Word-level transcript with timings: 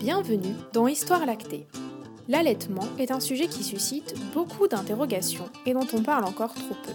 Bienvenue 0.00 0.54
dans 0.72 0.88
Histoire 0.88 1.26
lactée. 1.26 1.66
L'allaitement 2.26 2.86
est 2.98 3.10
un 3.10 3.20
sujet 3.20 3.48
qui 3.48 3.62
suscite 3.62 4.14
beaucoup 4.32 4.66
d'interrogations 4.66 5.50
et 5.66 5.74
dont 5.74 5.86
on 5.92 6.02
parle 6.02 6.24
encore 6.24 6.54
trop 6.54 6.74
peu. 6.82 6.92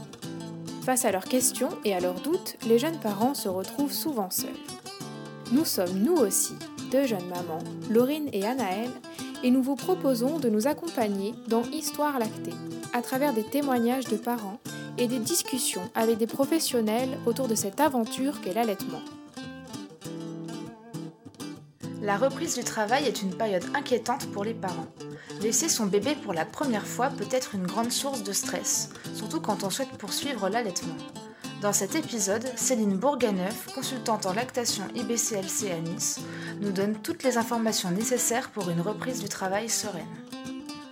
Face 0.82 1.06
à 1.06 1.12
leurs 1.12 1.26
questions 1.26 1.70
et 1.86 1.94
à 1.94 2.00
leurs 2.00 2.20
doutes, 2.22 2.58
les 2.68 2.80
jeunes 2.80 3.00
parents 3.00 3.36
se 3.36 3.48
retrouvent 3.48 3.92
souvent 3.92 4.32
seuls. 4.32 4.50
Nous 5.52 5.66
sommes 5.66 6.00
nous 6.00 6.16
aussi 6.16 6.56
deux 6.92 7.06
jeunes 7.06 7.28
mamans, 7.28 7.64
Laurine 7.92 8.28
et 8.34 8.44
Anaëlle, 8.44 8.90
et 9.44 9.52
nous 9.52 9.62
vous 9.62 9.76
proposons 9.76 10.40
de 10.40 10.50
nous 10.50 10.66
accompagner 10.66 11.36
dans 11.48 11.62
Histoire 11.62 12.18
lactée, 12.18 12.56
à 12.92 13.04
travers 13.04 13.34
des 13.34 13.44
témoignages 13.44 14.06
de 14.06 14.18
parents 14.18 14.60
et 14.98 15.08
des 15.08 15.20
discussions 15.20 15.88
avec 15.94 16.18
des 16.18 16.26
professionnels 16.26 17.20
autour 17.28 17.48
de 17.48 17.54
cette 17.54 17.80
aventure 17.80 18.42
qu'est 18.42 18.56
l'allaitement. 18.56 19.02
La 22.06 22.18
reprise 22.18 22.54
du 22.56 22.64
travail 22.64 23.06
est 23.06 23.24
une 23.24 23.34
période 23.34 23.66
inquiétante 23.74 24.32
pour 24.32 24.44
les 24.44 24.54
parents. 24.54 24.86
Laisser 25.42 25.68
son 25.68 25.88
bébé 25.88 26.14
pour 26.14 26.34
la 26.34 26.46
première 26.46 26.86
fois 26.86 27.10
peut 27.10 27.26
être 27.32 27.56
une 27.56 27.66
grande 27.66 27.92
source 27.92 28.22
de 28.22 28.32
stress, 28.32 28.90
surtout 29.16 29.42
quand 29.42 29.64
on 29.64 29.72
souhaite 29.72 29.98
poursuivre 29.98 30.48
l'allaitement. 30.48 30.94
Dans 31.64 31.74
cet 31.74 31.96
épisode, 31.96 32.46
Céline 32.58 32.96
Bourganeuf, 32.96 33.74
consultante 33.74 34.28
en 34.28 34.34
lactation 34.34 34.84
IBCLC 34.94 35.72
à 35.72 35.80
Nice, 35.80 36.20
nous 36.62 36.72
donne 36.72 36.94
toutes 37.02 37.24
les 37.24 37.40
informations 37.40 37.90
nécessaires 37.90 38.52
pour 38.52 38.70
une 38.70 38.82
reprise 38.82 39.20
du 39.20 39.28
travail 39.28 39.68
sereine. 39.68 40.06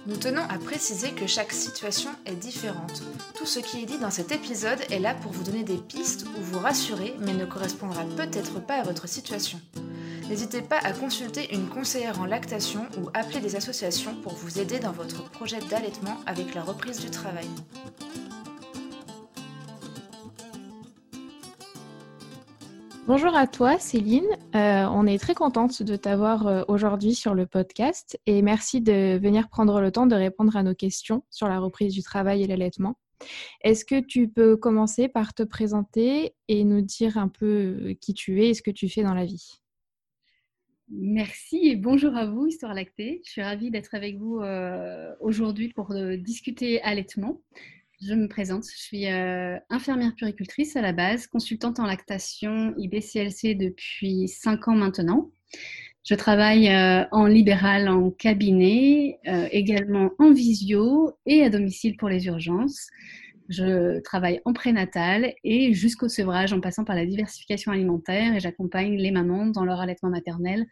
Nous 0.07 0.17
tenons 0.17 0.41
à 0.49 0.57
préciser 0.57 1.11
que 1.11 1.27
chaque 1.27 1.53
situation 1.53 2.09
est 2.25 2.35
différente. 2.35 3.03
Tout 3.37 3.45
ce 3.45 3.59
qui 3.59 3.83
est 3.83 3.85
dit 3.85 3.99
dans 3.99 4.09
cet 4.09 4.31
épisode 4.31 4.81
est 4.89 4.99
là 4.99 5.13
pour 5.13 5.31
vous 5.31 5.43
donner 5.43 5.63
des 5.63 5.77
pistes 5.77 6.25
ou 6.25 6.41
vous 6.41 6.59
rassurer, 6.59 7.13
mais 7.19 7.33
ne 7.33 7.45
correspondra 7.45 8.03
peut-être 8.17 8.59
pas 8.65 8.77
à 8.77 8.83
votre 8.83 9.07
situation. 9.07 9.61
N'hésitez 10.33 10.63
pas 10.63 10.79
à 10.79 10.93
consulter 10.93 11.53
une 11.53 11.67
conseillère 11.67 12.19
en 12.19 12.25
lactation 12.25 12.87
ou 12.97 13.07
appeler 13.13 13.39
des 13.39 13.55
associations 13.55 14.15
pour 14.15 14.33
vous 14.33 14.57
aider 14.57 14.79
dans 14.79 14.91
votre 14.91 15.29
projet 15.29 15.59
d'allaitement 15.69 16.17
avec 16.25 16.55
la 16.55 16.63
reprise 16.63 16.99
du 16.99 17.11
travail. 17.11 17.45
Bonjour 23.05 23.35
à 23.35 23.45
toi 23.45 23.77
Céline, 23.77 24.25
euh, 24.55 24.87
on 24.89 25.05
est 25.05 25.19
très 25.19 25.35
contente 25.35 25.83
de 25.83 25.95
t'avoir 25.95 26.47
euh, 26.47 26.63
aujourd'hui 26.67 27.13
sur 27.13 27.35
le 27.35 27.45
podcast 27.45 28.19
et 28.25 28.41
merci 28.41 28.81
de 28.81 29.19
venir 29.19 29.49
prendre 29.49 29.81
le 29.81 29.91
temps 29.91 30.07
de 30.07 30.15
répondre 30.15 30.57
à 30.57 30.63
nos 30.63 30.73
questions 30.73 31.23
sur 31.29 31.47
la 31.47 31.59
reprise 31.59 31.93
du 31.93 32.01
travail 32.01 32.41
et 32.41 32.47
l'allaitement. 32.47 32.97
Est-ce 33.61 33.85
que 33.85 33.99
tu 33.99 34.29
peux 34.29 34.57
commencer 34.57 35.09
par 35.09 35.35
te 35.35 35.43
présenter 35.43 36.33
et 36.47 36.63
nous 36.63 36.81
dire 36.81 37.19
un 37.19 37.27
peu 37.27 37.45
euh, 37.45 37.93
qui 38.01 38.15
tu 38.15 38.43
es 38.43 38.49
et 38.49 38.53
ce 38.55 38.63
que 38.63 38.71
tu 38.71 38.89
fais 38.89 39.03
dans 39.03 39.13
la 39.13 39.25
vie? 39.25 39.62
Merci 40.89 41.67
et 41.67 41.75
bonjour 41.75 42.15
à 42.15 42.25
vous, 42.25 42.47
Histoire 42.47 42.73
Lactée. 42.73 43.21
Je 43.25 43.31
suis 43.31 43.41
ravie 43.41 43.71
d'être 43.71 43.95
avec 43.95 44.17
vous 44.17 44.41
aujourd'hui 45.19 45.69
pour 45.73 45.93
discuter 46.17 46.81
allaitement. 46.81 47.41
Je 48.05 48.13
me 48.15 48.27
présente, 48.27 48.65
je 48.65 48.77
suis 48.77 49.07
euh, 49.07 49.57
infirmière 49.69 50.13
puricultrice 50.15 50.75
à 50.75 50.81
la 50.81 50.91
base, 50.91 51.25
consultante 51.25 51.79
en 51.79 51.85
lactation 51.85 52.73
IBCLC 52.77 53.55
depuis 53.55 54.27
5 54.27 54.67
ans 54.67 54.75
maintenant. 54.75 55.31
Je 56.03 56.13
travaille 56.15 56.67
euh, 56.67 57.05
en 57.13 57.27
libéral, 57.27 57.87
en 57.87 58.11
cabinet, 58.11 59.19
euh, 59.27 59.47
également 59.51 60.11
en 60.19 60.33
visio 60.33 61.13
et 61.25 61.43
à 61.43 61.49
domicile 61.49 61.95
pour 61.95 62.09
les 62.09 62.25
urgences. 62.25 62.89
Je 63.49 63.99
travaille 63.99 64.41
en 64.45 64.53
prénatal 64.53 65.33
et 65.43 65.73
jusqu'au 65.73 66.07
sevrage 66.07 66.53
en 66.53 66.61
passant 66.61 66.83
par 66.83 66.95
la 66.95 67.05
diversification 67.05 67.71
alimentaire 67.71 68.35
et 68.35 68.39
j'accompagne 68.39 68.95
les 68.95 69.11
mamans 69.11 69.47
dans 69.47 69.65
leur 69.65 69.79
allaitement 69.79 70.09
maternel 70.09 70.65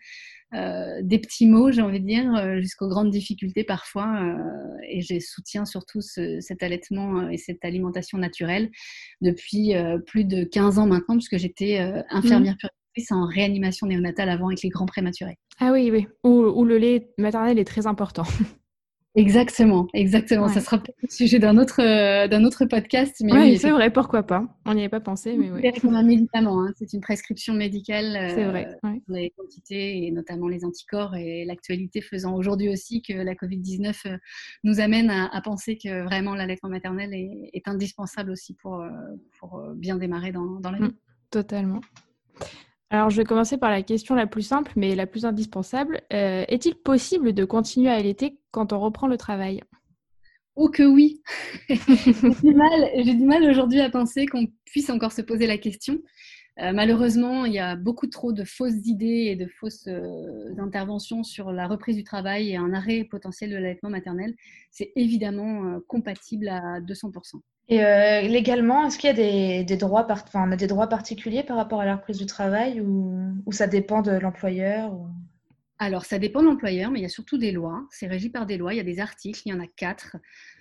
euh, 0.54 1.00
des 1.02 1.18
petits 1.18 1.48
mots, 1.48 1.72
j'ai 1.72 1.82
envie 1.82 2.02
de 2.02 2.06
dire, 2.06 2.36
euh, 2.36 2.60
jusqu'aux 2.60 2.90
grandes 2.90 3.10
difficultés 3.10 3.64
parfois. 3.64 4.22
Euh, 4.22 4.78
et 4.90 5.02
je 5.02 5.20
soutiens 5.20 5.66
surtout 5.66 6.02
cet 6.02 6.62
allaitement 6.62 7.30
et 7.30 7.38
cette 7.38 7.64
alimentation 7.64 8.18
naturelle 8.18 8.70
depuis 9.22 9.74
plus 10.08 10.26
de 10.26 10.44
15 10.44 10.80
ans 10.80 10.88
maintenant, 10.88 11.16
puisque 11.16 11.38
j'étais 11.38 11.80
infirmière 12.10 12.56
mmh. 12.62 13.14
en 13.14 13.26
réanimation 13.26 13.88
néonatale 13.88 14.30
avant 14.30 14.48
avec 14.48 14.62
les 14.62 14.70
grands 14.70 14.86
prématurés. 14.86 15.38
Ah 15.60 15.72
oui, 15.72 15.90
oui, 15.92 16.08
où 16.24 16.66
le 16.66 16.78
lait 16.78 17.12
maternel 17.18 17.60
est 17.60 17.66
très 17.66 17.88
important. 17.88 18.24
Exactement, 19.14 19.88
exactement. 19.94 20.48
Ça 20.48 20.62
sera 20.62 20.78
peut-être 20.78 21.02
le 21.02 21.10
sujet 21.10 21.38
d'un 21.38 21.58
autre, 21.58 21.82
euh, 21.82 22.30
d'un 22.30 22.46
autre 22.46 22.64
podcast. 22.64 23.18
Mais 23.22 23.34
oui, 23.34 23.58
c'est 23.58 23.72
vrai, 23.72 23.92
pourquoi 23.92 24.24
pas. 24.24 24.46
On 24.66 24.74
n'y 24.74 24.82
avait 24.82 24.90
pas 24.90 25.02
pensé, 25.02 25.36
mais 25.36 25.52
oui. 25.52 25.62
C'est 25.62 25.86
un 25.86 26.04
médicament, 26.04 26.64
hein. 26.64 26.72
c'est 26.78 26.94
une 26.94 27.02
prescription 27.02 27.54
médicale. 27.54 28.16
Euh, 28.16 28.30
c'est 28.34 28.46
vrai. 28.46 28.80
Les 29.10 29.32
quantités 29.32 30.06
et 30.06 30.12
notamment 30.12 30.48
les 30.48 30.64
anticorps 30.64 31.16
et 31.16 31.44
l'actualité 31.44 32.00
faisant 32.00 32.36
aujourd'hui 32.36 32.70
aussi 32.70 33.02
que 33.02 33.12
la 33.12 33.34
Covid-19 33.34 34.08
euh, 34.08 34.18
nous 34.64 34.80
amène 34.80 35.10
à, 35.10 35.42
penser 35.44 35.78
que 35.78 36.04
vraiment 36.04 36.34
l'allaitement 36.34 36.70
maternel 36.70 37.14
est, 37.14 37.50
est, 37.54 37.68
indispensable 37.68 38.32
aussi 38.32 38.54
pour, 38.54 38.86
pour 39.40 39.62
bien 39.76 39.98
démarrer 39.98 40.32
dans, 40.32 40.60
dans 40.60 40.72
la 40.72 40.78
vie. 40.78 40.84
Mmh, 40.84 40.98
totalement. 41.32 41.82
Alors, 42.94 43.10
je 43.10 43.16
vais 43.16 43.24
commencer 43.24 43.58
par 43.58 43.72
la 43.72 43.84
question 43.84 44.16
la 44.16 44.28
plus 44.28 44.42
simple, 44.42 44.74
mais 44.76 44.96
la 44.96 45.08
plus 45.08 45.26
indispensable. 45.26 46.02
Euh, 46.12 46.44
est-il 46.50 46.76
possible 46.76 47.32
de 47.32 47.46
continuer 47.46 47.90
à 47.90 47.94
allaiter 47.94 48.38
quand 48.52 48.74
on 48.74 48.82
reprend 48.82 49.08
le 49.08 49.16
travail? 49.16 49.62
Oh 50.58 50.68
que 50.68 50.84
oui 50.84 51.22
J'ai 51.70 53.14
du 53.14 53.24
mal, 53.24 53.50
aujourd'hui 53.50 53.80
à 53.80 53.90
penser 53.90 54.26
qu'on 54.26 54.46
puisse 54.66 54.90
encore 54.90 55.14
se 55.14 55.22
poser 55.22 55.48
la 55.48 55.58
question. 55.58 56.00
Euh, 56.60 56.74
malheureusement, 56.74 57.46
il 57.46 57.54
y 57.54 57.60
a 57.60 57.76
beaucoup 57.76 58.08
trop 58.08 58.34
de 58.34 58.44
fausses 58.44 58.86
idées 58.86 59.30
et 59.32 59.36
de 59.36 59.48
fausses 59.48 59.88
euh, 59.88 60.54
interventions 60.58 61.24
sur 61.24 61.52
la 61.52 61.68
reprise 61.68 61.96
du 61.96 62.04
travail 62.04 62.52
et 62.52 62.58
un 62.58 62.74
arrêt 62.74 63.06
potentiel 63.06 63.50
de 63.52 63.56
l'allaitement 63.56 63.90
maternel. 63.90 64.36
C'est 64.70 64.92
évidemment 64.96 65.80
compatible 65.88 66.50
à 66.50 66.82
200%. 66.82 67.42
Et 67.72 67.86
euh, 67.86 68.22
légalement, 68.24 68.86
est-ce 68.86 68.98
qu'il 68.98 69.08
y 69.08 69.12
a 69.12 69.64
des, 69.64 69.78
droits, 69.78 70.06
enfin, 70.10 70.46
on 70.46 70.52
a 70.52 70.58
des 70.58 70.68
droits 70.68 70.88
particuliers 70.88 71.42
par 71.42 71.56
rapport 71.56 71.80
à 71.80 71.86
la 71.86 71.96
reprise 71.96 72.18
du 72.18 72.26
travail 72.26 72.82
ou, 72.82 73.52
ça 73.52 73.66
dépend 73.66 74.02
de 74.02 74.12
l'employeur 74.12 74.92
Alors, 75.80 76.04
ça 76.04 76.20
dépend 76.20 76.42
de 76.42 76.48
l'employeur, 76.48 76.92
mais 76.92 77.00
il 77.00 77.04
y 77.04 77.06
a 77.06 77.10
surtout 77.10 77.38
des 77.38 77.54
lois. 77.54 77.88
C'est 77.90 78.08
régi 78.08 78.30
par 78.30 78.46
des 78.46 78.58
lois. 78.58 78.74
Il 78.74 78.78
y 78.78 78.82
a 78.82 78.84
des 78.84 79.00
articles, 79.00 79.42
il 79.46 79.52
y 79.52 79.54
en 79.54 79.62
a 79.62 79.68
quatre. 79.68 80.18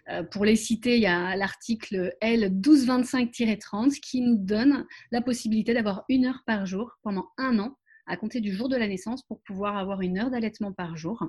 Euh, 0.08 0.22
pour 0.22 0.44
les 0.44 0.56
citer, 0.56 0.96
il 0.96 1.02
y 1.02 1.06
a 1.06 1.36
l'article 1.36 2.14
L1225-30 2.22 4.00
qui 4.00 4.22
nous 4.22 4.36
donne 4.36 4.86
la 5.10 5.20
possibilité 5.20 5.74
d'avoir 5.74 6.04
une 6.08 6.26
heure 6.26 6.42
par 6.46 6.66
jour 6.66 6.98
pendant 7.02 7.28
un 7.38 7.58
an 7.58 7.76
à 8.06 8.16
compter 8.16 8.40
du 8.40 8.52
jour 8.52 8.68
de 8.68 8.76
la 8.76 8.88
naissance 8.88 9.22
pour 9.22 9.40
pouvoir 9.42 9.76
avoir 9.76 10.00
une 10.00 10.18
heure 10.18 10.30
d'allaitement 10.30 10.72
par 10.72 10.96
jour. 10.96 11.24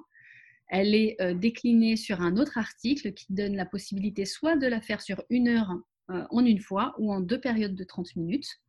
Elle 0.68 0.96
est 0.96 1.16
euh, 1.22 1.34
déclinée 1.34 1.96
sur 1.96 2.22
un 2.22 2.38
autre 2.38 2.58
article 2.58 3.14
qui 3.14 3.28
donne 3.34 3.56
la 3.56 3.66
possibilité 3.66 4.26
soit 4.26 4.56
de 4.56 4.68
la 4.68 4.82
faire 4.82 5.02
sur 5.02 5.22
une 5.30 5.50
heure 5.50 5.70
euh, 6.10 6.26
en 6.30 6.46
une 6.46 6.62
fois 6.62 6.96
ou 6.98 7.14
en 7.14 7.20
deux 7.20 7.40
périodes 7.40 7.76
de 7.76 7.84
30 7.84 8.16
minutes. 8.16 8.62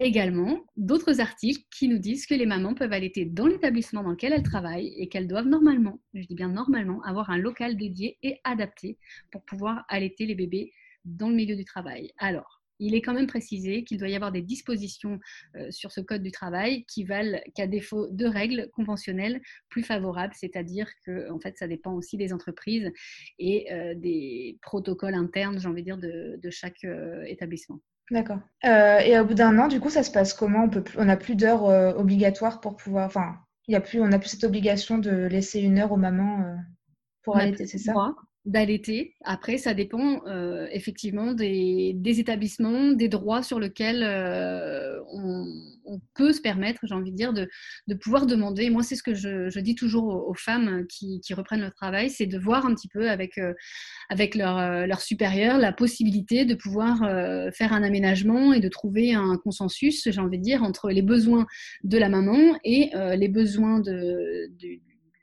Également, 0.00 0.64
d'autres 0.76 1.20
articles 1.20 1.64
qui 1.76 1.88
nous 1.88 1.98
disent 1.98 2.26
que 2.26 2.34
les 2.34 2.46
mamans 2.46 2.74
peuvent 2.74 2.92
allaiter 2.92 3.24
dans 3.24 3.46
l'établissement 3.48 4.04
dans 4.04 4.10
lequel 4.12 4.32
elles 4.32 4.44
travaillent 4.44 4.94
et 4.96 5.08
qu'elles 5.08 5.26
doivent 5.26 5.48
normalement, 5.48 6.00
je 6.14 6.24
dis 6.24 6.36
bien 6.36 6.48
normalement, 6.48 7.02
avoir 7.02 7.30
un 7.30 7.38
local 7.38 7.76
dédié 7.76 8.16
et 8.22 8.38
adapté 8.44 8.96
pour 9.32 9.44
pouvoir 9.44 9.84
allaiter 9.88 10.24
les 10.24 10.36
bébés 10.36 10.72
dans 11.04 11.28
le 11.28 11.34
milieu 11.34 11.56
du 11.56 11.64
travail. 11.64 12.12
Alors, 12.18 12.62
il 12.78 12.94
est 12.94 13.02
quand 13.02 13.14
même 13.14 13.26
précisé 13.26 13.82
qu'il 13.82 13.98
doit 13.98 14.08
y 14.08 14.14
avoir 14.14 14.32
des 14.32 14.42
dispositions 14.42 15.18
euh, 15.56 15.70
sur 15.70 15.90
ce 15.90 16.00
code 16.00 16.22
du 16.22 16.30
travail 16.30 16.84
qui 16.84 17.04
valent 17.04 17.40
qu'à 17.56 17.66
défaut 17.66 18.08
de 18.08 18.26
règles 18.26 18.70
conventionnelles 18.72 19.40
plus 19.68 19.82
favorables, 19.82 20.34
c'est-à-dire 20.36 20.88
que 21.04 21.30
en 21.30 21.40
fait 21.40 21.56
ça 21.58 21.66
dépend 21.66 21.94
aussi 21.94 22.16
des 22.16 22.32
entreprises 22.32 22.92
et 23.38 23.72
euh, 23.72 23.94
des 23.96 24.58
protocoles 24.62 25.14
internes, 25.14 25.58
j'ai 25.58 25.68
envie 25.68 25.82
de 25.82 25.86
dire, 25.86 25.98
de, 25.98 26.50
chaque 26.50 26.84
euh, 26.84 27.24
établissement. 27.24 27.80
D'accord. 28.10 28.40
et 28.64 29.18
au 29.18 29.24
bout 29.24 29.34
d'un 29.34 29.58
an, 29.58 29.68
du 29.68 29.80
coup, 29.80 29.90
ça 29.90 30.02
se 30.02 30.10
passe 30.10 30.34
comment? 30.34 30.64
On 30.64 30.70
peut, 30.70 30.84
on 30.96 31.04
n'a 31.06 31.16
plus 31.16 31.34
d'heures 31.36 31.64
obligatoires 31.98 32.60
pour 32.60 32.76
pouvoir, 32.76 33.06
enfin, 33.06 33.36
il 33.66 33.72
y 33.72 33.76
a 33.76 33.80
plus, 33.80 34.00
on 34.00 34.08
n'a 34.08 34.18
plus 34.18 34.30
cette 34.30 34.44
obligation 34.44 34.98
de 34.98 35.10
laisser 35.26 35.60
une 35.60 35.78
heure 35.78 35.92
aux 35.92 35.96
mamans 35.96 36.56
pour 37.22 37.38
allaiter, 37.38 37.66
c'est 37.66 37.78
ça? 37.78 38.00
D'allaiter. 38.48 39.14
Après, 39.24 39.58
ça 39.58 39.74
dépend 39.74 40.22
euh, 40.26 40.66
effectivement 40.72 41.34
des, 41.34 41.94
établissements, 42.04 42.92
des 42.92 43.08
droits 43.08 43.42
sur 43.42 43.60
lesquels 43.60 44.02
euh, 44.02 44.98
on, 45.12 46.00
peut 46.14 46.32
se 46.32 46.40
permettre, 46.40 46.80
j'ai 46.84 46.94
envie 46.94 47.10
de 47.10 47.16
dire, 47.16 47.32
de, 47.32 47.48
pouvoir 47.94 48.26
demander. 48.26 48.70
Moi, 48.70 48.82
c'est 48.82 48.96
ce 48.96 49.02
que 49.02 49.14
je, 49.14 49.58
dis 49.60 49.74
toujours 49.74 50.28
aux, 50.28 50.34
femmes 50.34 50.86
qui, 50.88 51.20
reprennent 51.34 51.60
le 51.60 51.70
travail, 51.70 52.10
c'est 52.10 52.26
de 52.26 52.38
voir 52.38 52.66
un 52.66 52.74
petit 52.74 52.88
peu 52.88 53.10
avec, 53.10 53.36
euh, 53.36 53.52
avec 54.08 54.34
leur, 54.34 55.00
supérieur 55.00 55.58
la 55.58 55.72
possibilité 55.72 56.44
de 56.44 56.54
pouvoir 56.54 56.98
faire 57.54 57.72
un 57.72 57.82
aménagement 57.82 58.52
et 58.52 58.60
de 58.60 58.68
trouver 58.68 59.12
un 59.12 59.36
consensus, 59.36 60.08
j'ai 60.10 60.20
envie 60.20 60.38
de 60.38 60.42
dire, 60.42 60.62
entre 60.62 60.90
les 60.90 61.02
besoins 61.02 61.46
de 61.84 61.98
la 61.98 62.08
maman 62.08 62.58
et 62.64 62.90
les 63.16 63.28
besoins 63.28 63.80
de, 63.80 64.50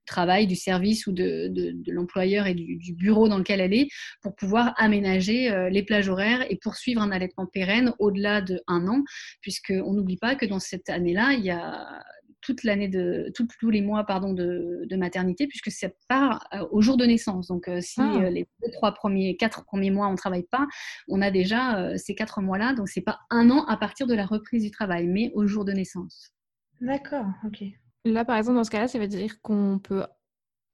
travail, 0.05 0.47
du 0.47 0.55
service 0.55 1.07
ou 1.07 1.11
de, 1.11 1.51
l'employeur 1.91 2.47
et 2.47 2.53
du, 2.53 2.93
bureau 2.93 3.27
dans 3.27 3.37
lequel 3.37 3.59
elle 3.59 3.73
est 3.73 3.87
pour 4.21 4.35
pouvoir 4.35 4.73
aménager 4.77 5.51
euh, 5.51 5.69
les 5.69 5.83
plages 5.83 6.09
horaires 6.09 6.45
et 6.49 6.57
poursuivre 6.57 7.01
un 7.01 7.11
allaitement 7.11 7.45
pérenne 7.45 7.93
au-delà 7.99 8.41
de 8.41 8.61
un 8.67 8.87
an, 8.87 9.03
puisqu'on 9.41 9.93
n'oublie 9.93 10.17
pas 10.17 10.35
que 10.35 10.45
dans 10.45 10.59
cette 10.59 10.89
année-là, 10.89 11.33
il 11.33 11.43
y 11.43 11.51
a 11.51 12.01
toute 12.41 12.63
l'année 12.63 12.87
de 12.87 13.33
tous 13.33 13.71
les 13.71 13.81
mois 13.81 14.03
pardon 14.03 14.31
de, 14.31 14.95
maternité 14.95 15.47
puisque 15.47 15.71
ça 15.71 15.89
part 16.07 16.47
au 16.71 16.79
jour 16.79 16.95
de 16.95 17.03
naissance. 17.05 17.47
Donc 17.47 17.69
si 17.79 17.99
ah. 17.99 18.29
les 18.29 18.47
trois 18.73 18.93
premiers, 18.93 19.35
quatre 19.35 19.65
premiers 19.65 19.89
mois 19.89 20.07
on 20.07 20.15
travaille 20.15 20.45
pas, 20.51 20.67
on 21.07 21.23
a 21.23 21.31
déjà 21.31 21.97
ces 21.97 22.13
quatre 22.13 22.41
mois-là. 22.41 22.73
Donc 22.73 22.87
c'est 22.87 23.01
pas 23.01 23.19
un 23.31 23.49
an 23.49 23.65
à 23.65 23.77
partir 23.77 24.05
de 24.05 24.13
la 24.13 24.27
reprise 24.27 24.61
du 24.61 24.69
travail, 24.69 25.07
mais 25.07 25.31
au 25.33 25.47
jour 25.47 25.65
de 25.65 25.71
naissance. 25.71 26.35
D'accord, 26.81 27.25
ok. 27.45 27.63
Là, 28.05 28.23
par 28.23 28.37
exemple, 28.37 28.57
dans 28.57 28.63
ce 28.63 28.71
cas-là, 28.71 28.87
ça 28.87 28.99
veut 28.99 29.07
dire 29.07 29.41
qu'on 29.41 29.79
peut 29.79 30.03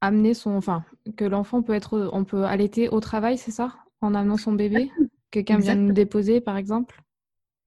amener 0.00 0.34
son, 0.34 0.50
enfin, 0.50 0.84
que 1.16 1.24
l'enfant 1.24 1.62
peut 1.62 1.72
être, 1.72 2.10
on 2.12 2.24
peut 2.24 2.44
allaiter 2.44 2.88
au 2.88 3.00
travail, 3.00 3.38
c'est 3.38 3.50
ça, 3.50 3.74
en 4.00 4.14
amenant 4.14 4.36
son 4.36 4.52
bébé? 4.52 4.90
Quelqu'un 5.30 5.58
vient 5.58 5.76
nous 5.76 5.92
déposer, 5.92 6.40
par 6.40 6.56
exemple? 6.56 7.00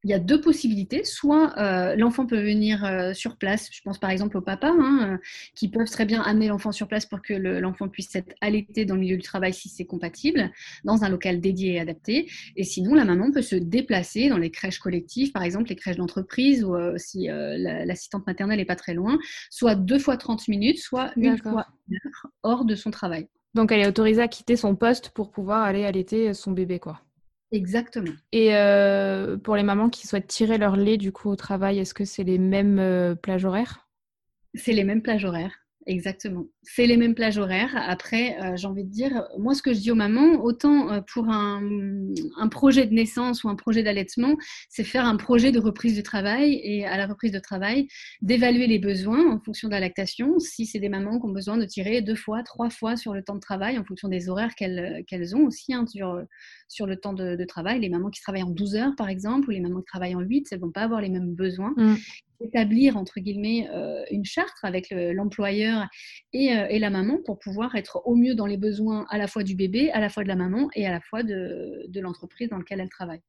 Il 0.05 0.11
y 0.11 0.13
a 0.13 0.19
deux 0.19 0.39
possibilités. 0.39 1.03
Soit 1.03 1.57
euh, 1.57 1.95
l'enfant 1.95 2.27
peut 2.27 2.39
venir 2.39 2.85
euh, 2.85 3.13
sur 3.13 3.37
place, 3.37 3.69
je 3.71 3.81
pense 3.81 3.97
par 3.97 4.11
exemple 4.11 4.37
au 4.37 4.41
papa, 4.41 4.69
hein, 4.69 5.13
euh, 5.13 5.17
qui 5.55 5.67
peuvent 5.67 5.89
très 5.89 6.05
bien 6.05 6.21
amener 6.21 6.47
l'enfant 6.47 6.71
sur 6.71 6.87
place 6.87 7.07
pour 7.07 7.23
que 7.23 7.33
l'enfant 7.33 7.89
puisse 7.89 8.15
être 8.15 8.35
allaité 8.39 8.85
dans 8.85 8.93
le 8.93 9.01
milieu 9.01 9.17
du 9.17 9.23
travail 9.23 9.51
si 9.51 9.67
c'est 9.67 9.85
compatible, 9.85 10.51
dans 10.83 11.03
un 11.03 11.09
local 11.09 11.41
dédié 11.41 11.73
et 11.73 11.79
adapté. 11.79 12.29
Et 12.55 12.63
sinon, 12.63 12.93
la 12.93 13.03
maman 13.03 13.31
peut 13.31 13.41
se 13.41 13.55
déplacer 13.55 14.29
dans 14.29 14.37
les 14.37 14.51
crèches 14.51 14.77
collectives, 14.77 15.31
par 15.31 15.41
exemple 15.41 15.69
les 15.69 15.75
crèches 15.75 15.97
d'entreprise, 15.97 16.63
ou 16.63 16.75
si 16.97 17.27
l'assistante 17.27 18.27
maternelle 18.27 18.59
n'est 18.59 18.65
pas 18.65 18.75
très 18.75 18.93
loin, 18.93 19.17
soit 19.49 19.73
deux 19.73 19.97
fois 19.97 20.17
30 20.17 20.47
minutes, 20.47 20.77
soit 20.77 21.11
une 21.17 21.37
fois 21.37 21.65
une 21.89 21.95
heure 21.95 22.27
hors 22.43 22.65
de 22.65 22.75
son 22.75 22.91
travail. 22.91 23.27
Donc 23.55 23.71
elle 23.71 23.79
est 23.79 23.87
autorisée 23.87 24.21
à 24.21 24.27
quitter 24.27 24.55
son 24.55 24.75
poste 24.75 25.09
pour 25.09 25.31
pouvoir 25.31 25.63
aller 25.63 25.83
allaiter 25.83 26.33
son 26.35 26.51
bébé, 26.51 26.77
quoi. 26.77 27.01
Exactement. 27.51 28.13
Et 28.31 28.55
euh, 28.55 29.37
pour 29.37 29.55
les 29.55 29.63
mamans 29.63 29.89
qui 29.89 30.07
souhaitent 30.07 30.27
tirer 30.27 30.57
leur 30.59 30.75
lait 30.75 30.97
du 30.97 31.11
coup 31.11 31.29
au 31.29 31.35
travail, 31.35 31.79
est-ce 31.79 31.93
que 31.93 32.05
c'est 32.05 32.23
les 32.23 32.37
mêmes 32.37 32.79
euh, 32.79 33.15
plages 33.15 33.45
horaires? 33.45 33.87
C'est 34.55 34.73
les 34.73 34.83
mêmes 34.83 35.03
plages 35.03 35.23
horaires. 35.23 35.64
Exactement. 35.87 36.47
C'est 36.63 36.87
les 36.87 36.97
mêmes 36.97 37.13
plages 37.13 37.37
horaires. 37.37 37.71
Après, 37.75 38.41
euh, 38.41 38.55
j'ai 38.55 38.65
envie 38.65 38.83
de 38.83 38.89
dire, 38.89 39.27
moi, 39.37 39.53
ce 39.53 39.61
que 39.61 39.71
je 39.71 39.79
dis 39.79 39.91
aux 39.91 39.95
mamans, 39.95 40.43
autant 40.43 40.91
euh, 40.91 41.01
pour 41.13 41.29
un, 41.29 41.61
projet 42.49 42.87
de 42.87 42.93
naissance 42.93 43.43
ou 43.43 43.49
un 43.49 43.55
projet 43.55 43.83
d'allaitement, 43.83 44.35
c'est 44.69 44.83
faire 44.83 45.05
un 45.05 45.15
projet 45.15 45.51
de 45.51 45.59
reprise 45.59 45.95
de 45.95 46.01
travail 46.01 46.59
et 46.63 46.85
à 46.85 46.97
la 46.97 47.05
reprise 47.05 47.31
de 47.31 47.39
travail, 47.39 47.87
d'évaluer 48.21 48.65
les 48.65 48.79
besoins 48.79 49.31
en 49.31 49.39
fonction 49.39 49.67
de 49.67 49.73
la 49.73 49.79
lactation. 49.79 50.39
Si 50.39 50.65
c'est 50.65 50.79
des 50.79 50.89
mamans 50.89 51.19
qui 51.19 51.27
ont 51.27 51.33
besoin 51.33 51.57
de 51.57 51.65
tirer 51.65 52.01
deux 52.01 52.15
fois, 52.15 52.41
trois 52.41 52.71
fois 52.71 52.95
sur 52.95 53.13
le 53.13 53.21
temps 53.21 53.35
de 53.35 53.39
travail, 53.39 53.77
en 53.77 53.83
fonction 53.83 54.07
des 54.07 54.27
horaires 54.27 54.55
qu'elles 54.55 55.35
ont 55.35 55.45
aussi 55.45 55.73
hein, 55.73 55.85
sur, 55.85 56.19
sur 56.67 56.87
le 56.87 56.97
temps 56.97 57.13
de, 57.13 57.45
travail. 57.45 57.79
Les 57.79 57.89
mamans 57.89 58.09
qui 58.09 58.21
travaillent 58.21 58.43
en 58.43 58.49
12 58.49 58.75
heures, 58.75 58.95
par 58.97 59.09
exemple, 59.09 59.49
ou 59.49 59.51
les 59.51 59.59
mamans 59.59 59.81
qui 59.81 59.85
travaillent 59.85 60.15
en 60.15 60.21
8, 60.21 60.47
elles 60.49 60.57
ne 60.57 60.65
vont 60.65 60.71
pas 60.71 60.81
avoir 60.81 60.99
les 60.99 61.09
mêmes 61.09 61.35
besoins. 61.35 61.73
Mmh 61.77 61.95
établir 62.39 62.97
entre 62.97 63.19
guillemets 63.19 63.69
euh, 63.71 64.03
une 64.11 64.25
charte 64.25 64.57
avec 64.63 64.87
l'employeur 64.91 65.81
euh, 65.81 66.67
et, 66.69 66.79
la 66.79 66.89
maman 66.89 67.19
pour 67.25 67.39
pouvoir 67.39 67.75
être 67.75 68.01
au 68.05 68.15
mieux 68.15 68.35
dans 68.35 68.45
les 68.45 68.57
besoins 68.57 69.05
à 69.09 69.17
la 69.17 69.27
fois 69.27 69.43
du 69.43 69.55
bébé, 69.55 69.91
à 69.91 69.99
la 69.99 70.09
fois 70.09 70.23
de 70.23 70.27
la 70.27 70.35
maman 70.35 70.69
et 70.75 70.85
à 70.85 70.91
la 70.91 71.01
fois 71.01 71.23
de, 71.23 71.99
l'entreprise 71.99 72.49
dans 72.49 72.57
laquelle 72.57 72.79
elle 72.79 72.89
travaille. 72.89 73.21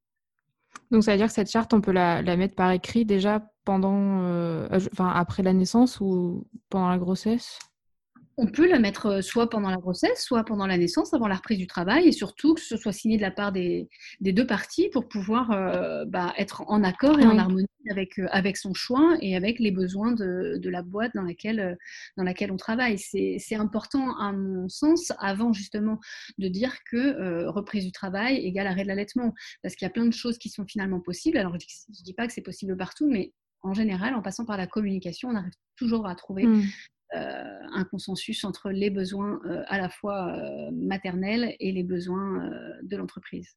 Donc 0.90 1.04
ça 1.04 1.12
veut 1.12 1.18
dire 1.18 1.28
que 1.28 1.32
cette 1.32 1.50
charte, 1.50 1.72
on 1.72 1.80
peut 1.80 1.92
la, 1.92 2.22
mettre 2.36 2.54
par 2.54 2.70
écrit 2.70 3.04
déjà 3.04 3.50
pendant, 3.64 4.22
euh, 4.24 4.68
enfin 4.92 5.08
après 5.08 5.42
la 5.42 5.52
naissance 5.52 6.00
ou 6.00 6.46
pendant 6.68 6.88
la 6.88 6.98
grossesse? 6.98 7.58
On 8.38 8.46
peut 8.46 8.68
la 8.68 8.78
mettre 8.78 9.06
euh, 9.06 9.20
soit 9.22 9.48
pendant 9.48 9.70
la 9.70 9.78
grossesse, 9.78 10.22
soit 10.22 10.44
pendant 10.44 10.66
la 10.66 10.76
naissance, 10.76 11.14
avant 11.14 11.26
la 11.26 11.36
reprise 11.36 11.58
du 11.58 11.66
travail, 11.66 12.06
et 12.06 12.12
surtout 12.12 12.54
que 12.54 12.60
ce 12.60 12.76
soit 12.76 12.92
signé 12.92 13.16
de 13.16 13.22
la 13.22 13.30
part 13.30 13.50
des, 13.50 13.88
deux 14.20 14.46
parties 14.46 14.88
pour 14.90 15.08
pouvoir 15.08 15.52
euh, 15.52 16.04
bah, 16.06 16.34
être 16.36 16.62
en 16.68 16.84
accord 16.84 17.18
et 17.18 17.24
en 17.24 17.38
harmonie 17.38 17.66
avec, 17.90 18.18
euh, 18.18 18.26
avec 18.30 18.58
son 18.58 18.74
choix 18.74 19.16
et 19.22 19.36
avec 19.36 19.58
les 19.58 19.70
besoins 19.70 20.12
de, 20.12 20.60
la 20.68 20.82
boîte 20.82 21.12
dans 21.14 21.22
laquelle, 21.22 21.78
dans 22.16 22.24
laquelle 22.24 22.50
on 22.50 22.56
travaille. 22.56 22.98
C'est 22.98 23.54
important, 23.54 24.18
à 24.18 24.32
mon 24.32 24.68
sens, 24.68 25.12
avant 25.18 25.52
justement 25.52 26.00
de 26.38 26.48
dire 26.48 26.76
que 26.90 27.46
reprise 27.46 27.84
du 27.84 27.92
travail 27.92 28.36
égale 28.38 28.66
arrêt 28.66 28.82
de 28.82 28.88
l'allaitement, 28.88 29.32
parce 29.62 29.76
qu'il 29.76 29.86
y 29.86 29.88
a 29.88 29.92
plein 29.92 30.06
de 30.06 30.12
choses 30.12 30.38
qui 30.38 30.48
sont 30.48 30.66
finalement 30.66 31.00
possibles. 31.00 31.38
Alors, 31.38 31.56
je 31.58 31.66
ne 31.88 32.04
dis 32.04 32.14
pas 32.14 32.26
que 32.26 32.32
c'est 32.32 32.42
possible 32.42 32.76
partout, 32.76 33.08
mais 33.08 33.32
en 33.62 33.74
général, 33.74 34.14
en 34.14 34.22
passant 34.22 34.44
par 34.44 34.56
la 34.56 34.66
communication, 34.66 35.28
on 35.28 35.36
arrive 35.36 35.52
toujours 35.76 36.06
à 36.06 36.14
trouver 36.16 36.46
mmh. 36.46 36.64
Euh, 37.14 37.44
un 37.72 37.84
consensus 37.84 38.42
entre 38.44 38.70
les 38.70 38.90
besoins 38.90 39.38
euh, 39.46 39.62
à 39.68 39.78
la 39.78 39.88
fois 39.88 40.34
euh, 40.34 40.70
maternels 40.72 41.54
et 41.60 41.70
les 41.70 41.84
besoins 41.84 42.50
de 42.82 42.96
l'entreprise. 42.96 43.56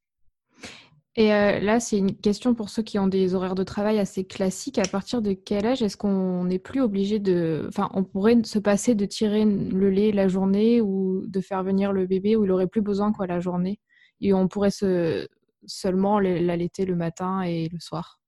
Et 1.16 1.30
là, 1.30 1.81
c'est 1.81 1.98
une 1.98 2.16
question 2.16 2.54
pour 2.54 2.69
ceux 2.69 2.84
qui 2.84 2.98
ont 2.98 3.07
des 3.07 3.34
horaires 3.34 3.56
de 3.56 3.63
travail 3.63 4.00
assez 4.00 4.25
classiques. 4.25 4.78
À 4.78 4.88
partir 4.88 5.22
de 5.22 5.34
quel 5.34 5.66
âge 5.66 5.81
est-ce 5.81 5.98
qu'on 5.98 6.46
n'est 6.46 6.60
plus 6.60 6.80
obligé 6.80 7.19
de... 7.19 7.66
Enfin, 7.68 7.90
on 7.94 8.06
pourrait 8.06 8.42
se 8.44 8.60
passer 8.60 8.96
de 8.96 9.06
tirer 9.06 9.44
le 9.44 9.90
lait 9.90 10.13
la 10.13 10.30
journée 10.30 10.80
ou 10.80 11.25
de 11.28 11.42
faire 11.42 11.63
venir 11.63 11.92
le 11.92 12.06
bébé 12.06 12.38
où 12.38 12.45
il 12.45 12.52
aurait 12.52 12.68
plus 12.68 12.81
besoin 12.81 13.12
quoi 13.12 13.28
la 13.28 13.42
journée? 13.42 13.80
Et 14.22 14.34
on 14.34 14.48
pourrait 14.48 14.72
se... 14.72 15.28
seulement 15.66 16.19
l'allaiter 16.19 16.86
le 16.86 16.95
matin 16.95 17.42
et 17.42 17.68
le 17.68 17.80
soir 17.80 18.22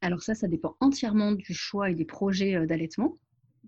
Alors 0.00 0.22
ça, 0.22 0.34
ça 0.34 0.48
dépend 0.48 0.76
entièrement 0.80 1.32
du 1.32 1.52
choix 1.52 1.90
et 1.90 1.94
des 1.94 2.06
projets 2.06 2.66
d'allaitement 2.66 3.18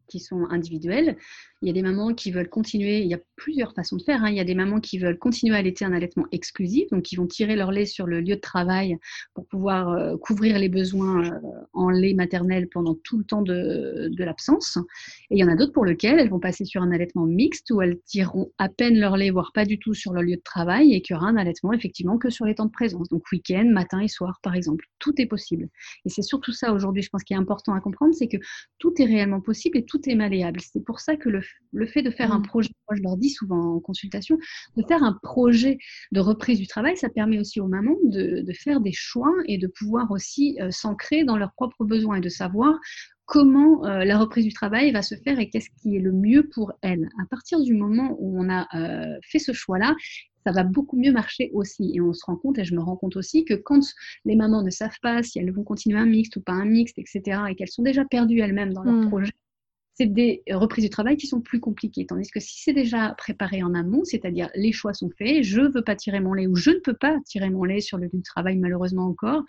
qui 0.08 0.20
sont 0.20 0.46
individuelles. 0.50 1.16
Il 1.62 1.66
y 1.66 1.70
a 1.70 1.72
des 1.72 1.82
mamans 1.82 2.14
qui 2.14 2.30
veulent 2.30 2.48
continuer, 2.48 3.00
il 3.00 3.08
y 3.08 3.14
a 3.14 3.20
plusieurs 3.34 3.74
façons 3.74 3.96
de 3.96 4.02
faire. 4.02 4.22
Hein. 4.22 4.30
Il 4.30 4.36
y 4.36 4.40
a 4.40 4.44
des 4.44 4.54
mamans 4.54 4.80
qui 4.80 4.98
veulent 4.98 5.18
continuer 5.18 5.56
à 5.56 5.58
allaiter 5.58 5.84
un 5.84 5.92
allaitement 5.92 6.26
exclusif, 6.30 6.88
donc 6.90 7.02
qui 7.02 7.16
vont 7.16 7.26
tirer 7.26 7.56
leur 7.56 7.72
lait 7.72 7.86
sur 7.86 8.06
le 8.06 8.20
lieu 8.20 8.36
de 8.36 8.40
travail 8.40 8.96
pour 9.34 9.46
pouvoir 9.46 9.90
euh, 9.90 10.16
couvrir 10.16 10.58
les 10.58 10.68
besoins 10.68 11.24
euh, 11.24 11.40
en 11.72 11.90
lait 11.90 12.14
maternel 12.14 12.68
pendant 12.68 12.94
tout 12.94 13.18
le 13.18 13.24
temps 13.24 13.42
de, 13.42 14.08
de 14.10 14.24
l'absence. 14.24 14.78
Et 15.30 15.36
il 15.36 15.38
y 15.38 15.44
en 15.44 15.48
a 15.48 15.56
d'autres 15.56 15.72
pour 15.72 15.84
lesquelles 15.84 16.20
elles 16.20 16.30
vont 16.30 16.38
passer 16.38 16.64
sur 16.64 16.82
un 16.82 16.92
allaitement 16.92 17.26
mixte 17.26 17.70
où 17.72 17.82
elles 17.82 17.98
tireront 18.06 18.52
à 18.58 18.68
peine 18.68 18.98
leur 18.98 19.16
lait, 19.16 19.30
voire 19.30 19.50
pas 19.52 19.64
du 19.64 19.78
tout 19.78 19.94
sur 19.94 20.12
leur 20.12 20.22
lieu 20.22 20.36
de 20.36 20.42
travail, 20.42 20.94
et 20.94 21.02
qu'il 21.02 21.14
y 21.14 21.16
aura 21.16 21.28
un 21.28 21.36
allaitement 21.36 21.72
effectivement 21.72 22.18
que 22.18 22.30
sur 22.30 22.44
les 22.44 22.54
temps 22.54 22.66
de 22.66 22.70
présence, 22.70 23.08
donc 23.08 23.24
week-end, 23.32 23.66
matin 23.66 24.00
et 24.00 24.08
soir 24.08 24.38
par 24.42 24.54
exemple. 24.54 24.84
Tout 25.00 25.20
est 25.20 25.26
possible. 25.26 25.68
Et 26.04 26.08
c'est 26.08 26.22
surtout 26.22 26.52
ça 26.52 26.72
aujourd'hui, 26.72 27.02
je 27.02 27.10
pense, 27.10 27.24
qui 27.24 27.32
est 27.32 27.36
important 27.36 27.74
à 27.74 27.80
comprendre, 27.80 28.14
c'est 28.14 28.28
que 28.28 28.36
tout 28.78 28.92
est 28.98 29.06
réellement 29.06 29.40
possible 29.40 29.78
et 29.78 29.84
tout 29.84 30.00
est 30.08 30.14
malléable. 30.14 30.60
C'est 30.60 30.84
pour 30.84 31.00
ça 31.00 31.16
que 31.16 31.28
le 31.28 31.40
le 31.72 31.86
fait 31.86 32.02
de 32.02 32.10
faire 32.10 32.32
un 32.32 32.38
mmh. 32.38 32.46
projet, 32.46 32.70
moi 32.88 32.96
je 32.96 33.02
leur 33.02 33.16
dis 33.16 33.30
souvent 33.30 33.76
en 33.76 33.80
consultation, 33.80 34.38
de 34.76 34.82
faire 34.86 35.02
un 35.02 35.18
projet 35.22 35.78
de 36.12 36.20
reprise 36.20 36.58
du 36.58 36.66
travail, 36.66 36.96
ça 36.96 37.08
permet 37.08 37.38
aussi 37.38 37.60
aux 37.60 37.68
mamans 37.68 37.96
de, 38.04 38.44
faire 38.52 38.80
des 38.80 38.92
choix 38.92 39.32
et 39.46 39.58
de 39.58 39.66
pouvoir 39.66 40.10
aussi 40.10 40.58
euh, 40.60 40.70
s'ancrer 40.70 41.24
dans 41.24 41.36
leurs 41.36 41.52
propres 41.52 41.84
besoins 41.84 42.16
et 42.16 42.20
de 42.20 42.28
savoir 42.28 42.78
comment 43.26 43.84
euh, 43.84 44.04
la 44.04 44.18
reprise 44.18 44.46
du 44.46 44.52
travail 44.52 44.90
va 44.90 45.02
se 45.02 45.14
faire 45.14 45.38
et 45.38 45.50
qu'est-ce 45.50 45.68
qui 45.82 45.96
est 45.96 46.00
le 46.00 46.12
mieux 46.12 46.48
pour 46.48 46.72
elles. 46.80 47.08
À 47.22 47.26
partir 47.26 47.60
du 47.60 47.74
moment 47.74 48.16
où 48.18 48.40
on 48.40 48.48
a 48.50 48.66
euh, 48.74 49.18
fait 49.22 49.38
ce 49.38 49.52
choix-là, 49.52 49.94
ça 50.46 50.52
va 50.52 50.64
beaucoup 50.64 50.98
mieux 50.98 51.12
marcher 51.12 51.50
aussi. 51.52 51.92
Et 51.94 52.00
on 52.00 52.14
se 52.14 52.24
rend 52.24 52.36
compte, 52.36 52.58
et 52.58 52.64
je 52.64 52.74
me 52.74 52.80
rends 52.80 52.96
compte 52.96 53.16
aussi, 53.16 53.44
que 53.44 53.52
quand 53.52 53.84
les 54.24 54.34
mamans 54.34 54.62
ne 54.62 54.70
savent 54.70 54.98
pas 55.02 55.22
si 55.22 55.38
elles 55.38 55.52
vont 55.52 55.62
continuer 55.62 55.98
un 55.98 56.06
mixte 56.06 56.36
ou 56.36 56.40
pas 56.40 56.52
un 56.52 56.64
mixte, 56.64 56.98
etc., 56.98 57.42
et 57.50 57.54
qu'elles 57.54 57.68
sont 57.68 57.82
déjà 57.82 58.06
perdues 58.06 58.40
elles-mêmes 58.40 58.72
dans 58.72 58.82
leur 58.82 58.94
mmh. 58.94 59.08
projet, 59.08 59.32
c'est 59.98 60.06
des 60.06 60.42
reprises 60.50 60.84
du 60.84 60.90
travail 60.90 61.16
qui 61.16 61.26
sont 61.26 61.40
plus 61.40 61.58
compliquées. 61.58 62.06
Tandis 62.06 62.30
que 62.30 62.38
si 62.38 62.62
c'est 62.62 62.72
déjà 62.72 63.14
préparé 63.18 63.64
en 63.64 63.74
amont, 63.74 64.04
c'est-à-dire 64.04 64.48
les 64.54 64.70
choix 64.70 64.94
sont 64.94 65.10
faits, 65.18 65.42
je 65.42 65.60
ne 65.60 65.68
veux 65.68 65.82
pas 65.82 65.96
tirer 65.96 66.20
mon 66.20 66.34
lait 66.34 66.46
ou 66.46 66.54
je 66.54 66.70
ne 66.70 66.78
peux 66.78 66.94
pas 66.94 67.18
tirer 67.26 67.50
mon 67.50 67.64
lait 67.64 67.80
sur 67.80 67.98
le 67.98 68.04
lieu 68.04 68.10
de 68.18 68.22
travail 68.22 68.56
malheureusement 68.58 69.06
encore, 69.06 69.42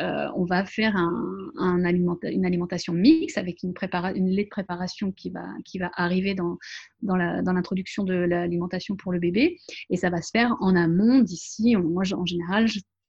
euh, 0.00 0.26
on 0.34 0.44
va 0.44 0.64
faire 0.64 0.96
un, 0.96 1.78
une 1.78 2.44
alimentation 2.44 2.92
mixte 2.92 3.38
avec 3.38 3.62
une, 3.62 3.72
une, 4.16 4.28
lait 4.30 4.44
de 4.44 4.48
préparation 4.48 5.12
qui 5.12 5.30
va, 5.30 5.46
qui 5.64 5.78
va 5.78 5.92
arriver 5.94 6.34
dans, 6.34 6.58
dans 7.02 7.14
l'introduction 7.16 8.02
de 8.02 8.14
l'alimentation 8.14 8.96
pour 8.96 9.12
le 9.12 9.20
bébé. 9.20 9.58
Et 9.90 9.96
ça 9.96 10.10
va 10.10 10.20
se 10.20 10.30
faire 10.32 10.56
en 10.58 10.74
amont 10.74 11.20
d'ici, 11.20 11.76
moi 11.76 12.02
en 12.12 12.26
général, 12.26 12.66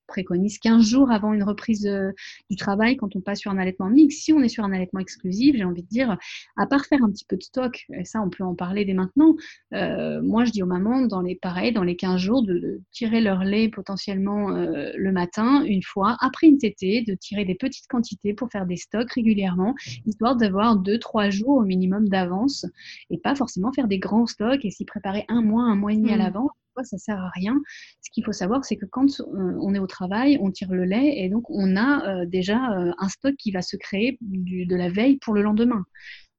préconise 0.07 0.59
15 0.59 0.83
jours 0.83 1.11
avant 1.11 1.33
une 1.33 1.43
reprise 1.43 1.87
euh, 1.87 2.11
du 2.49 2.55
travail 2.55 2.97
quand 2.97 3.15
on 3.15 3.21
passe 3.21 3.39
sur 3.39 3.51
un 3.51 3.57
allaitement 3.57 3.89
mixte. 3.89 4.23
Si 4.23 4.33
on 4.33 4.41
est 4.41 4.49
sur 4.49 4.63
un 4.63 4.71
allaitement 4.71 4.99
exclusif, 4.99 5.55
j'ai 5.55 5.63
envie 5.63 5.83
de 5.83 5.87
dire, 5.87 6.17
à 6.57 6.67
part 6.67 6.85
faire 6.85 7.03
un 7.03 7.11
petit 7.11 7.25
peu 7.25 7.37
de 7.37 7.43
stock, 7.43 7.85
et 7.93 8.05
ça 8.05 8.21
on 8.21 8.29
peut 8.29 8.43
en 8.43 8.55
parler 8.55 8.85
dès 8.85 8.93
maintenant, 8.93 9.35
euh, 9.73 10.21
moi 10.21 10.45
je 10.45 10.51
dis 10.51 10.63
aux 10.63 10.67
mamans, 10.67 11.07
dans 11.07 11.21
les, 11.21 11.35
pareil, 11.35 11.73
dans 11.73 11.83
les 11.83 11.95
15 11.95 12.19
jours, 12.19 12.43
de, 12.43 12.81
tirer 12.91 13.21
leur 13.21 13.43
lait 13.43 13.69
potentiellement 13.69 14.51
euh, 14.51 14.91
le 14.95 15.11
matin, 15.11 15.63
une 15.65 15.83
fois, 15.83 16.17
après 16.21 16.47
une 16.47 16.57
tétée, 16.57 17.03
de 17.07 17.15
tirer 17.15 17.45
des 17.45 17.55
petites 17.55 17.87
quantités 17.87 18.33
pour 18.33 18.49
faire 18.51 18.65
des 18.65 18.77
stocks 18.77 19.11
régulièrement, 19.11 19.75
histoire 20.05 20.35
d'avoir 20.35 20.77
2-3 20.77 21.31
jours 21.31 21.57
au 21.57 21.63
minimum 21.63 22.07
d'avance, 22.07 22.65
et 23.09 23.17
pas 23.17 23.35
forcément 23.35 23.71
faire 23.71 23.87
des 23.87 23.99
grands 23.99 24.27
stocks 24.27 24.63
et 24.63 24.71
s'y 24.71 24.85
préparer 24.85 25.25
un 25.27 25.41
mois, 25.41 25.63
un 25.63 25.75
mois 25.75 25.93
et 25.93 25.97
demi 25.97 26.11
à 26.11 26.17
mmh. 26.17 26.21
Ça 26.83 26.97
sert 26.97 27.17
à 27.17 27.29
rien. 27.33 27.59
Ce 28.01 28.09
qu'il 28.11 28.23
faut 28.23 28.31
savoir, 28.31 28.65
c'est 28.65 28.77
que 28.77 28.85
quand 28.85 29.07
on 29.27 29.73
est 29.73 29.79
au 29.79 29.87
travail, 29.87 30.37
on 30.41 30.51
tire 30.51 30.73
le 30.73 30.85
lait 30.85 31.17
et 31.17 31.29
donc 31.29 31.49
on 31.49 31.75
a 31.75 32.07
euh, 32.07 32.25
déjà 32.25 32.71
euh, 32.73 32.91
un 32.97 33.09
stock 33.09 33.35
qui 33.37 33.51
va 33.51 33.61
se 33.61 33.77
créer 33.77 34.17
de 34.21 34.75
la 34.75 34.89
veille 34.89 35.17
pour 35.17 35.33
le 35.33 35.41
lendemain. 35.41 35.83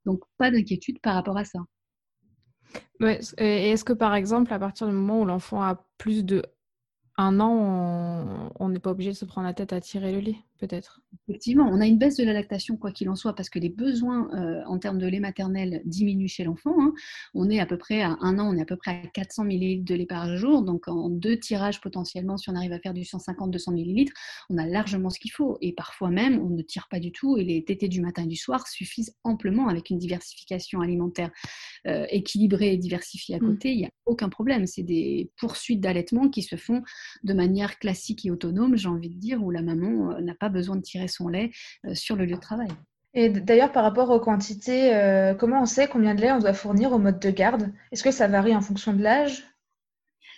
Donc 0.05 0.21
pas 0.38 0.50
d'inquiétude 0.50 1.00
par 1.00 1.14
rapport 1.14 1.37
à 1.37 1.45
ça. 1.45 1.61
et 3.00 3.71
est-ce 3.71 3.85
que 3.85 3.93
par 3.93 4.14
exemple, 4.14 4.52
à 4.52 4.59
partir 4.59 4.87
du 4.87 4.93
moment 4.93 5.21
où 5.21 5.25
l'enfant 5.25 5.62
a 5.62 5.87
plus 5.99 6.25
de 6.25 6.43
un 7.19 7.41
an, 7.41 8.51
on 8.61 8.69
n'est 8.69 8.79
pas 8.79 8.91
obligé 8.91 9.11
de 9.11 9.17
se 9.17 9.25
prendre 9.25 9.47
la 9.47 9.55
tête 9.55 9.73
à 9.73 9.81
tirer 9.81 10.13
le 10.13 10.21
lait, 10.21 10.37
peut-être. 10.59 11.01
Effectivement, 11.29 11.69
on 11.73 11.81
a 11.81 11.87
une 11.87 11.99
baisse 11.99 12.17
de 12.17 12.25
la 12.25 12.33
lactation, 12.33 12.77
quoi 12.77 12.93
qu'il 12.93 13.09
en 13.09 13.17
soit, 13.17 13.35
parce 13.35 13.49
que 13.49 13.59
les 13.59 13.71
besoins 13.71 14.29
euh, 14.35 14.63
en 14.67 14.79
termes 14.79 14.99
de 14.99 15.07
lait 15.07 15.19
maternel 15.19 15.83
diminuent 15.87 16.29
chez 16.29 16.45
l'enfant. 16.45 16.75
Hein. 16.79 16.93
On 17.35 17.49
est 17.49 17.59
à 17.59 17.67
peu 17.67 17.79
près 17.79 18.03
à 18.03 18.17
un 18.21 18.39
an, 18.39 18.53
on 18.53 18.57
est 18.57 18.63
à 18.63 18.67
peu 18.67 18.77
près 18.77 18.91
à 18.91 19.07
400 19.07 19.45
ml 19.47 19.83
de 19.85 19.95
lait 19.95 20.07
par 20.07 20.37
jour. 20.37 20.63
Donc 20.63 20.89
en 20.89 21.09
deux 21.09 21.39
tirages 21.39 21.81
potentiellement, 21.81 22.37
si 22.37 22.51
on 22.51 22.55
arrive 22.55 22.73
à 22.73 22.79
faire 22.79 22.95
du 22.95 23.03
150-200 23.03 23.73
ml, 23.73 24.13
on 24.51 24.59
a 24.59 24.67
largement 24.67 25.09
ce 25.09 25.19
qu'il 25.19 25.33
faut. 25.33 25.57
Et 25.63 25.73
parfois 25.73 26.11
même, 26.11 26.39
on 26.39 26.51
ne 26.51 26.63
tire 26.63 26.87
pas 26.91 27.01
du 27.01 27.13
tout 27.13 27.39
et 27.39 27.45
les 27.45 27.65
tétés 27.65 27.89
du 27.89 28.01
matin 28.03 28.25
et 28.25 28.29
du 28.29 28.37
soir 28.37 28.67
suffisent 28.69 29.17
amplement 29.25 29.69
avec 29.69 29.91
une 29.91 29.99
diversification 29.99 30.81
alimentaire 30.81 31.31
euh, 31.87 32.07
équilibrée 32.11 32.75
et 32.75 32.77
diversifiée 32.77 33.37
à 33.37 33.39
mmh. 33.39 33.49
côté. 33.49 33.73
Il 33.73 33.79
n'y 33.79 33.87
a 33.87 33.91
aucun 34.05 34.29
problème. 34.29 34.67
C'est 34.67 34.83
des 34.83 35.31
poursuites 35.39 35.81
d'allaitement 35.81 36.29
qui 36.29 36.43
se 36.43 36.57
font 36.57 36.83
de 37.25 37.35
manière 37.35 37.79
classique 37.79 38.25
et 38.27 38.31
autonome, 38.31 38.77
j'ai 38.77 38.89
envie 38.89 39.11
de 39.11 39.19
dire, 39.19 39.43
où 39.43 39.51
la 39.51 39.63
maman 39.63 40.13
euh, 40.13 40.21
n'a 40.21 40.35
pas 40.35 40.49
besoin 40.49 40.77
de 40.77 40.83
tirer 40.83 41.09
son 41.09 41.29
lait 41.29 41.51
euh, 41.87 41.95
sur 41.95 42.17
le 42.17 42.25
lieu 42.25 42.37
de 42.37 42.41
travail. 42.41 42.69
Et 43.15 43.31
d'ailleurs, 43.31 43.73
par 43.73 43.83
rapport 43.83 44.11
aux 44.11 44.21
quantités, 44.21 44.95
euh, 44.95 45.35
comment 45.35 45.63
on 45.63 45.67
sait 45.67 45.89
combien 45.89 46.15
de 46.15 46.21
lait 46.21 46.33
on 46.33 46.39
doit 46.39 46.53
fournir 46.53 46.93
au 46.93 46.99
mode 46.99 47.19
de 47.19 47.31
garde? 47.31 47.73
Est-ce 47.91 48.05
que 48.05 48.11
ça 48.11 48.29
varie 48.29 48.55
en 48.55 48.61
fonction 48.61 48.93
de 48.93 49.03
l'âge? 49.03 49.45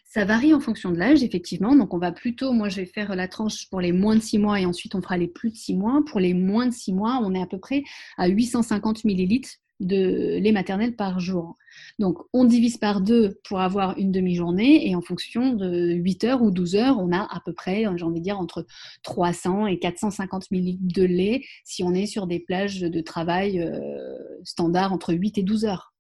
Ça 0.05 0.25
varie 0.25 0.55
en 0.55 0.61
fonction 0.61 0.91
de 0.93 0.97
l'âge, 0.97 1.23
effectivement. 1.25 1.75
Donc, 1.75 1.93
on 1.93 1.99
va 1.99 2.13
plutôt, 2.13 2.53
moi, 2.53 2.69
je 2.69 2.77
vais 2.77 2.87
faire 2.87 3.15
la 3.17 3.27
tranche 3.27 3.69
pour 3.69 3.81
les 3.81 3.93
moins 3.93 4.15
de 4.15 4.21
6 4.21 4.39
mois 4.39 4.61
et 4.61 4.65
ensuite 4.65 4.95
on 4.95 5.03
fera 5.03 5.19
les 5.19 5.27
plus 5.27 5.51
de 5.51 5.57
6 5.57 5.75
mois. 5.75 6.03
Pour 6.07 6.21
les 6.21 6.35
moins 6.35 6.67
de 6.67 6.73
6 6.73 6.93
mois, 6.93 7.21
on 7.23 7.35
est 7.35 7.43
à 7.43 7.47
peu 7.47 7.59
près 7.59 7.83
à 8.17 8.29
850 8.29 9.05
millilitres 9.05 9.51
de 9.81 10.39
lait 10.39 10.53
maternel 10.53 10.97
par 10.97 11.21
jour. 11.21 11.57
Donc, 11.99 12.19
on 12.33 12.45
divise 12.45 12.77
par 12.77 13.01
deux 13.01 13.39
pour 13.45 13.61
avoir 13.61 13.97
une 13.99 14.13
demi-journée 14.13 14.89
et 14.89 14.95
en 14.95 15.01
fonction 15.01 15.53
de 15.53 15.93
8 15.95 16.25
heures 16.25 16.43
ou 16.43 16.51
12 16.51 16.77
heures, 16.77 16.99
on 16.99 17.13
a 17.13 17.21
à 17.21 17.41
peu 17.45 17.53
près, 17.53 17.85
j'ai 17.97 18.05
envie 18.05 18.21
de 18.21 18.25
dire, 18.25 18.39
entre 18.39 18.67
300 19.03 19.67
et 19.67 19.79
450 19.79 20.51
ml 20.51 20.77
de 20.81 21.05
lait 21.05 21.43
si 21.65 21.83
on 21.83 21.95
est 21.95 22.07
sur 22.07 22.27
des 22.27 22.41
plages 22.41 22.81
de 22.81 23.01
travail 23.01 23.61
euh, 23.61 24.19
standard 24.45 24.93
entre 24.93 25.15
8 25.15 25.39
et 25.39 25.43
12 25.43 25.65
heures. 25.65 25.95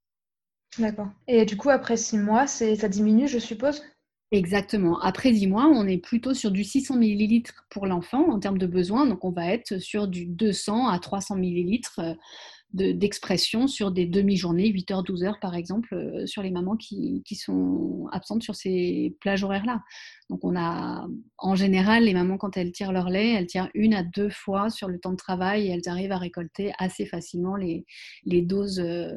D'accord. 0.79 1.09
Et 1.27 1.45
du 1.45 1.57
coup, 1.57 1.71
après 1.71 1.97
6 1.97 2.19
mois, 2.19 2.47
ça 2.47 2.89
diminue, 2.89 3.29
je 3.29 3.39
suppose? 3.39 3.83
Exactement. 4.31 5.01
Après 5.01 5.33
10 5.33 5.47
mois, 5.47 5.67
on 5.67 5.87
est 5.87 5.97
plutôt 5.97 6.35
sur 6.35 6.51
du 6.51 6.63
600 6.63 7.01
ml 7.01 7.51
pour 7.71 7.87
l'enfant 7.87 8.31
en 8.31 8.39
termes 8.39 8.59
de 8.59 8.67
besoins. 8.67 9.07
Donc, 9.07 9.25
on 9.25 9.31
va 9.31 9.53
être 9.53 9.79
sur 9.79 10.07
du 10.07 10.27
200 10.27 10.89
à 10.89 10.99
300 10.99 11.37
ml 11.37 11.81
d'expression 12.75 13.67
sur 13.67 13.91
des 13.91 14.05
demi-journées, 14.05 14.69
8 14.69 14.91
heures, 14.91 15.03
12 15.03 15.25
heures 15.25 15.41
par 15.41 15.55
exemple, 15.55 15.95
euh, 15.95 16.27
sur 16.27 16.43
les 16.43 16.51
mamans 16.51 16.77
qui, 16.77 17.23
sont 17.35 18.09
absentes 18.13 18.43
sur 18.43 18.55
ces 18.55 19.17
plages 19.21 19.43
horaires-là. 19.43 19.83
Donc 20.29 20.41
on 20.45 20.55
a, 20.55 21.07
en 21.39 21.55
général, 21.55 22.05
les 22.05 22.13
mamans 22.13 22.37
quand 22.37 22.57
elles 22.57 22.73
tirent 22.73 22.93
leur 22.93 23.09
lait, 23.09 23.33
elles 23.33 23.47
tirent 23.47 23.71
une 23.75 23.95
à 23.95 24.03
deux 24.03 24.29
fois 24.29 24.69
sur 24.69 24.89
le 24.89 24.99
temps 24.99 25.13
de 25.13 25.17
travail 25.17 25.67
et 25.67 25.71
elles 25.71 25.89
arrivent 25.89 26.13
à 26.13 26.19
récolter 26.19 26.73
assez 26.79 27.07
facilement 27.07 27.57
les, 27.57 27.85
doses 28.43 28.81
euh, 28.81 29.13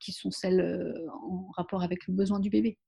qui 0.00 0.12
sont 0.12 0.30
celles 0.30 0.60
euh, 0.60 0.92
en 1.10 1.50
rapport 1.56 1.82
avec 1.82 2.06
le 2.06 2.14
besoin 2.14 2.40
du 2.40 2.50
bébé. 2.50 2.78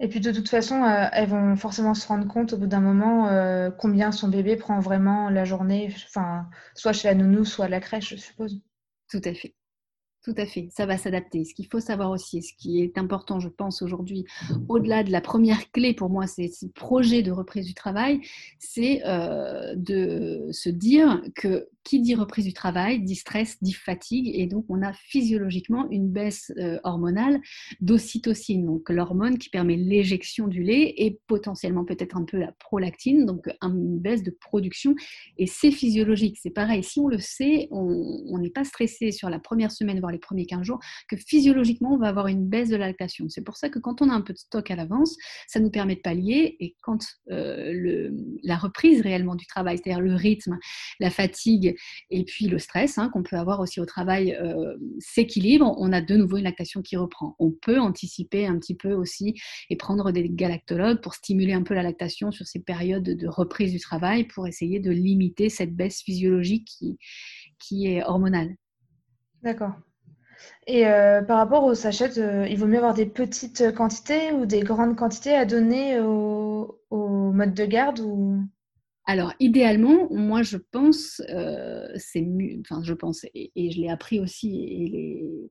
Et 0.00 0.08
puis 0.08 0.20
de 0.20 0.32
toute 0.32 0.48
façon, 0.48 0.84
elles 1.12 1.28
vont 1.28 1.54
forcément 1.54 1.94
se 1.94 2.08
rendre 2.08 2.26
compte 2.26 2.54
au 2.54 2.56
bout 2.56 2.66
d'un 2.66 2.80
moment 2.80 3.28
combien 3.78 4.10
son 4.10 4.28
bébé 4.28 4.56
prend 4.56 4.80
vraiment 4.80 5.30
la 5.30 5.44
journée, 5.44 5.94
soit 6.74 6.92
chez 6.92 7.06
la 7.06 7.14
nounou, 7.14 7.44
soit 7.44 7.66
à 7.66 7.68
la 7.68 7.78
crèche, 7.78 8.10
je 8.10 8.16
suppose. 8.16 8.60
Tout 9.12 9.20
à 9.26 9.34
fait. 9.34 9.54
Tout 10.24 10.34
à 10.38 10.46
fait, 10.46 10.68
ça 10.70 10.86
va 10.86 10.96
s'adapter. 10.96 11.44
Ce 11.44 11.52
qu'il 11.52 11.66
faut 11.66 11.80
savoir 11.80 12.10
aussi, 12.10 12.42
ce 12.42 12.54
qui 12.56 12.80
est 12.80 12.96
important, 12.96 13.40
je 13.40 13.48
pense, 13.48 13.82
aujourd'hui, 13.82 14.24
au-delà 14.68 15.02
de 15.02 15.10
la 15.10 15.20
première 15.20 15.70
clé 15.72 15.92
pour 15.94 16.08
moi, 16.08 16.26
c'est 16.26 16.46
ce 16.46 16.64
projet 16.66 17.22
de 17.22 17.32
reprise 17.32 17.66
du 17.66 17.74
travail, 17.74 18.20
c'est 18.58 19.02
euh, 19.04 19.74
de 19.76 20.46
se 20.52 20.70
dire 20.70 21.20
que 21.34 21.68
qui 21.84 22.00
dit 22.00 22.14
reprise 22.14 22.44
du 22.44 22.52
travail 22.52 23.02
dit 23.02 23.14
stress, 23.14 23.56
dit 23.62 23.72
fatigue, 23.72 24.30
et 24.34 24.46
donc 24.46 24.64
on 24.68 24.82
a 24.82 24.92
physiologiquement 24.92 25.88
une 25.90 26.08
baisse 26.10 26.52
euh, 26.58 26.78
hormonale 26.84 27.40
d'ocytocine, 27.80 28.66
donc 28.66 28.88
l'hormone 28.88 29.38
qui 29.38 29.48
permet 29.48 29.76
l'éjection 29.76 30.48
du 30.48 30.62
lait, 30.62 30.94
et 30.96 31.18
potentiellement 31.26 31.84
peut-être 31.84 32.16
un 32.16 32.24
peu 32.24 32.38
la 32.38 32.52
prolactine, 32.52 33.26
donc 33.26 33.46
une 33.62 33.98
baisse 33.98 34.22
de 34.22 34.30
production, 34.30 34.94
et 35.38 35.46
c'est 35.46 35.70
physiologique. 35.70 36.38
C'est 36.40 36.50
pareil, 36.50 36.82
si 36.84 37.00
on 37.00 37.08
le 37.08 37.18
sait, 37.18 37.68
on 37.70 38.38
n'est 38.38 38.50
pas 38.50 38.64
stressé 38.64 39.12
sur 39.12 39.30
la 39.30 39.38
première 39.38 39.72
semaine, 39.72 40.00
voire 40.00 40.12
les 40.12 40.18
premiers 40.18 40.46
15 40.46 40.62
jours, 40.62 40.78
que 41.08 41.16
physiologiquement, 41.16 41.94
on 41.94 41.98
va 41.98 42.08
avoir 42.08 42.28
une 42.28 42.46
baisse 42.46 42.68
de 42.68 42.76
la 42.76 42.86
lactation. 42.86 43.28
C'est 43.28 43.44
pour 43.44 43.56
ça 43.56 43.68
que 43.68 43.78
quand 43.78 44.02
on 44.02 44.10
a 44.10 44.14
un 44.14 44.20
peu 44.20 44.32
de 44.32 44.38
stock 44.38 44.70
à 44.70 44.76
l'avance, 44.76 45.16
ça 45.46 45.60
nous 45.60 45.70
permet 45.70 45.96
de 45.96 46.00
pallier, 46.00 46.56
et 46.60 46.76
quand 46.82 47.04
euh, 47.30 48.10
la 48.42 48.56
reprise 48.56 49.00
réellement 49.00 49.34
du 49.34 49.46
travail, 49.46 49.78
c'est-à-dire 49.78 50.02
le 50.02 50.14
rythme, 50.14 50.58
la 51.00 51.10
fatigue 51.10 51.71
et 52.10 52.24
puis 52.24 52.46
le 52.46 52.58
stress 52.58 52.98
hein, 52.98 53.10
qu'on 53.12 53.22
peut 53.22 53.36
avoir 53.36 53.60
aussi 53.60 53.80
au 53.80 53.86
travail 53.86 54.34
euh, 54.34 54.76
s'équilibre, 54.98 55.74
on 55.78 55.92
a 55.92 56.00
de 56.00 56.16
nouveau 56.16 56.38
une 56.38 56.44
lactation 56.44 56.82
qui 56.82 56.96
reprend. 56.96 57.36
On 57.38 57.50
peut 57.50 57.78
anticiper 57.78 58.46
un 58.46 58.58
petit 58.58 58.74
peu 58.74 58.92
aussi 58.92 59.34
et 59.70 59.76
prendre 59.76 60.10
des 60.12 60.28
galactologues 60.28 61.00
pour 61.00 61.14
stimuler 61.14 61.52
un 61.52 61.62
peu 61.62 61.74
la 61.74 61.82
lactation 61.82 62.30
sur 62.30 62.46
ces 62.46 62.60
périodes 62.60 63.02
de 63.02 63.28
reprise 63.28 63.72
du 63.72 63.80
travail 63.80 64.24
pour 64.24 64.46
essayer 64.46 64.80
de 64.80 64.90
limiter 64.90 65.48
cette 65.48 65.74
baisse 65.74 66.02
physiologique 66.02 66.68
qui, 67.58 67.86
est 67.86 68.04
hormonale. 68.04 68.54
D'accord. 69.42 69.72
Et 70.66 70.86
euh, 70.86 71.22
par 71.22 71.38
rapport 71.38 71.64
aux 71.64 71.74
sachets, 71.74 72.18
euh, 72.18 72.46
il 72.48 72.58
vaut 72.58 72.66
mieux 72.66 72.76
avoir 72.76 72.94
des 72.94 73.06
petites 73.06 73.74
quantités 73.74 74.32
ou 74.32 74.46
des 74.46 74.60
grandes 74.60 74.96
quantités 74.96 75.34
à 75.34 75.44
donner 75.44 76.00
au, 76.00 76.78
mode 76.90 77.54
de 77.54 77.64
garde 77.64 78.00
ou... 78.00 78.42
Alors, 79.04 79.32
idéalement, 79.40 80.08
moi, 80.10 80.42
je 80.42 80.56
pense, 80.56 81.20
euh, 81.28 81.88
c'est 81.96 82.24
enfin, 82.60 82.82
je 82.84 82.94
pense, 82.94 83.26
et, 83.34 83.50
je 83.56 83.80
l'ai 83.80 83.88
appris 83.88 84.20
aussi, 84.20 84.64
et 84.64 84.88
les, 84.88 85.50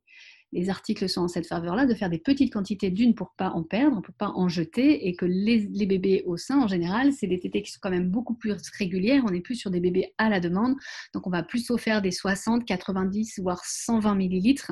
les 0.52 0.70
articles 0.70 1.08
sont 1.08 1.22
en 1.22 1.28
cette 1.28 1.48
faveur-là, 1.48 1.86
de 1.86 1.94
faire 1.94 2.10
des 2.10 2.20
petites 2.20 2.52
quantités 2.52 2.90
d'une 2.90 3.16
pour 3.16 3.32
pas 3.38 3.50
en 3.52 3.64
perdre, 3.64 4.02
pour 4.02 4.14
pas 4.16 4.30
en 4.30 4.50
jeter, 4.50 5.08
et 5.08 5.16
que 5.16 5.26
les, 5.26 5.68
bébés 5.86 6.24
au 6.26 6.38
sein, 6.38 6.60
en 6.60 6.68
général, 6.68 7.14
c'est 7.14 7.28
des 7.28 7.40
tétés 7.40 7.62
qui 7.62 7.72
sont 7.72 7.80
quand 7.82 7.90
même 7.90 8.10
beaucoup 8.10 8.34
plus 8.34 8.54
régulières. 8.78 9.24
On 9.26 9.32
n'est 9.32 9.42
plus 9.42 9.56
sur 9.56 9.72
des 9.72 9.80
bébés 9.80 10.14
à 10.18 10.30
la 10.30 10.40
demande, 10.40 10.76
donc 11.14 11.28
on 11.28 11.30
va 11.30 11.44
plutôt 11.44 11.78
faire 11.78 12.02
des 12.02 12.12
60, 12.12 12.66
90, 12.66 13.40
voire 13.40 13.64
120 13.64 14.16
millilitres 14.16 14.72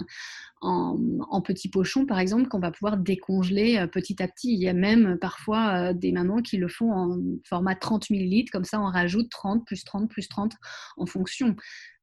en, 0.61 1.41
petits 1.41 1.69
pochons, 1.69 2.05
par 2.05 2.19
exemple, 2.19 2.49
qu'on 2.49 2.59
va 2.59 2.71
pouvoir 2.71 2.97
décongeler 2.97 3.77
euh, 3.77 3.87
petit 3.87 4.21
à 4.21 4.27
petit. 4.27 4.53
Il 4.53 4.59
y 4.59 4.67
a 4.67 4.73
même 4.73 5.17
parfois 5.17 5.91
euh, 5.91 5.93
des 5.93 6.11
mamans 6.11 6.41
qui 6.41 6.57
le 6.57 6.67
font 6.67 6.91
en 6.91 7.17
format 7.47 7.75
30 7.75 8.09
millilitres, 8.09 8.51
comme 8.51 8.65
ça 8.65 8.81
on 8.81 8.85
rajoute 8.85 9.29
30, 9.29 9.65
plus 9.65 9.83
30, 9.85 10.09
plus 10.09 10.27
30 10.27 10.53
en 10.97 11.05
fonction. 11.05 11.55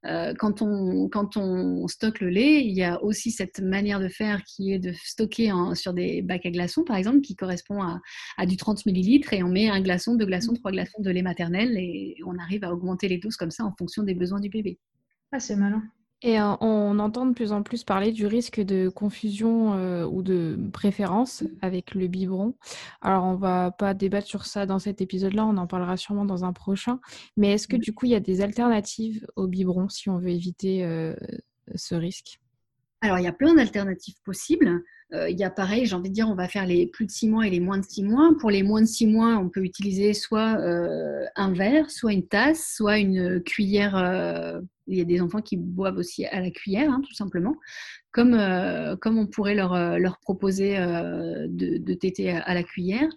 Euh, 0.08 0.34
quand, 0.38 0.62
on, 0.62 1.08
quand 1.08 1.36
on 1.36 1.88
stocke 1.88 2.20
le 2.20 2.28
lait, 2.28 2.64
il 2.64 2.74
y 2.74 2.82
a 2.82 3.02
aussi 3.02 3.30
cette 3.30 3.60
manière 3.60 4.00
de 4.00 4.08
faire 4.08 4.42
qui 4.44 4.72
est 4.72 4.78
de 4.78 4.92
stocker 4.92 5.52
sur 5.74 5.92
des 5.92 6.22
bacs 6.22 6.46
à 6.46 6.50
glaçons, 6.50 6.84
par 6.84 6.96
exemple, 6.96 7.20
qui 7.20 7.34
correspond 7.34 7.82
à, 7.82 8.46
du 8.46 8.56
30 8.56 8.86
millilitres 8.86 9.32
et 9.32 9.42
on 9.42 9.48
met 9.48 9.68
un 9.68 9.80
glaçon, 9.80 10.14
deux 10.14 10.26
glaçons, 10.26 10.54
trois 10.54 10.72
glaçons 10.72 11.00
de 11.00 11.10
lait 11.10 11.22
maternel 11.22 11.76
et 11.76 12.16
on 12.24 12.38
arrive 12.38 12.64
à 12.64 12.72
augmenter 12.72 13.08
les 13.08 13.18
doses 13.18 13.36
comme 13.36 13.50
ça 13.50 13.64
en 13.64 13.74
fonction 13.76 14.02
des 14.02 14.14
besoins 14.14 14.40
du 14.40 14.48
bébé. 14.48 14.78
Ah, 15.32 15.40
c'est 15.40 15.56
malin. 15.56 15.82
Et 16.26 16.40
euh, 16.40 16.56
on 16.60 16.98
entend 16.98 17.24
de 17.24 17.34
plus 17.34 17.52
en 17.52 17.62
plus 17.62 17.84
parler 17.84 18.10
du 18.10 18.26
risque 18.26 18.60
de 18.60 18.88
confusion 18.88 19.74
euh, 19.74 20.04
ou 20.04 20.24
de 20.24 20.58
préférence 20.72 21.44
avec 21.62 21.94
le 21.94 22.08
biberon. 22.08 22.56
Alors, 23.00 23.22
on 23.26 23.36
va 23.36 23.70
pas 23.70 23.94
débattre 23.94 24.26
sur 24.26 24.44
ça 24.44 24.66
dans 24.66 24.80
cet 24.80 25.00
épisode-là, 25.00 25.46
on 25.46 25.56
en 25.56 25.68
parlera 25.68 25.96
sûrement 25.96 26.24
dans 26.24 26.44
un 26.44 26.52
prochain. 26.52 26.98
Mais 27.36 27.52
est-ce 27.52 27.68
que 27.68 27.76
du 27.76 27.94
coup, 27.94 28.06
il 28.06 28.10
y 28.10 28.16
a 28.16 28.20
des 28.20 28.40
alternatives 28.40 29.24
au 29.36 29.46
biberon 29.46 29.88
si 29.88 30.10
on 30.10 30.18
veut 30.18 30.30
éviter 30.30 30.84
euh, 30.84 31.14
ce 31.76 31.94
risque? 31.94 32.40
Alors, 33.02 33.20
il 33.20 33.24
y 33.24 33.28
a 33.28 33.32
plein 33.32 33.54
d'alternatives 33.54 34.20
possibles. 34.24 34.82
Il 35.12 35.38
y 35.38 35.44
a 35.44 35.50
pareil, 35.50 35.86
j'ai 35.86 35.94
envie 35.94 36.10
de 36.10 36.14
dire, 36.14 36.28
on 36.28 36.34
va 36.34 36.48
faire 36.48 36.66
les 36.66 36.86
plus 36.86 37.06
de 37.06 37.10
6 37.10 37.28
mois 37.28 37.46
et 37.46 37.50
les 37.50 37.60
moins 37.60 37.78
de 37.78 37.84
6 37.84 38.02
mois. 38.02 38.32
Pour 38.40 38.50
les 38.50 38.62
moins 38.62 38.80
de 38.80 38.86
6 38.86 39.06
mois, 39.06 39.36
on 39.36 39.48
peut 39.48 39.62
utiliser 39.62 40.14
soit 40.14 40.58
un 41.36 41.52
verre, 41.52 41.90
soit 41.90 42.12
une 42.12 42.26
tasse, 42.26 42.72
soit 42.76 42.98
une 42.98 43.40
cuillère 43.42 44.64
il 44.86 44.98
y 44.98 45.00
a 45.00 45.04
des 45.04 45.20
enfants 45.20 45.42
qui 45.42 45.56
boivent 45.56 45.96
aussi 45.96 46.26
à 46.26 46.40
la 46.40 46.50
cuillère, 46.50 46.90
hein, 46.90 47.02
tout 47.06 47.14
simplement, 47.14 47.56
comme, 48.12 48.34
euh, 48.34 48.96
comme 48.96 49.18
on 49.18 49.26
pourrait 49.26 49.54
leur, 49.54 49.74
euh, 49.74 49.98
leur 49.98 50.18
proposer 50.18 50.78
euh, 50.78 51.46
de, 51.48 51.78
de 51.78 51.94
téter 51.94 52.30
à, 52.30 52.54
la 52.54 52.62
cuillère. 52.62 53.08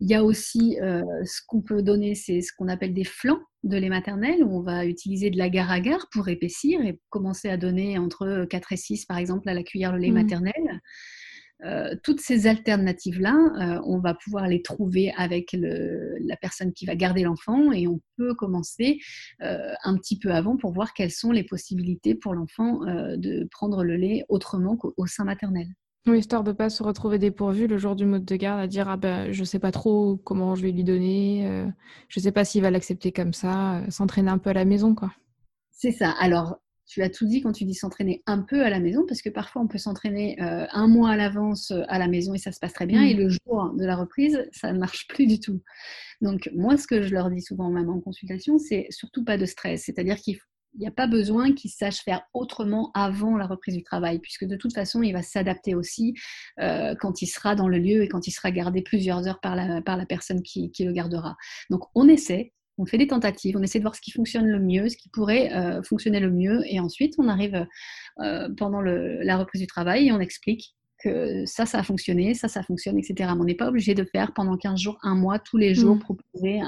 Il 0.00 0.10
y 0.10 0.14
a 0.14 0.24
aussi 0.24 0.76
ce 0.80 1.40
qu'on 1.46 1.60
peut 1.60 1.82
donner, 1.82 2.14
c'est 2.14 2.40
ce 2.40 2.52
qu'on 2.56 2.68
appelle 2.68 2.94
des 2.94 3.04
flancs 3.04 3.40
de 3.62 3.76
lait 3.76 3.88
maternel, 3.88 4.42
où 4.42 4.56
on 4.56 4.62
va 4.62 4.84
utiliser 4.84 5.30
de 5.30 5.38
l'agar-agar 5.38 6.08
pour 6.12 6.28
épaissir 6.28 6.80
et 6.82 6.98
commencer 7.10 7.48
à 7.48 7.56
donner 7.56 7.98
entre 7.98 8.44
4 8.48 8.72
et 8.72 8.76
6, 8.76 9.06
par 9.06 9.18
exemple, 9.18 9.48
à 9.48 9.54
la 9.54 9.62
cuillère 9.62 9.92
le 9.92 9.98
lait 9.98 10.10
mmh. 10.10 10.14
maternel. 10.14 10.80
Euh, 11.64 11.94
toutes 12.02 12.20
ces 12.20 12.46
alternatives-là, 12.46 13.34
euh, 13.34 13.80
on 13.84 13.98
va 13.98 14.14
pouvoir 14.14 14.48
les 14.48 14.62
trouver 14.62 15.12
avec 15.16 15.52
la 15.52 16.36
personne 16.36 16.72
qui 16.72 16.86
va 16.86 16.96
garder 16.96 17.22
l'enfant 17.22 17.72
et 17.72 17.86
on 17.86 18.00
peut 18.16 18.34
commencer 18.34 18.98
euh, 19.42 19.72
un 19.84 19.96
petit 19.96 20.18
peu 20.18 20.32
avant 20.32 20.56
pour 20.56 20.72
voir 20.72 20.92
quelles 20.92 21.10
sont 21.10 21.30
les 21.30 21.44
possibilités 21.44 22.14
pour 22.14 22.34
l'enfant 22.34 22.80
de 22.82 23.48
prendre 23.50 23.84
le 23.84 23.96
lait 23.96 24.24
autrement 24.28 24.76
qu'au 24.76 25.06
sein 25.06 25.24
maternel. 25.24 25.66
Oui, 26.06 26.18
histoire 26.18 26.42
de 26.42 26.50
ne 26.50 26.56
pas 26.56 26.68
se 26.68 26.82
retrouver 26.82 27.18
dépourvu 27.18 27.68
le 27.68 27.78
jour 27.78 27.94
du 27.94 28.04
mode 28.04 28.24
de 28.24 28.34
garde 28.34 28.60
à 28.60 28.66
dire 28.66 28.88
ah 28.88 28.96
ben 28.96 29.30
je 29.30 29.44
sais 29.44 29.60
pas 29.60 29.70
trop 29.70 30.16
comment 30.16 30.56
je 30.56 30.62
vais 30.62 30.72
lui 30.72 30.82
donner, 30.82 31.44
je 32.08 32.16
je 32.16 32.20
sais 32.20 32.32
pas 32.32 32.44
s'il 32.44 32.62
va 32.62 32.72
l'accepter 32.72 33.12
comme 33.12 33.32
ça, 33.32 33.80
s'entraîner 33.88 34.30
un 34.30 34.38
peu 34.38 34.50
à 34.50 34.54
la 34.54 34.64
maison 34.64 34.96
quoi. 34.96 35.12
C'est 35.70 35.92
ça. 35.92 36.10
Alors 36.18 36.58
tu 36.92 37.02
as 37.02 37.08
tout 37.08 37.24
dit 37.26 37.40
quand 37.40 37.52
tu 37.52 37.64
dis 37.64 37.74
s'entraîner 37.74 38.22
un 38.26 38.42
peu 38.42 38.62
à 38.64 38.68
la 38.68 38.80
maison, 38.80 39.04
parce 39.08 39.22
que 39.22 39.30
parfois 39.30 39.62
on 39.62 39.66
peut 39.66 39.78
s'entraîner 39.78 40.36
euh, 40.42 40.66
un 40.72 40.88
mois 40.88 41.10
à 41.10 41.16
l'avance 41.16 41.72
à 41.88 41.98
la 41.98 42.06
maison 42.06 42.34
et 42.34 42.38
ça 42.38 42.52
se 42.52 42.58
passe 42.58 42.74
très 42.74 42.84
bien, 42.84 43.02
et 43.02 43.14
mm. 43.14 43.18
le 43.18 43.28
jour 43.30 43.72
de 43.74 43.84
la 43.86 43.96
reprise, 43.96 44.46
ça 44.52 44.72
ne 44.72 44.78
marche 44.78 45.08
plus 45.08 45.26
du 45.26 45.40
tout. 45.40 45.62
Donc 46.20 46.50
moi, 46.54 46.76
ce 46.76 46.86
que 46.86 47.00
je 47.00 47.14
leur 47.14 47.30
dis 47.30 47.40
souvent 47.40 47.70
même 47.70 47.88
en 47.88 48.00
consultation, 48.00 48.58
c'est 48.58 48.86
surtout 48.90 49.24
pas 49.24 49.38
de 49.38 49.46
stress, 49.46 49.84
c'est-à-dire 49.86 50.16
qu'il 50.16 50.36
il 50.74 50.80
n'y 50.80 50.86
a 50.86 50.92
pas 50.92 51.06
besoin 51.06 51.52
qu'il 51.52 51.70
sache 51.70 52.02
faire 52.02 52.22
autrement 52.32 52.90
avant 52.94 53.36
la 53.36 53.46
reprise 53.46 53.76
du 53.76 53.82
travail, 53.82 54.18
puisque 54.20 54.44
de 54.44 54.56
toute 54.56 54.72
façon, 54.72 55.02
il 55.02 55.12
va 55.12 55.22
s'adapter 55.22 55.74
aussi 55.74 56.14
euh, 56.60 56.94
quand 56.98 57.20
il 57.20 57.26
sera 57.26 57.54
dans 57.54 57.68
le 57.68 57.78
lieu 57.78 58.02
et 58.02 58.08
quand 58.08 58.26
il 58.26 58.30
sera 58.30 58.50
gardé 58.50 58.80
plusieurs 58.80 59.26
heures 59.28 59.40
par 59.40 59.54
la, 59.54 59.82
par 59.82 59.96
la 59.96 60.06
personne 60.06 60.42
qui, 60.42 60.70
qui, 60.70 60.84
le 60.84 60.92
gardera. 60.92 61.36
Donc, 61.68 61.82
on 61.94 62.08
essaie, 62.08 62.54
on 62.78 62.86
fait 62.86 62.98
des 62.98 63.06
tentatives, 63.06 63.56
on 63.56 63.62
essaie 63.62 63.78
de 63.78 63.84
voir 63.84 63.94
ce 63.94 64.00
qui 64.00 64.10
fonctionne 64.10 64.46
le 64.46 64.58
mieux, 64.58 64.88
ce 64.88 64.96
qui 64.96 65.08
pourrait 65.08 65.52
euh, 65.52 65.82
fonctionner 65.82 66.20
le 66.20 66.30
mieux, 66.30 66.62
et 66.66 66.80
ensuite, 66.80 67.14
on 67.18 67.28
arrive 67.28 67.66
euh, 68.20 68.48
pendant 68.56 68.80
la 68.80 69.36
reprise 69.36 69.60
du 69.60 69.66
travail 69.66 70.08
et 70.08 70.12
on 70.12 70.20
explique 70.20 70.74
que 71.02 71.44
ça, 71.46 71.66
ça 71.66 71.78
a 71.78 71.82
fonctionné, 71.82 72.34
ça, 72.34 72.48
ça 72.48 72.62
fonctionne, 72.62 72.98
etc. 72.98 73.30
Mais 73.34 73.40
on 73.40 73.44
n'est 73.44 73.54
pas 73.54 73.68
obligé 73.68 73.94
de 73.94 74.04
faire 74.04 74.32
pendant 74.34 74.56
15 74.56 74.78
jours, 74.80 74.98
un 75.02 75.14
mois, 75.14 75.38
tous 75.38 75.56
les 75.56 75.74
jours, 75.74 75.96
mmh. 75.96 76.00
proposer 76.00 76.60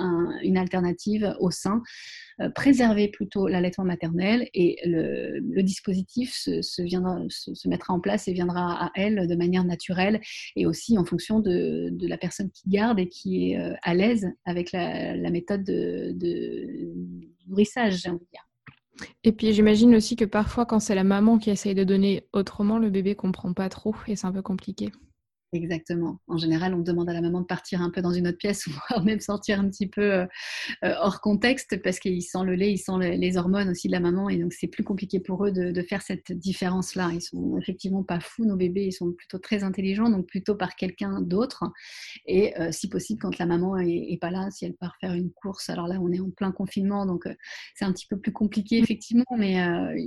une 0.43 0.59
alternative 0.59 1.35
au 1.41 1.51
sein, 1.51 1.83
euh, 2.41 2.51
préserver 2.51 3.09
plutôt 3.09 3.47
l'allaitement 3.47 3.85
maternel 3.85 4.49
et 4.55 4.79
le, 4.85 5.63
dispositif 5.63 6.35
se, 6.35 6.83
viendra, 6.83 7.21
se, 7.29 7.69
mettra 7.69 7.95
en 7.95 8.01
place 8.01 8.29
et 8.29 8.33
viendra 8.33 8.87
à 8.87 8.91
elle 8.97 9.27
de 9.29 9.35
manière 9.37 9.65
naturelle 9.65 10.21
et 10.57 10.67
aussi 10.67 10.99
en 10.99 11.05
fonction 11.05 11.41
de, 11.41 11.91
la 12.07 12.19
personne 12.19 12.51
qui 12.51 12.69
garde 12.69 12.99
et 12.99 13.09
qui 13.09 13.53
est 13.53 13.59
euh, 13.59 13.75
à 13.83 13.95
l'aise 13.95 14.27
avec 14.45 14.73
la, 14.73 15.31
méthode 15.31 15.65
de, 15.65 16.13
de 16.15 16.93
nourrissage, 17.47 18.03
j'ai 18.03 18.11
envie 18.11 18.19
de 18.19 18.31
dire. 18.33 18.47
Et 19.25 19.33
puis 19.33 19.53
j'imagine 19.53 19.95
aussi 19.97 20.15
que 20.17 20.25
parfois 20.25 20.67
quand 20.67 20.79
c'est 20.81 20.95
la 20.95 21.05
maman 21.05 21.39
qui 21.39 21.51
essaye 21.51 21.75
de 21.75 21.85
donner 21.85 22.29
autrement, 22.33 22.79
le 22.79 22.91
bébé 22.91 23.17
comprend 23.17 23.53
pas 23.53 23.69
trop 23.69 23.95
et 24.07 24.17
c'est 24.17 24.27
un 24.27 24.33
peu 24.33 24.43
compliqué. 24.43 24.93
Exactement. 25.55 26.19
En 26.27 26.37
général, 26.37 26.75
on 26.75 26.81
demande 26.81 27.09
à 27.09 27.13
la 27.13 27.21
maman 27.21 27.41
de 27.41 27.47
partir 27.47 27.81
un 27.81 27.91
peu 27.91 28.03
dans 28.03 28.11
une 28.11 28.27
autre 28.27 28.39
pièce, 28.39 28.67
ou 28.97 29.01
même 29.03 29.21
sortir 29.21 29.61
un 29.61 29.69
petit 29.69 29.87
peu 29.87 30.03
euh, 30.03 30.27
euh, 30.83 30.95
hors 30.99 31.21
contexte, 31.21 31.81
parce 31.81 32.01
qu'il 32.01 32.21
sent 32.23 32.43
le 32.45 32.57
lait, 32.57 32.73
il 32.73 32.79
sent 32.79 32.99
les 32.99 33.37
hormones 33.37 33.69
aussi 33.69 33.87
de 33.87 33.93
la 33.93 34.01
maman, 34.01 34.29
et 34.29 34.37
donc 34.37 34.53
c'est 34.53 34.67
plus 34.67 34.83
compliqué 34.83 35.21
pour 35.21 35.47
eux 35.47 35.53
de, 35.53 35.83
faire 35.83 36.03
cette 36.03 36.33
différence-là. 36.33 37.11
Ils 37.13 37.21
sont 37.21 37.57
effectivement 37.57 38.03
pas 38.03 38.19
fous, 38.19 38.45
nos 38.45 38.57
bébés, 38.57 38.87
ils 38.87 38.93
sont 38.93 39.13
plutôt 39.13 39.39
très 39.39 39.63
intelligents, 39.63 40.11
donc 40.11 40.27
plutôt 40.27 40.57
par 40.57 40.75
quelqu'un 40.75 41.21
d'autre. 41.21 41.63
Et 42.27 42.59
euh, 42.59 42.73
si 42.73 42.89
possible, 42.89 43.21
quand 43.21 43.39
la 43.39 43.47
maman 43.47 43.79
est, 43.79 44.19
pas 44.21 44.31
là, 44.31 44.49
si 44.51 44.65
elle 44.65 44.75
part 44.75 44.97
faire 45.01 45.13
une 45.13 45.31
course, 45.31 45.71
alors 45.71 45.87
là, 45.87 46.01
on 46.01 46.11
est 46.11 46.21
en 46.21 46.31
plein 46.31 46.51
confinement, 46.51 47.07
donc 47.07 47.29
c'est 47.77 47.85
un 47.85 47.93
petit 47.93 48.07
peu 48.09 48.19
plus 48.19 48.33
compliqué, 48.33 48.79
effectivement, 48.79 49.25
mais 49.37 49.55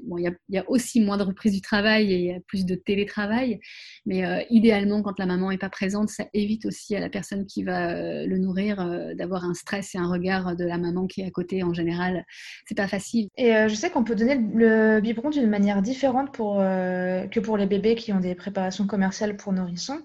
bon, 0.04 0.18
il 0.18 0.30
y, 0.50 0.58
a 0.58 0.70
aussi 0.70 1.00
moins 1.00 1.18
de 1.18 1.24
reprise 1.24 1.54
du 1.54 1.62
travail 1.62 2.12
et 2.12 2.18
il 2.18 2.26
y 2.26 2.34
a 2.34 2.40
plus 2.42 2.66
de 2.66 2.76
télétravail. 2.76 3.62
Mais 4.06 4.46
idéalement, 4.50 5.04
quand 5.04 5.20
la 5.20 5.26
maman 5.26 5.37
maman 5.38 5.52
n'est 5.52 5.58
pas 5.58 5.70
présente, 5.70 6.10
ça 6.10 6.26
évite 6.34 6.66
aussi 6.66 6.96
à 6.96 7.00
la 7.00 7.10
personne 7.10 7.46
qui 7.46 7.64
va 7.64 7.92
euh, 7.92 8.26
le 8.26 8.38
nourrir 8.38 8.80
euh, 8.80 9.14
d'avoir 9.14 9.46
un 9.46 9.54
stress 9.54 9.96
et 9.96 9.98
un 9.98 10.08
regard 10.08 10.56
de 10.56 10.66
la 10.66 10.78
maman 10.78 11.08
qui 11.08 11.22
est 11.22 11.26
à 11.26 11.32
côté. 11.32 11.64
En 11.64 11.74
général, 11.74 12.26
c'est 12.66 12.76
pas 12.76 12.88
facile. 12.88 13.30
Et 13.38 13.56
euh, 13.56 13.68
je 13.68 13.76
sais 13.76 13.90
qu'on 13.90 14.04
peut 14.04 14.16
donner 14.16 14.36
le 14.36 15.00
biberon 15.00 15.30
d'une 15.30 15.50
manière 15.50 15.82
différente 15.82 16.34
pour, 16.34 16.58
que 16.58 17.40
pour 17.40 17.58
les 17.58 17.68
bébés 17.68 17.96
qui 17.96 18.12
ont 18.14 18.20
des 18.20 18.36
préparations 18.36 18.88
commerciales 18.88 19.38
pour 19.38 19.54
nourrissons. 19.54 20.02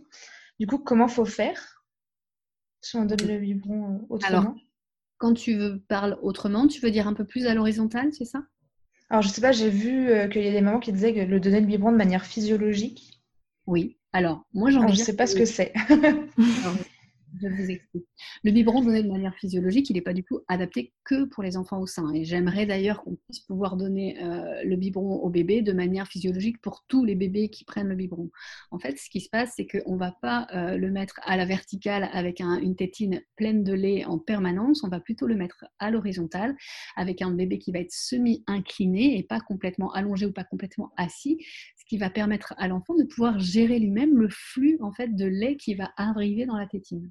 Du 0.60 0.66
coup, 0.66 0.78
comment 0.78 1.08
faut 1.08 1.24
faire 1.24 1.84
si 2.80 2.96
on 2.96 3.04
donne 3.04 3.26
le 3.26 3.38
biberon 3.38 4.06
autrement? 4.08 4.38
Alors, 4.38 4.54
quand 5.18 5.34
tu 5.34 5.54
veux, 5.54 5.80
parles 5.88 6.18
autrement, 6.22 6.66
tu 6.66 6.80
veux 6.80 6.90
dire 6.90 7.06
un 7.06 7.14
peu 7.14 7.24
plus 7.24 7.46
à 7.46 7.54
l'horizontale, 7.54 8.12
c'est 8.12 8.24
ça? 8.24 8.42
Alors, 9.08 9.22
je 9.22 9.28
sais 9.28 9.40
pas, 9.40 9.52
j'ai 9.52 9.70
vu 9.70 10.08
qu'il 10.30 10.42
y 10.42 10.48
a 10.48 10.52
des 10.52 10.60
mamans 10.60 10.80
qui 10.80 10.92
disaient 10.92 11.14
que 11.14 11.20
le 11.20 11.40
donner 11.40 11.60
le 11.60 11.66
biberon 11.66 11.92
de 11.92 11.96
manière 11.96 12.24
physiologique. 12.24 13.22
Oui, 13.66 13.98
alors, 14.12 14.44
moi, 14.52 14.70
j'en 14.70 14.86
Je 14.88 14.92
ne 14.92 15.04
sais 15.04 15.16
pas 15.16 15.26
ce 15.26 15.34
que 15.34 15.44
c'est. 15.44 15.72
je 17.40 17.48
vous 17.48 17.70
explique. 17.70 18.06
Le 18.44 18.50
biberon 18.50 18.82
donné 18.82 19.02
de 19.02 19.08
manière 19.08 19.34
physiologique, 19.34 19.88
il 19.90 19.94
n'est 19.94 20.02
pas 20.02 20.12
du 20.12 20.22
tout 20.22 20.40
adapté 20.48 20.92
que 21.04 21.24
pour 21.24 21.42
les 21.42 21.56
enfants 21.56 21.80
au 21.80 21.86
sein. 21.86 22.12
Et 22.12 22.24
j'aimerais 22.24 22.66
d'ailleurs 22.66 23.02
qu'on 23.02 23.16
puisse 23.16 23.40
pouvoir 23.40 23.76
donner 23.76 24.22
euh, 24.22 24.62
le 24.64 24.76
biberon 24.76 25.16
au 25.16 25.30
bébé 25.30 25.62
de 25.62 25.72
manière 25.72 26.06
physiologique 26.06 26.60
pour 26.60 26.84
tous 26.88 27.04
les 27.04 27.14
bébés 27.14 27.48
qui 27.48 27.64
prennent 27.64 27.88
le 27.88 27.94
biberon. 27.94 28.30
En 28.70 28.78
fait, 28.78 28.98
ce 28.98 29.08
qui 29.08 29.20
se 29.20 29.28
passe, 29.28 29.54
c'est 29.56 29.66
qu'on 29.66 29.94
ne 29.94 29.98
va 29.98 30.12
pas 30.20 30.46
euh, 30.54 30.76
le 30.76 30.90
mettre 30.90 31.20
à 31.22 31.36
la 31.36 31.44
verticale 31.44 32.08
avec 32.12 32.40
une 32.40 32.76
tétine 32.76 33.22
pleine 33.36 33.64
de 33.64 33.72
lait 33.72 34.04
en 34.04 34.18
permanence. 34.18 34.84
On 34.84 34.88
va 34.88 35.00
plutôt 35.00 35.26
le 35.26 35.34
mettre 35.34 35.64
à 35.78 35.90
l'horizontale 35.90 36.54
avec 36.96 37.22
un 37.22 37.30
bébé 37.30 37.58
qui 37.58 37.72
va 37.72 37.78
être 37.78 37.92
semi-incliné 37.92 39.18
et 39.18 39.22
pas 39.22 39.40
complètement 39.40 39.92
allongé 39.92 40.26
ou 40.26 40.32
pas 40.32 40.44
complètement 40.44 40.92
assis, 40.96 41.38
qui 41.92 41.98
va 41.98 42.08
permettre 42.08 42.54
à 42.56 42.68
l'enfant 42.68 42.94
de 42.94 43.04
pouvoir 43.04 43.38
gérer 43.38 43.78
lui-même 43.78 44.16
le 44.16 44.30
flux 44.30 44.78
en 44.80 44.92
fait 44.92 45.14
de 45.14 45.26
lait 45.26 45.58
qui 45.58 45.74
va 45.74 45.92
arriver 45.98 46.46
dans 46.46 46.56
la 46.56 46.66
tétine. 46.66 47.10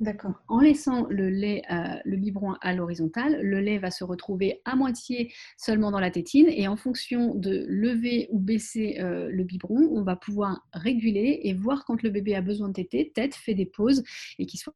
D'accord. 0.00 0.42
En 0.48 0.58
laissant 0.58 1.06
le 1.08 1.30
lait, 1.30 1.62
euh, 1.70 1.94
le 2.04 2.16
biberon 2.16 2.54
à 2.62 2.74
l'horizontale, 2.74 3.40
le 3.42 3.60
lait 3.60 3.78
va 3.78 3.92
se 3.92 4.02
retrouver 4.02 4.60
à 4.64 4.74
moitié 4.74 5.32
seulement 5.56 5.92
dans 5.92 6.00
la 6.00 6.10
tétine 6.10 6.48
et 6.48 6.66
en 6.66 6.76
fonction 6.76 7.36
de 7.36 7.64
lever 7.68 8.26
ou 8.32 8.40
baisser 8.40 8.96
euh, 8.98 9.28
le 9.30 9.44
biberon, 9.44 9.88
on 9.92 10.02
va 10.02 10.16
pouvoir 10.16 10.66
réguler 10.72 11.38
et 11.44 11.54
voir 11.54 11.84
quand 11.84 12.02
le 12.02 12.10
bébé 12.10 12.34
a 12.34 12.42
besoin 12.42 12.66
de 12.66 12.72
téter, 12.72 13.12
tête, 13.14 13.36
fait 13.36 13.54
des 13.54 13.66
pauses 13.66 14.02
et 14.40 14.46
qu'il 14.46 14.58
soit 14.58 14.74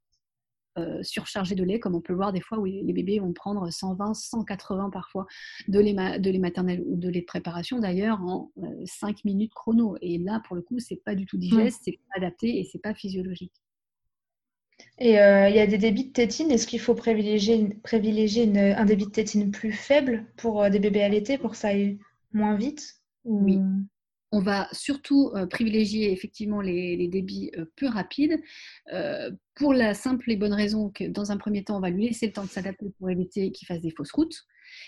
euh, 0.79 1.03
surchargé 1.03 1.55
de 1.55 1.65
lait, 1.65 1.81
comme 1.81 1.95
on 1.95 2.01
peut 2.01 2.13
le 2.13 2.19
voir 2.19 2.33
des 2.33 2.41
fois 2.41 2.59
où 2.59 2.65
les 2.65 2.93
bébés 2.93 3.19
vont 3.19 3.33
prendre 3.33 3.71
120, 3.71 4.15
180 4.15 4.91
parfois 4.91 5.27
de 5.69 5.79
lait, 5.79 6.19
de 6.19 6.31
lait 6.31 6.39
maternel 6.39 6.83
ou 6.87 6.97
de 6.97 7.09
lait 7.09 7.21
de 7.21 7.27
préparation 7.27 7.79
d'ailleurs 7.79 8.21
en 8.23 8.51
5 8.85 9.25
minutes 9.25 9.55
chrono. 9.55 9.97
Et 10.01 10.19
là, 10.19 10.41
pour 10.47 10.57
le 10.57 10.63
coup, 10.63 10.79
c'est 10.79 11.03
pas 11.05 11.15
du 11.15 11.27
tout 11.27 11.39
digeste, 11.39 11.83
c'est 11.85 11.93
pas 11.93 12.19
adapté 12.19 12.59
et 12.59 12.65
c'est 12.65 12.81
pas 12.81 12.95
physiologique. 12.95 13.53
Et 14.99 15.19
euh, 15.19 15.49
il 15.49 15.57
y 15.57 15.61
a 15.61 15.67
des 15.67 15.79
débits 15.79 16.07
de 16.07 16.13
tétine. 16.13 16.51
Est-ce 16.51 16.67
qu'il 16.67 16.81
faut 16.81 16.95
privilégier, 16.95 17.77
privilégier 17.83 18.51
un 18.59 18.85
débit 18.85 19.07
de 19.07 19.11
tétine 19.11 19.51
plus 19.51 19.73
faible 19.73 20.27
pour 20.37 20.63
euh, 20.63 20.71
des 20.71 20.79
bébés 20.79 21.03
allaités 21.03 21.39
pour 21.39 21.53
que 21.53 21.57
ça 21.57 21.69
aille 21.69 21.99
moins 22.33 22.57
vite 22.57 23.01
Oui. 23.25 23.59
On 24.35 24.40
va 24.40 24.68
surtout 24.73 25.31
euh, 25.35 25.47
privilégier 25.47 26.11
effectivement 26.12 26.61
les, 26.61 27.09
débits 27.09 27.53
peu 27.77 27.87
rapides 27.87 28.40
pour 29.55 29.73
la 29.73 29.94
simple 29.94 30.31
et 30.31 30.37
bonne 30.37 30.53
raison 30.53 30.90
que 30.90 31.05
dans 31.05 31.31
un 31.31 31.37
premier 31.37 31.62
temps, 31.62 31.77
on 31.77 31.81
va 31.81 31.90
lui 31.90 32.07
laisser 32.07 32.27
le 32.27 32.33
temps 32.33 32.44
de 32.44 32.51
s'adapter 32.51 32.87
pour 32.99 33.09
éviter 33.11 33.53
qu'il 33.53 33.66
fasse 33.66 33.81
des 33.81 33.90
fausses 33.90 34.12
routes 34.12 34.44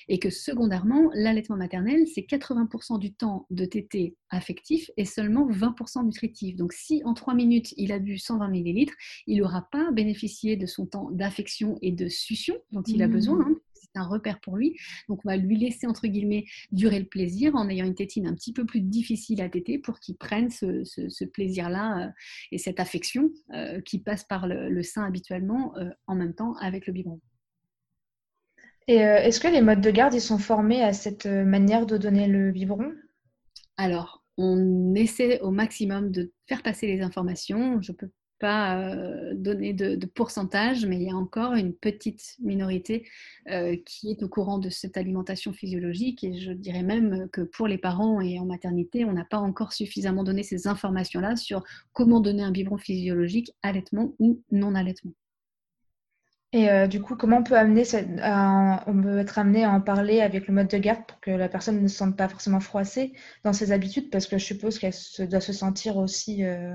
et 0.08 0.18
que 0.18 0.30
secondairement, 0.30 1.10
l'allaitement 1.14 1.56
maternel, 1.56 2.06
c'est 2.12 2.22
80% 2.22 2.98
du 2.98 3.14
temps 3.14 3.46
de 3.50 3.64
tété 3.64 4.16
affectif 4.30 4.90
et 4.96 5.04
seulement 5.04 5.48
20% 5.48 6.04
nutritif. 6.04 6.56
Donc 6.56 6.72
si 6.72 7.02
en 7.04 7.14
3 7.14 7.34
minutes, 7.34 7.72
il 7.76 7.92
a 7.92 7.98
bu 7.98 8.18
120 8.18 8.48
ml, 8.48 8.92
il 9.26 9.38
n'aura 9.38 9.68
pas 9.70 9.90
bénéficié 9.92 10.56
de 10.56 10.66
son 10.66 10.86
temps 10.86 11.10
d'affection 11.10 11.78
et 11.82 11.92
de 11.92 12.08
succion 12.08 12.56
dont 12.72 12.82
il 12.82 13.02
a 13.02 13.08
besoin. 13.08 13.40
Hein. 13.40 13.56
C'est 13.96 14.02
un 14.02 14.06
repère 14.06 14.40
pour 14.40 14.56
lui. 14.56 14.76
Donc, 15.08 15.20
on 15.24 15.28
va 15.28 15.36
lui 15.36 15.56
laisser, 15.56 15.86
entre 15.86 16.06
guillemets, 16.06 16.44
durer 16.72 16.98
le 16.98 17.06
plaisir 17.06 17.54
en 17.54 17.68
ayant 17.68 17.86
une 17.86 17.94
tétine 17.94 18.26
un 18.26 18.34
petit 18.34 18.52
peu 18.52 18.64
plus 18.66 18.80
difficile 18.80 19.40
à 19.40 19.48
téter 19.48 19.78
pour 19.78 20.00
qu'il 20.00 20.16
prenne 20.16 20.50
ce, 20.50 21.24
plaisir-là 21.24 22.06
euh, 22.06 22.10
et 22.52 22.58
cette 22.58 22.80
affection 22.80 23.30
euh, 23.52 23.80
qui 23.80 23.98
passe 23.98 24.24
par 24.24 24.46
le, 24.46 24.82
sein 24.82 25.04
habituellement 25.04 25.76
euh, 25.78 25.90
en 26.06 26.14
même 26.14 26.34
temps 26.34 26.54
avec 26.56 26.86
le 26.86 26.92
biberon. 26.92 27.20
Et 28.88 28.98
est-ce 28.98 29.40
que 29.40 29.48
les 29.48 29.62
modes 29.62 29.80
de 29.80 29.90
garde 29.90 30.14
ils 30.14 30.20
sont 30.20 30.38
formés 30.38 30.80
à 30.80 30.92
cette 30.92 31.26
manière 31.26 31.86
de 31.86 31.96
donner 31.96 32.28
le 32.28 32.52
biberon? 32.52 32.92
Alors, 33.76 34.22
on 34.38 34.94
essaie 34.94 35.40
au 35.40 35.50
maximum 35.50 36.12
de 36.12 36.32
faire 36.46 36.62
passer 36.62 36.86
les 36.86 37.00
informations. 37.00 37.82
Je 37.82 37.90
peux 37.90 38.10
pas 38.38 38.78
euh, 38.78 39.34
donner 39.34 39.72
de, 39.72 40.06
pourcentage, 40.06 40.86
mais 40.86 40.96
il 40.96 41.02
y 41.02 41.10
a 41.10 41.16
encore 41.16 41.54
une 41.54 41.74
petite 41.74 42.36
minorité 42.40 43.08
qui 43.84 44.10
est 44.10 44.22
au 44.22 44.28
courant 44.28 44.58
de 44.58 44.70
cette 44.70 44.96
alimentation 44.96 45.52
physiologique. 45.52 46.24
Et 46.24 46.38
je 46.38 46.52
dirais 46.52 46.82
même 46.82 47.28
que 47.30 47.42
pour 47.42 47.68
les 47.68 47.78
parents 47.78 48.20
et 48.20 48.38
en 48.38 48.44
maternité, 48.44 49.04
on 49.04 49.12
n'a 49.12 49.24
pas 49.24 49.38
encore 49.38 49.72
suffisamment 49.72 50.24
donné 50.24 50.42
ces 50.42 50.66
informations-là 50.66 51.36
sur 51.36 51.62
comment 51.92 52.20
donner 52.20 52.42
un 52.42 52.50
biberon 52.50 52.78
physiologique, 52.78 53.52
allaitement 53.62 54.14
ou 54.18 54.42
non 54.50 54.74
allaitement. 54.74 55.12
Et 56.52 56.70
euh, 56.70 56.86
du 56.86 57.02
coup, 57.02 57.16
comment 57.16 57.38
on 57.38 57.42
peut, 57.42 57.56
amener 57.58 57.82
on 58.86 59.02
peut 59.02 59.18
être 59.18 59.38
amené 59.38 59.64
à 59.64 59.70
en 59.70 59.80
parler 59.80 60.20
avec 60.20 60.46
le 60.46 60.54
mode 60.54 60.68
de 60.68 60.78
garde 60.78 61.04
pour 61.06 61.20
que 61.20 61.30
la 61.30 61.48
personne 61.48 61.82
ne 61.82 61.88
se 61.88 61.96
sente 61.96 62.16
pas 62.16 62.28
forcément 62.28 62.60
froissée 62.60 63.12
dans 63.44 63.52
ses 63.52 63.72
habitudes? 63.72 64.10
Parce 64.10 64.26
que 64.26 64.38
je 64.38 64.44
suppose 64.44 64.78
qu'elle 64.78 64.94
doit 65.28 65.40
se 65.40 65.52
sentir 65.52 65.96
aussi 65.96 66.44
euh, 66.44 66.74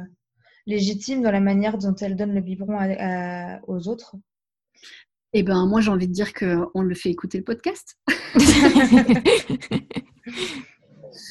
légitime 0.66 1.22
dans 1.22 1.32
la 1.32 1.40
manière 1.40 1.78
dont 1.78 1.96
elle 1.96 2.16
donne 2.16 2.34
le 2.34 2.42
biberon 2.42 2.78
aux 3.68 3.88
autres. 3.88 4.16
Eh 5.34 5.44
ben, 5.44 5.66
moi, 5.66 5.80
j'ai 5.80 5.92
envie 5.92 6.08
de 6.08 6.14
dire 6.14 6.34
qu'on 6.34 6.82
le 6.82 6.96
fait 6.96 7.10
écouter 7.10 7.38
le 7.38 7.46
podcast. 7.46 7.98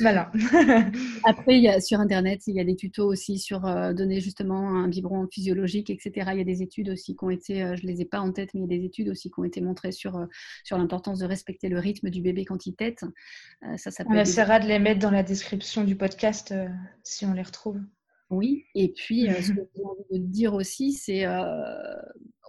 Malin. 0.00 0.30
Après, 1.24 1.56
il 1.56 1.62
y 1.62 1.68
a, 1.68 1.80
sur 1.80 2.00
Internet, 2.00 2.42
il 2.46 2.54
y 2.54 2.60
a 2.60 2.64
des 2.64 2.76
tutos 2.76 3.06
aussi 3.06 3.38
sur 3.38 3.66
euh, 3.66 3.92
donner 3.92 4.20
justement 4.20 4.68
un 4.70 4.88
biberon 4.88 5.26
physiologique, 5.30 5.90
etc. 5.90 6.30
Il 6.32 6.38
y 6.38 6.40
a 6.40 6.44
des 6.44 6.62
études 6.62 6.90
aussi 6.90 7.16
qui 7.16 7.24
ont 7.24 7.30
été, 7.30 7.62
euh, 7.62 7.76
je 7.76 7.86
ne 7.86 7.92
les 7.92 8.00
ai 8.00 8.04
pas 8.04 8.20
en 8.20 8.32
tête, 8.32 8.50
mais 8.54 8.60
il 8.60 8.70
y 8.70 8.74
a 8.74 8.78
des 8.78 8.84
études 8.84 9.08
aussi 9.08 9.30
qui 9.30 9.38
ont 9.38 9.44
été 9.44 9.60
montrées 9.60 9.92
sur, 9.92 10.16
euh, 10.16 10.26
sur 10.64 10.78
l'importance 10.78 11.18
de 11.18 11.26
respecter 11.26 11.68
le 11.68 11.78
rythme 11.78 12.10
du 12.10 12.22
bébé 12.22 12.44
quand 12.44 12.66
il 12.66 12.74
tète. 12.74 13.04
ça, 13.76 13.90
ça 13.90 14.04
on 14.06 14.14
essaiera 14.14 14.60
de 14.60 14.66
les 14.66 14.78
mettre 14.78 15.00
dans 15.00 15.10
la 15.10 15.22
description 15.22 15.84
du 15.84 15.96
podcast 15.96 16.54
si 17.02 17.26
on 17.26 17.32
les 17.32 17.42
retrouve. 17.42 17.80
Oui, 18.30 18.64
et 18.74 18.88
puis 18.92 19.26
ce 19.42 19.52
que 19.52 19.60
j'ai 19.76 19.84
envie 19.84 20.20
de 20.20 20.26
dire 20.26 20.54
aussi, 20.54 20.92
c'est 20.92 21.24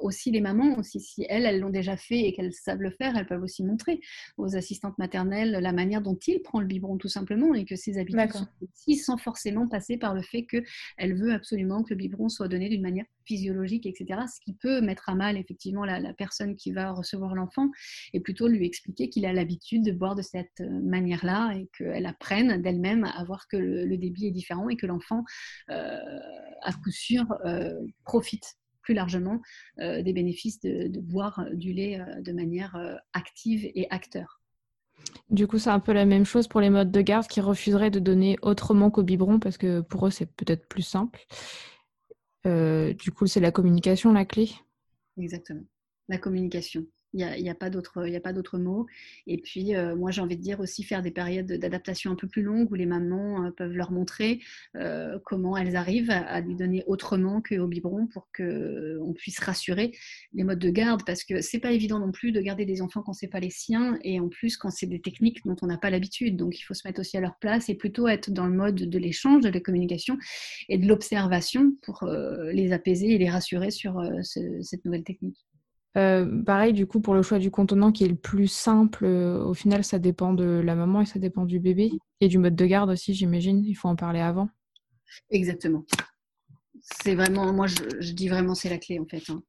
aussi 0.01 0.31
les 0.31 0.41
mamans, 0.41 0.77
aussi 0.77 0.99
si 0.99 1.25
elles, 1.29 1.45
elles 1.45 1.59
l'ont 1.59 1.69
déjà 1.69 1.97
fait 1.97 2.19
et 2.19 2.33
qu'elles 2.33 2.53
savent 2.53 2.81
le 2.81 2.91
faire, 2.91 3.15
elles 3.15 3.27
peuvent 3.27 3.43
aussi 3.43 3.63
montrer 3.63 4.01
aux 4.37 4.55
assistantes 4.55 4.97
maternelles 4.97 5.51
la 5.51 5.71
manière 5.71 6.01
dont 6.01 6.17
il 6.27 6.41
prend 6.41 6.59
le 6.59 6.67
biberon 6.67 6.97
tout 6.97 7.07
simplement 7.07 7.53
et 7.53 7.65
que 7.65 7.75
ses 7.75 7.97
habitudes 7.97 8.31
sont 8.31 8.47
aussi 8.61 8.95
sans 8.95 9.17
forcément 9.17 9.67
passer 9.67 9.97
par 9.97 10.13
le 10.13 10.21
fait 10.21 10.45
qu'elle 10.45 11.15
veut 11.15 11.33
absolument 11.33 11.83
que 11.83 11.91
le 11.91 11.97
biberon 11.97 12.29
soit 12.29 12.47
donné 12.47 12.69
d'une 12.69 12.81
manière 12.81 13.05
physiologique, 13.25 13.85
etc. 13.85 14.21
Ce 14.27 14.39
qui 14.41 14.53
peut 14.53 14.81
mettre 14.81 15.09
à 15.09 15.15
mal 15.15 15.37
effectivement 15.37 15.85
la, 15.85 16.13
personne 16.13 16.55
qui 16.55 16.71
va 16.71 16.91
recevoir 16.91 17.35
l'enfant 17.35 17.69
et 18.13 18.19
plutôt 18.19 18.47
lui 18.47 18.65
expliquer 18.65 19.09
qu'il 19.09 19.25
a 19.25 19.33
l'habitude 19.33 19.83
de 19.83 19.91
boire 19.91 20.15
de 20.15 20.21
cette 20.21 20.59
manière-là 20.59 21.53
et 21.55 21.69
qu'elle 21.77 22.05
apprenne 22.05 22.61
d'elle-même 22.61 23.05
à 23.05 23.23
voir 23.23 23.47
que 23.47 23.57
le, 23.57 23.97
débit 23.97 24.27
est 24.27 24.31
différent 24.31 24.69
et 24.69 24.75
que 24.75 24.87
l'enfant, 24.87 25.23
euh, 25.69 25.97
à 26.61 26.73
coup 26.73 26.91
sûr, 26.91 27.25
euh, 27.45 27.73
profite 28.03 28.55
plus 28.81 28.93
largement 28.93 29.41
euh, 29.79 30.01
des 30.01 30.13
bénéfices 30.13 30.59
de, 30.59 30.99
boire 30.99 31.45
du 31.53 31.73
lait 31.73 31.99
euh, 31.99 32.21
de 32.21 32.31
manière 32.31 32.75
euh, 32.75 32.95
active 33.13 33.69
et 33.75 33.87
acteur. 33.89 34.41
Du 35.29 35.47
coup, 35.47 35.57
c'est 35.57 35.69
un 35.69 35.79
peu 35.79 35.93
la 35.93 36.05
même 36.05 36.25
chose 36.25 36.47
pour 36.47 36.61
les 36.61 36.69
modes 36.69 36.91
de 36.91 37.01
garde 37.01 37.27
qui 37.27 37.41
refuseraient 37.41 37.89
de 37.89 37.99
donner 37.99 38.37
autrement 38.41 38.91
qu'au 38.91 39.03
biberon 39.03 39.39
parce 39.39 39.57
que 39.57 39.81
pour 39.81 40.07
eux, 40.07 40.11
c'est 40.11 40.31
peut-être 40.31 40.67
plus 40.67 40.83
simple. 40.83 41.25
du 42.45 43.11
coup, 43.11 43.25
c'est 43.25 43.39
la 43.39 43.51
communication 43.51 44.13
la 44.13 44.25
clé. 44.25 44.51
Exactement. 45.17 45.63
La 46.07 46.17
communication. 46.17 46.85
Il 47.13 47.17
n'y 47.17 47.49
a, 47.49 47.51
a, 47.51 47.55
pas 47.55 47.69
d'autre 47.69 48.57
mot. 48.57 48.87
Et 49.27 49.37
puis, 49.37 49.75
euh, 49.75 49.95
moi, 49.97 50.11
j'ai 50.11 50.21
envie 50.21 50.37
de 50.37 50.41
dire 50.41 50.61
aussi 50.61 50.83
faire 50.83 51.01
des 51.01 51.11
périodes 51.11 51.51
d'adaptation 51.51 52.11
un 52.11 52.15
peu 52.15 52.27
plus 52.27 52.41
longues 52.41 52.71
où 52.71 52.75
les 52.75 52.85
mamans 52.85 53.45
euh, 53.45 53.51
peuvent 53.51 53.75
leur 53.75 53.91
montrer 53.91 54.39
euh, 54.77 55.19
comment 55.25 55.57
elles 55.57 55.75
arrivent 55.75 56.09
à, 56.11 56.39
lui 56.39 56.55
donner 56.55 56.83
autrement 56.87 57.41
qu'au 57.41 57.67
biberon 57.67 58.07
pour 58.07 58.29
qu'on 58.35 59.13
puisse 59.13 59.39
rassurer 59.39 59.91
les 60.33 60.43
modes 60.43 60.59
de 60.59 60.69
garde. 60.69 61.03
Parce 61.05 61.25
que 61.25 61.41
c'est 61.41 61.59
pas 61.59 61.71
évident 61.71 61.99
non 61.99 62.11
plus 62.11 62.31
de 62.31 62.39
garder 62.39 62.65
des 62.65 62.81
enfants 62.81 63.01
quand 63.01 63.13
c'est 63.13 63.27
pas 63.27 63.41
les 63.41 63.49
siens 63.49 63.99
et 64.03 64.19
en 64.21 64.29
plus 64.29 64.55
quand 64.55 64.69
c'est 64.69 64.87
des 64.87 65.01
techniques 65.01 65.43
dont 65.45 65.57
on 65.61 65.67
n'a 65.67 65.77
pas 65.77 65.89
l'habitude. 65.89 66.37
Donc, 66.37 66.57
il 66.57 66.63
faut 66.63 66.73
se 66.73 66.87
mettre 66.87 67.01
aussi 67.01 67.17
à 67.17 67.21
leur 67.21 67.37
place 67.39 67.67
et 67.67 67.75
plutôt 67.75 68.07
être 68.07 68.31
dans 68.31 68.47
le 68.47 68.55
mode 68.55 68.75
de 68.75 68.97
l'échange, 68.97 69.43
de 69.43 69.49
la 69.49 69.59
communication 69.59 70.17
et 70.69 70.77
de 70.77 70.87
l'observation 70.87 71.73
pour 71.81 72.05
les 72.53 72.71
apaiser 72.71 73.15
et 73.15 73.17
les 73.17 73.29
rassurer 73.29 73.71
sur 73.71 74.01
cette 74.61 74.85
nouvelle 74.85 75.03
technique. 75.03 75.45
Euh, 75.97 76.43
pareil, 76.43 76.71
du 76.73 76.87
coup, 76.87 77.01
pour 77.01 77.13
le 77.13 77.21
choix 77.21 77.39
du 77.39 77.51
contenant 77.51 77.91
qui 77.91 78.05
est 78.05 78.09
le 78.09 78.15
plus 78.15 78.47
simple, 78.47 79.05
euh, 79.05 79.43
au 79.43 79.53
final, 79.53 79.83
ça 79.83 79.99
dépend 79.99 80.33
de 80.33 80.61
la 80.63 80.75
maman 80.75 81.01
et 81.01 81.05
ça 81.05 81.19
dépend 81.19 81.45
du 81.45 81.59
bébé 81.59 81.91
et 82.21 82.27
du 82.27 82.37
mode 82.37 82.55
de 82.55 82.65
garde 82.65 82.89
aussi, 82.89 83.13
j'imagine. 83.13 83.63
Il 83.65 83.75
faut 83.75 83.89
en 83.89 83.95
parler 83.95 84.21
avant. 84.21 84.49
Exactement. 85.29 85.83
C'est 86.81 87.15
vraiment, 87.15 87.51
moi, 87.51 87.67
je, 87.67 88.13
dis 88.13 88.29
vraiment, 88.29 88.55
c'est 88.55 88.69
la 88.69 88.77
clé 88.77 88.99
en 88.99 89.05
fait. 89.05 89.23
Hein. 89.29 89.43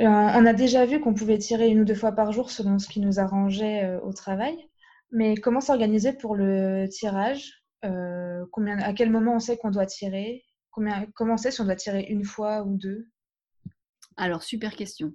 Euh, 0.00 0.04
on 0.04 0.44
a 0.44 0.52
déjà 0.52 0.84
vu 0.84 1.00
qu'on 1.00 1.14
pouvait 1.14 1.38
tirer 1.38 1.68
une 1.68 1.80
ou 1.80 1.84
deux 1.84 1.94
fois 1.94 2.12
par 2.12 2.32
jour 2.32 2.50
selon 2.50 2.78
ce 2.78 2.88
qui 2.88 3.00
nous 3.00 3.20
arrangeait 3.20 3.98
au 4.02 4.12
travail. 4.12 4.56
Mais 5.12 5.36
comment 5.36 5.60
s'organiser 5.60 6.12
pour 6.12 6.34
le 6.34 6.86
tirage 6.88 7.62
combien, 8.50 8.78
À 8.78 8.92
quel 8.92 9.10
moment 9.10 9.36
on 9.36 9.38
sait 9.38 9.56
qu'on 9.56 9.70
doit 9.70 9.86
tirer 9.86 10.44
combien, 10.70 11.06
Comment 11.14 11.34
on 11.34 11.38
sait 11.38 11.52
si 11.52 11.60
on 11.60 11.64
doit 11.64 11.76
tirer 11.76 12.02
une 12.10 12.24
fois 12.24 12.64
ou 12.64 12.76
deux? 12.76 13.06
Alors, 14.16 14.42
super 14.42 14.74
question. 14.74 15.14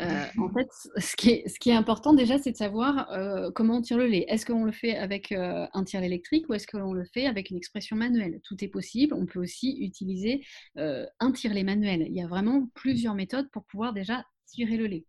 Euh, 0.00 0.26
en 0.38 0.48
fait, 0.52 0.68
ce 0.96 1.14
qui, 1.14 1.30
est, 1.30 1.72
important 1.72 2.14
déjà, 2.14 2.38
c'est 2.38 2.50
de 2.50 2.56
savoir 2.56 3.10
euh, 3.12 3.50
comment 3.52 3.76
on 3.76 3.82
tire 3.82 3.98
le 3.98 4.06
lait. 4.06 4.24
Est-ce 4.28 4.44
qu'on 4.44 4.64
le 4.64 4.72
fait 4.72 4.96
avec 4.96 5.30
euh, 5.30 5.66
un 5.72 5.84
tire 5.84 6.02
électrique 6.02 6.48
ou 6.48 6.54
est-ce 6.54 6.66
qu'on 6.66 6.92
le 6.92 7.04
fait 7.04 7.26
avec 7.26 7.50
une 7.50 7.56
expression 7.56 7.96
manuelle? 7.96 8.40
Tout 8.42 8.62
est 8.64 8.68
possible. 8.68 9.14
On 9.14 9.26
peut 9.26 9.40
aussi 9.40 9.76
utiliser 9.80 10.44
un 10.76 11.32
tire-lait 11.32 11.64
manuel. 11.64 12.06
Il 12.08 12.14
y 12.14 12.22
a 12.22 12.26
vraiment 12.26 12.68
plusieurs 12.74 13.14
méthodes 13.14 13.48
pour 13.50 13.64
pouvoir 13.64 13.92
déjà 13.92 14.24
tirer 14.46 14.76
le 14.76 14.86
lait. 14.86 15.06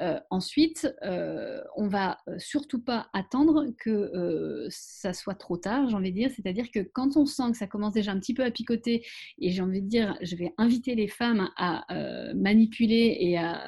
Euh, 0.00 0.18
ensuite, 0.30 0.92
euh, 1.04 1.60
on 1.76 1.86
va 1.86 2.18
euh, 2.28 2.34
surtout 2.38 2.82
pas 2.82 3.08
attendre 3.12 3.66
que 3.78 4.66
ça 4.70 5.12
soit 5.12 5.34
trop 5.34 5.56
tard, 5.56 5.88
j'ai 5.88 5.94
envie 5.94 6.10
de 6.10 6.16
dire. 6.16 6.30
C'est-à-dire 6.34 6.70
que 6.72 6.80
quand 6.80 7.16
on 7.16 7.26
sent 7.26 7.52
que 7.52 7.56
ça 7.56 7.66
commence 7.66 7.92
déjà 7.92 8.12
un 8.12 8.18
petit 8.18 8.34
peu 8.34 8.44
à 8.44 8.50
picoter, 8.50 9.04
et 9.38 9.50
j'ai 9.50 9.62
envie 9.62 9.82
de 9.82 9.88
dire, 9.88 10.16
je 10.22 10.36
vais 10.36 10.52
inviter 10.58 10.94
les 10.94 11.08
femmes 11.08 11.48
à 11.56 11.86
manipuler 12.34 13.16
et 13.20 13.38
à 13.38 13.60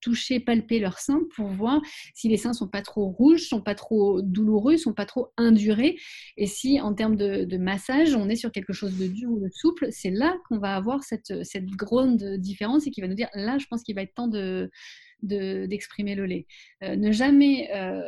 toucher, 0.00 0.40
palper 0.40 0.78
leurs 0.78 0.98
seins 0.98 1.22
pour 1.34 1.48
voir 1.48 1.80
si 2.14 2.28
les 2.28 2.36
seins 2.36 2.52
sont 2.52 2.68
pas 2.68 2.82
trop 2.82 3.06
rouges, 3.06 3.48
sont 3.48 3.62
pas 3.62 3.74
trop 3.74 4.22
douloureux, 4.22 4.76
sont 4.76 4.94
pas 4.94 5.06
trop 5.06 5.32
indurés, 5.36 5.96
et 6.36 6.46
si 6.46 6.80
en 6.80 6.94
termes 6.94 7.16
de, 7.16 7.56
massage, 7.56 8.14
on 8.14 8.28
est 8.28 8.36
sur 8.36 8.52
quelque 8.52 8.72
chose 8.72 8.98
de 8.98 9.06
dur 9.06 9.30
ou 9.30 9.40
de 9.40 9.48
souple, 9.50 9.86
c'est 9.90 10.10
là 10.10 10.36
qu'on 10.48 10.58
va 10.58 10.74
avoir 10.74 11.04
cette, 11.04 11.44
cette 11.44 11.66
grande 11.66 12.22
différence 12.38 12.86
et 12.86 12.90
qui 12.90 13.00
va 13.00 13.08
nous 13.08 13.14
dire, 13.14 13.28
là, 13.34 13.58
je 13.58 13.66
pense 13.66 13.82
qu'il 13.82 13.94
va 13.94 14.02
être 14.02 14.14
temps 14.14 14.28
de 14.28 14.70
d'exprimer 15.22 16.14
le 16.14 16.26
lait. 16.26 16.46
Euh, 16.82 16.96
ne 16.96 17.12
jamais, 17.12 17.70
euh, 17.74 18.02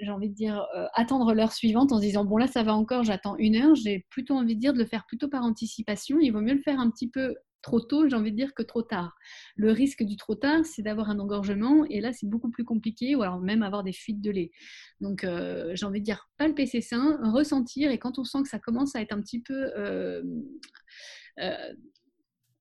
j'ai 0.00 0.10
envie 0.10 0.28
de 0.28 0.34
dire, 0.34 0.66
euh, 0.76 0.86
attendre 0.94 1.34
l'heure 1.34 1.52
suivante 1.52 1.92
en 1.92 1.96
se 1.96 2.02
disant, 2.02 2.24
bon 2.24 2.36
là 2.36 2.46
ça 2.46 2.62
va 2.62 2.74
encore, 2.74 3.04
j'attends 3.04 3.36
une 3.36 3.56
heure. 3.56 3.74
J'ai 3.74 4.06
plutôt 4.10 4.34
envie 4.34 4.54
de 4.54 4.60
dire 4.60 4.72
de 4.72 4.78
le 4.78 4.86
faire 4.86 5.04
plutôt 5.06 5.28
par 5.28 5.44
anticipation. 5.44 6.18
Il 6.20 6.30
vaut 6.30 6.40
mieux 6.40 6.54
le 6.54 6.62
faire 6.62 6.80
un 6.80 6.90
petit 6.90 7.08
peu 7.08 7.34
trop 7.62 7.80
tôt, 7.80 8.08
j'ai 8.08 8.14
envie 8.14 8.30
de 8.30 8.36
dire, 8.36 8.54
que 8.54 8.62
trop 8.62 8.82
tard. 8.82 9.16
Le 9.56 9.72
risque 9.72 10.04
du 10.04 10.16
trop 10.16 10.36
tard, 10.36 10.64
c'est 10.64 10.82
d'avoir 10.82 11.10
un 11.10 11.18
engorgement, 11.18 11.84
et 11.90 12.00
là, 12.00 12.12
c'est 12.12 12.28
beaucoup 12.28 12.48
plus 12.48 12.64
compliqué, 12.64 13.16
ou 13.16 13.22
alors 13.22 13.40
même 13.40 13.64
avoir 13.64 13.82
des 13.82 13.92
fuites 13.92 14.20
de 14.20 14.30
lait. 14.30 14.52
Donc, 15.00 15.26
j'ai 15.74 15.84
envie 15.86 15.98
de 15.98 16.04
dire, 16.04 16.30
palper 16.38 16.66
ses 16.66 16.80
seins, 16.80 17.18
ressentir, 17.32 17.90
et 17.90 17.98
quand 17.98 18.20
on 18.20 18.24
sent 18.24 18.42
que 18.42 18.48
ça 18.48 18.60
commence 18.60 18.94
à 18.94 19.00
être 19.00 19.12
un 19.12 19.20
petit 19.20 19.40
peu 19.42 19.72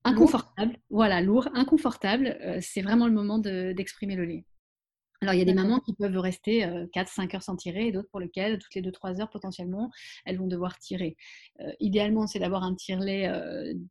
Inconfortable, 0.05 0.77
voilà, 0.91 1.19
lourd, 1.19 1.49
inconfortable, 1.55 2.37
euh, 2.41 2.59
c'est 2.61 2.83
vraiment 2.83 3.07
le 3.07 3.13
moment 3.13 3.39
d'exprimer 3.39 4.15
le 4.15 4.25
lait. 4.25 4.45
Alors, 5.21 5.33
il 5.33 5.39
y 5.39 5.41
a 5.41 5.45
des 5.45 5.53
mamans 5.53 5.79
qui 5.79 5.93
peuvent 5.93 6.17
rester 6.17 6.59
4-5 6.93 7.33
euh, 7.33 7.35
heures 7.37 7.41
sans 7.41 7.55
tirer 7.55 7.87
et 7.87 7.91
d'autres 7.91 8.09
pour 8.11 8.19
lesquelles, 8.19 8.59
toutes 8.59 8.75
les 8.75 8.83
2-3 8.83 9.19
heures 9.19 9.31
potentiellement, 9.31 9.89
elles 10.25 10.37
vont 10.37 10.45
devoir 10.45 10.77
tirer. 10.77 11.15
Euh, 11.61 11.71
idéalement, 11.79 12.27
c'est 12.27 12.37
d'avoir 12.37 12.63
un 12.63 12.75
tire-lait 12.75 13.31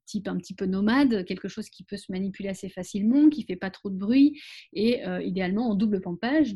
type 0.07 0.29
un 0.29 0.37
petit 0.37 0.55
peu 0.55 0.67
nomade, 0.67 1.25
quelque 1.25 1.49
chose 1.49 1.69
qui 1.71 1.83
peut 1.83 1.97
se 1.97 2.13
manipuler 2.13 2.51
assez 2.51 2.69
facilement, 2.69 3.29
qui 3.31 3.41
ne 3.41 3.47
fait 3.47 3.57
pas 3.57 3.71
trop 3.71 3.91
de 3.91 3.97
bruit 3.97 4.41
et 4.73 5.03
idéalement 5.25 5.71
en 5.71 5.75
double 5.75 6.01
pampage 6.01 6.55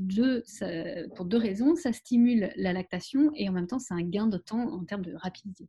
pour 1.17 1.25
deux 1.25 1.39
raisons. 1.39 1.75
Ça 1.75 1.93
stimule 1.93 2.53
la 2.55 2.73
lactation 2.73 3.33
et 3.35 3.49
en 3.49 3.53
même 3.53 3.67
temps, 3.67 3.81
c'est 3.81 3.95
un 3.95 4.03
gain 4.03 4.29
de 4.29 4.39
temps 4.39 4.73
en 4.73 4.85
termes 4.85 5.05
de 5.05 5.15
rapidité. 5.17 5.69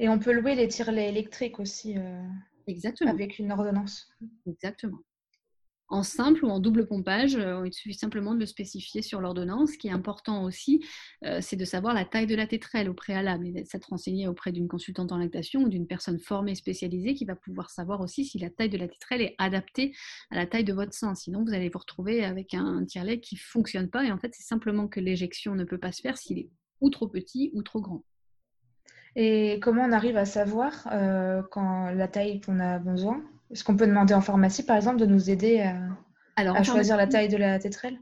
Et 0.00 0.08
on 0.08 0.18
peut 0.18 0.32
louer 0.32 0.54
les 0.54 0.66
tirelets 0.66 1.10
électriques 1.10 1.60
aussi 1.60 1.98
euh, 1.98 2.22
Exactement. 2.66 3.10
avec 3.10 3.38
une 3.38 3.52
ordonnance. 3.52 4.08
Exactement. 4.46 4.98
En 5.88 6.02
simple 6.02 6.46
ou 6.46 6.48
en 6.48 6.58
double 6.58 6.86
pompage, 6.86 7.36
euh, 7.36 7.66
il 7.66 7.72
suffit 7.74 7.94
simplement 7.94 8.32
de 8.32 8.40
le 8.40 8.46
spécifier 8.46 9.02
sur 9.02 9.20
l'ordonnance. 9.20 9.72
Ce 9.72 9.78
qui 9.78 9.88
est 9.88 9.92
important 9.92 10.44
aussi, 10.44 10.82
euh, 11.26 11.40
c'est 11.42 11.56
de 11.56 11.66
savoir 11.66 11.92
la 11.92 12.06
taille 12.06 12.26
de 12.26 12.34
la 12.34 12.46
tétrelle 12.46 12.88
au 12.88 12.94
préalable 12.94 13.46
et 13.46 13.64
s'être 13.66 13.90
renseigné 13.90 14.26
auprès 14.26 14.52
d'une 14.52 14.68
consultante 14.68 15.12
en 15.12 15.18
lactation 15.18 15.64
ou 15.64 15.68
d'une 15.68 15.86
personne 15.86 16.18
formée 16.18 16.54
spécialisée 16.54 17.12
qui 17.12 17.26
va 17.26 17.36
pouvoir 17.36 17.68
savoir 17.68 18.00
aussi 18.00 18.24
si 18.24 18.38
la 18.38 18.48
taille 18.48 18.70
de 18.70 18.78
la 18.78 18.88
tétrelle 18.88 19.20
est 19.20 19.34
adaptée 19.36 19.92
à 20.30 20.36
la 20.36 20.46
taille 20.46 20.64
de 20.64 20.72
votre 20.72 20.94
sein. 20.94 21.14
Sinon, 21.14 21.44
vous 21.44 21.52
allez 21.52 21.68
vous 21.68 21.78
retrouver 21.78 22.24
avec 22.24 22.54
un 22.54 22.86
tire-lait 22.86 23.20
qui 23.20 23.34
ne 23.34 23.40
fonctionne 23.40 23.90
pas 23.90 24.04
et 24.04 24.12
en 24.12 24.18
fait, 24.18 24.32
c'est 24.32 24.46
simplement 24.46 24.88
que 24.88 25.00
l'éjection 25.00 25.54
ne 25.54 25.64
peut 25.64 25.78
pas 25.78 25.92
se 25.92 26.00
faire 26.00 26.16
s'il 26.16 26.38
est 26.38 26.48
ou 26.80 26.88
trop 26.88 27.08
petit 27.08 27.50
ou 27.52 27.62
trop 27.62 27.82
grand. 27.82 28.02
Et 29.16 29.58
comment 29.60 29.84
on 29.84 29.92
arrive 29.92 30.16
à 30.16 30.24
savoir 30.24 30.88
euh, 30.92 31.42
quand 31.50 31.90
la 31.90 32.08
taille 32.08 32.40
qu'on 32.40 32.60
a 32.60 32.78
besoin? 32.78 33.22
Est-ce 33.50 33.64
qu'on 33.64 33.76
peut 33.76 33.86
demander 33.86 34.14
en 34.14 34.20
pharmacie, 34.20 34.64
par 34.64 34.76
exemple, 34.76 34.98
de 34.98 35.06
nous 35.06 35.30
aider 35.30 35.60
à, 36.36 36.62
choisir 36.62 36.96
la 36.96 37.06
taille 37.06 37.28
de 37.28 37.36
la 37.36 37.58
tétrelle 37.58 37.98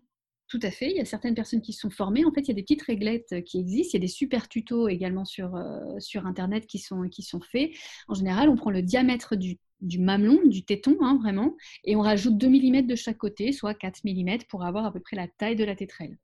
tout 0.51 0.61
à 0.63 0.71
fait. 0.71 0.91
Il 0.91 0.97
y 0.97 1.01
a 1.01 1.05
certaines 1.05 1.35
personnes 1.35 1.61
qui 1.61 1.75
sont 1.75 1.91
formées. 1.91 2.25
En 2.25 2.33
fait, 2.33 2.41
il 2.41 2.49
y 2.49 2.53
a 2.53 2.55
des 2.55 2.63
petites 2.63 2.81
réglettes 2.81 3.45
qui 3.45 3.61
existent. 3.61 3.91
Il 3.93 4.01
y 4.01 4.03
a 4.03 4.07
des 4.07 4.11
super 4.11 4.49
tutos 4.49 4.89
également 4.89 5.27
sur, 5.27 5.55
euh, 5.55 5.99
sur 5.99 6.25
Internet 6.25 6.67
qui 6.67 6.79
sont, 6.79 7.03
qui 7.11 7.23
sont 7.23 7.43
faits. 7.43 7.71
En 8.09 8.15
général, 8.15 8.49
on 8.49 8.57
prend 8.57 8.71
le 8.71 8.81
diamètre 8.81 9.37
du, 9.37 9.59
du 9.81 9.99
mamelon, 9.99 10.41
du 10.47 10.65
téton, 10.65 10.97
hein, 11.01 11.19
vraiment, 11.21 11.55
et 11.85 11.97
on 11.97 12.01
rajoute 12.01 12.37
2 12.37 12.49
mm 12.49 12.87
de 12.87 12.95
chaque 12.95 13.19
côté, 13.19 13.53
soit 13.53 13.75
4 13.75 14.01
mm, 14.05 14.39
pour 14.49 14.65
avoir 14.65 14.87
à 14.87 14.93
peu 14.93 15.01
près 15.01 15.17
la 15.17 15.29
taille 15.29 15.57
de 15.57 15.65
la 15.65 15.77
tétrelle. 15.77 16.17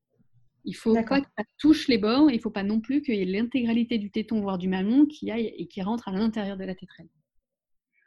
Il 0.64 0.74
faut 0.74 0.94
pas 0.94 1.20
que 1.20 1.27
ça 1.37 1.44
touche 1.59 1.88
les 1.88 1.98
bords, 1.98 2.31
il 2.31 2.37
ne 2.37 2.40
faut 2.40 2.50
pas 2.50 2.62
non 2.62 2.81
plus 2.81 3.03
qu'il 3.03 3.16
y 3.16 3.20
ait 3.20 3.27
l'intégralité 3.27 3.98
du 3.98 4.11
téton, 4.11 4.40
voire 4.40 4.59
du 4.59 4.68
mamelon, 4.68 5.07
qui 5.07 5.31
aille 5.31 5.53
et 5.57 5.66
qui 5.66 5.83
rentre 5.83 6.09
à 6.09 6.12
l'intérieur 6.12 6.57
de 6.57 6.64
la 6.64 6.74
tétrelle. 6.74 7.09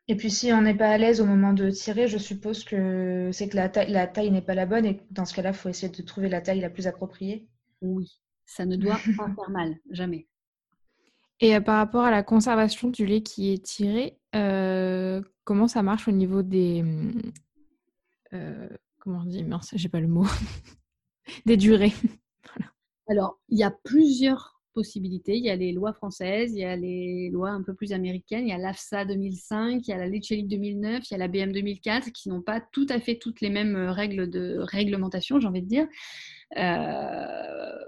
Et 0.08 0.16
puis 0.16 0.32
si 0.32 0.52
on 0.54 0.62
n'est 0.62 0.76
pas 0.76 0.90
à 0.90 0.98
l'aise 0.98 1.20
au 1.22 1.26
moment 1.26 1.54
de 1.54 1.70
tirer, 1.70 2.08
je 2.08 2.18
suppose 2.18 2.64
que 2.64 3.30
c'est 3.34 3.50
que 3.50 3.58
la 3.58 3.70
taille, 3.70 3.92
la 3.92 4.08
taille 4.08 4.32
n'est 4.32 4.42
pas 4.42 4.56
la 4.56 4.66
bonne 4.66 4.86
et 4.86 5.02
dans 5.12 5.26
ce 5.26 5.36
cas-là, 5.36 5.50
il 5.50 5.56
faut 5.56 5.70
essayer 5.70 5.92
de 5.92 6.02
trouver 6.02 6.30
la 6.30 6.42
taille 6.42 6.62
la 6.62 6.70
plus 6.70 6.88
appropriée. 6.88 7.48
Oui, 7.82 8.10
ça 8.46 8.66
ne 8.66 8.76
doit 8.78 8.96
pas 8.96 9.00
faire 9.36 9.50
mal, 9.50 9.76
jamais. 9.92 10.28
Et 11.40 11.60
par 11.60 11.78
rapport 11.78 12.06
à 12.06 12.12
la 12.12 12.24
conservation 12.24 12.90
du 12.90 13.06
lait 13.06 13.22
qui 13.22 13.54
est 13.54 13.64
tiré, 13.64 14.18
comment 15.44 15.68
ça 15.68 15.84
marche 15.84 16.08
au 16.08 16.12
niveau 16.12 16.42
des... 16.42 16.82
Mmh, 16.82 17.32
comment 18.98 19.20
on 19.20 19.26
dit? 19.26 19.44
Mince, 19.44 19.74
j'ai 19.76 19.90
pas 19.90 20.00
le 20.00 20.08
mot. 20.08 20.26
des 21.46 21.58
durées. 21.58 21.94
Alors, 23.10 23.40
il 23.50 23.58
y 23.58 23.64
a 23.64 23.72
plusieurs 23.72 24.58
possibilités. 24.78 25.36
Il 25.36 25.44
y 25.44 25.50
a 25.50 25.56
les 25.56 25.72
lois 25.72 25.92
françaises, 25.92 26.54
il 26.54 26.60
y 26.60 26.64
a 26.64 26.76
les 26.76 27.32
lois 27.32 27.50
un 27.50 27.64
peu 27.64 27.74
plus 27.74 27.94
américaines, 27.94 28.46
il 28.48 28.50
y 28.50 28.54
a 28.54 28.60
l'AFSA 28.60 29.06
2005, 29.06 29.88
il 29.88 29.90
y 29.90 29.94
a 29.94 29.98
la 29.98 30.08
Lechelli 30.08 30.44
2009, 30.44 31.04
il 31.10 31.14
y 31.14 31.16
a 31.16 31.18
la 31.18 31.28
BM 31.28 31.52
2004 31.52 32.12
qui 32.12 32.30
n'ont 32.30 32.44
pas 32.44 32.62
tout 32.62 32.86
à 32.90 33.00
fait 33.00 33.18
toutes 33.18 33.42
les 33.42 33.50
mêmes 33.50 33.76
règles 33.76 34.30
de 34.30 34.58
réglementation, 34.60 35.40
j'ai 35.40 35.48
envie 35.48 35.64
de 35.64 35.68
dire. 35.68 35.88
Euh, 36.58 37.80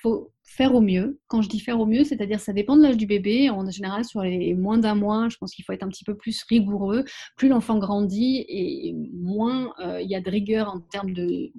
faut 0.00 0.32
faire 0.44 0.74
au 0.74 0.80
mieux. 0.80 1.20
Quand 1.26 1.42
je 1.42 1.48
dis 1.48 1.60
faire 1.60 1.80
au 1.80 1.86
mieux, 1.86 2.04
c'est-à-dire 2.04 2.40
ça 2.40 2.52
dépend 2.54 2.76
de 2.76 2.82
l'âge 2.82 2.96
du 2.96 3.06
bébé. 3.06 3.50
En 3.50 3.68
général, 3.68 4.04
sur 4.04 4.22
les 4.22 4.54
moins 4.54 4.78
d'un 4.78 4.94
mois, 4.94 5.28
je 5.28 5.36
pense 5.36 5.52
qu'il 5.52 5.64
faut 5.64 5.72
être 5.72 5.82
un 5.82 5.88
petit 5.88 6.04
peu 6.04 6.16
plus 6.16 6.42
rigoureux. 6.44 7.04
Plus 7.36 7.48
l'enfant 7.48 7.78
grandit 7.78 8.46
et 8.48 8.94
moins 9.12 9.74
euh, 9.80 10.00
il 10.00 10.08
y 10.08 10.14
a 10.14 10.20
de 10.20 10.30
rigueur 10.30 10.72
en 10.72 10.80
termes 10.80 11.12
de, 11.12 11.52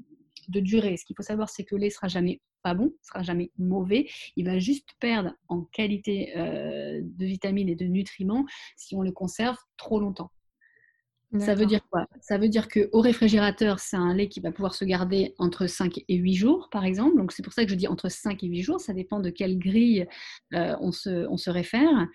de 0.50 0.60
durée. 0.60 0.98
Ce 0.98 1.06
qu'il 1.06 1.16
faut 1.16 1.24
savoir, 1.24 1.50
c'est 1.50 1.64
que 1.64 1.76
le 1.76 1.82
lait 1.82 1.90
sera 1.90 2.08
jamais 2.08 2.42
pas 2.64 2.74
bon, 2.74 2.92
sera 3.02 3.24
jamais 3.24 3.52
mauvais. 3.58 4.08
Il 4.36 4.46
va 4.46 4.60
juste 4.60 4.90
perdre 5.00 5.34
en 5.48 5.62
qualité 5.62 6.38
euh, 6.38 7.02
de 7.02 7.26
vitamines 7.26 7.70
et 7.70 7.76
de 7.76 7.86
nutriments 7.86 8.46
si 8.76 8.96
on 8.96 9.02
le 9.02 9.12
conserve 9.12 9.58
trop 9.78 10.00
longtemps. 10.00 10.32
Ça 11.38 11.54
veut 11.54 11.68
dire 11.68 11.82
quoi? 11.92 12.08
Ça 12.22 12.40
veut 12.40 12.50
dire 12.50 12.68
qu'au 12.68 13.02
réfrigérateur, 13.02 13.80
c'est 13.80 13.96
un 13.96 14.16
lait 14.16 14.30
qui 14.30 14.40
va 14.40 14.52
pouvoir 14.52 14.74
se 14.74 14.84
garder 14.84 15.36
entre 15.38 15.68
5 15.68 16.00
et 16.08 16.16
8 16.16 16.34
jours, 16.34 16.70
par 16.72 16.86
exemple. 16.86 17.18
Donc, 17.18 17.32
c'est 17.34 17.44
pour 17.44 17.54
ça 17.54 17.64
que 17.66 17.70
je 17.70 17.76
dis 17.76 17.88
entre 17.88 18.10
5 18.10 18.44
et 18.44 18.48
8 18.48 18.64
jours. 18.64 18.82
Ça 18.82 18.94
dépend 18.94 19.20
de 19.20 19.30
quelle 19.30 19.60
grille 19.60 20.08
euh, 20.56 20.76
on, 20.82 20.92
se, 20.92 21.28
on, 21.28 21.38
se, 21.38 21.52
réfère. 21.52 22.08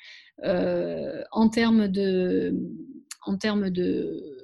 Euh, 0.42 1.22
en 1.30 1.48
termes 1.48 1.86
de, 1.86 2.56
en 3.24 3.36
termes 3.38 3.70
de 3.70 4.43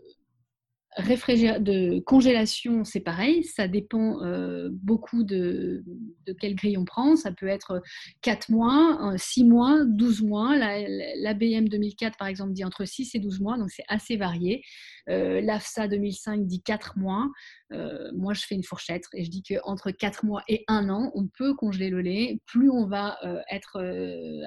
de 0.98 2.00
congélation, 2.00 2.84
c'est 2.84 3.00
pareil, 3.00 3.44
ça 3.44 3.68
dépend 3.68 4.22
euh, 4.24 4.68
beaucoup 4.72 5.22
de, 5.22 5.84
de, 6.26 6.32
quelle 6.32 6.54
grille 6.54 6.76
on 6.76 6.84
prend. 6.84 7.16
Ça 7.16 7.30
peut 7.30 7.46
être 7.46 7.80
4 8.22 8.50
mois, 8.50 9.14
6 9.16 9.44
mois, 9.44 9.84
12 9.84 10.22
mois. 10.22 10.56
La, 10.56 10.80
la, 11.16 11.34
BM 11.34 11.68
2004, 11.68 12.18
par 12.18 12.28
exemple, 12.28 12.52
dit 12.52 12.64
entre 12.64 12.84
6 12.84 13.14
et 13.14 13.18
12 13.20 13.40
mois, 13.40 13.56
donc 13.56 13.70
c'est 13.70 13.84
assez 13.88 14.16
varié. 14.16 14.62
Euh, 15.08 15.40
L'AFSA 15.40 15.88
2005 15.88 16.46
dit 16.46 16.62
4 16.62 16.98
mois. 16.98 17.30
Euh, 17.72 18.10
moi, 18.14 18.34
je 18.34 18.42
fais 18.44 18.54
une 18.54 18.64
fourchette 18.64 19.04
et 19.14 19.24
je 19.24 19.30
dis 19.30 19.42
qu'entre 19.42 19.90
4 19.90 20.24
mois 20.24 20.42
et 20.48 20.64
1 20.68 20.88
an, 20.88 21.10
on 21.14 21.26
peut 21.26 21.54
congeler 21.54 21.90
le 21.90 22.00
lait. 22.00 22.40
Plus 22.46 22.70
on 22.70 22.86
va 22.86 23.18
euh, 23.24 23.40
être, 23.50 23.80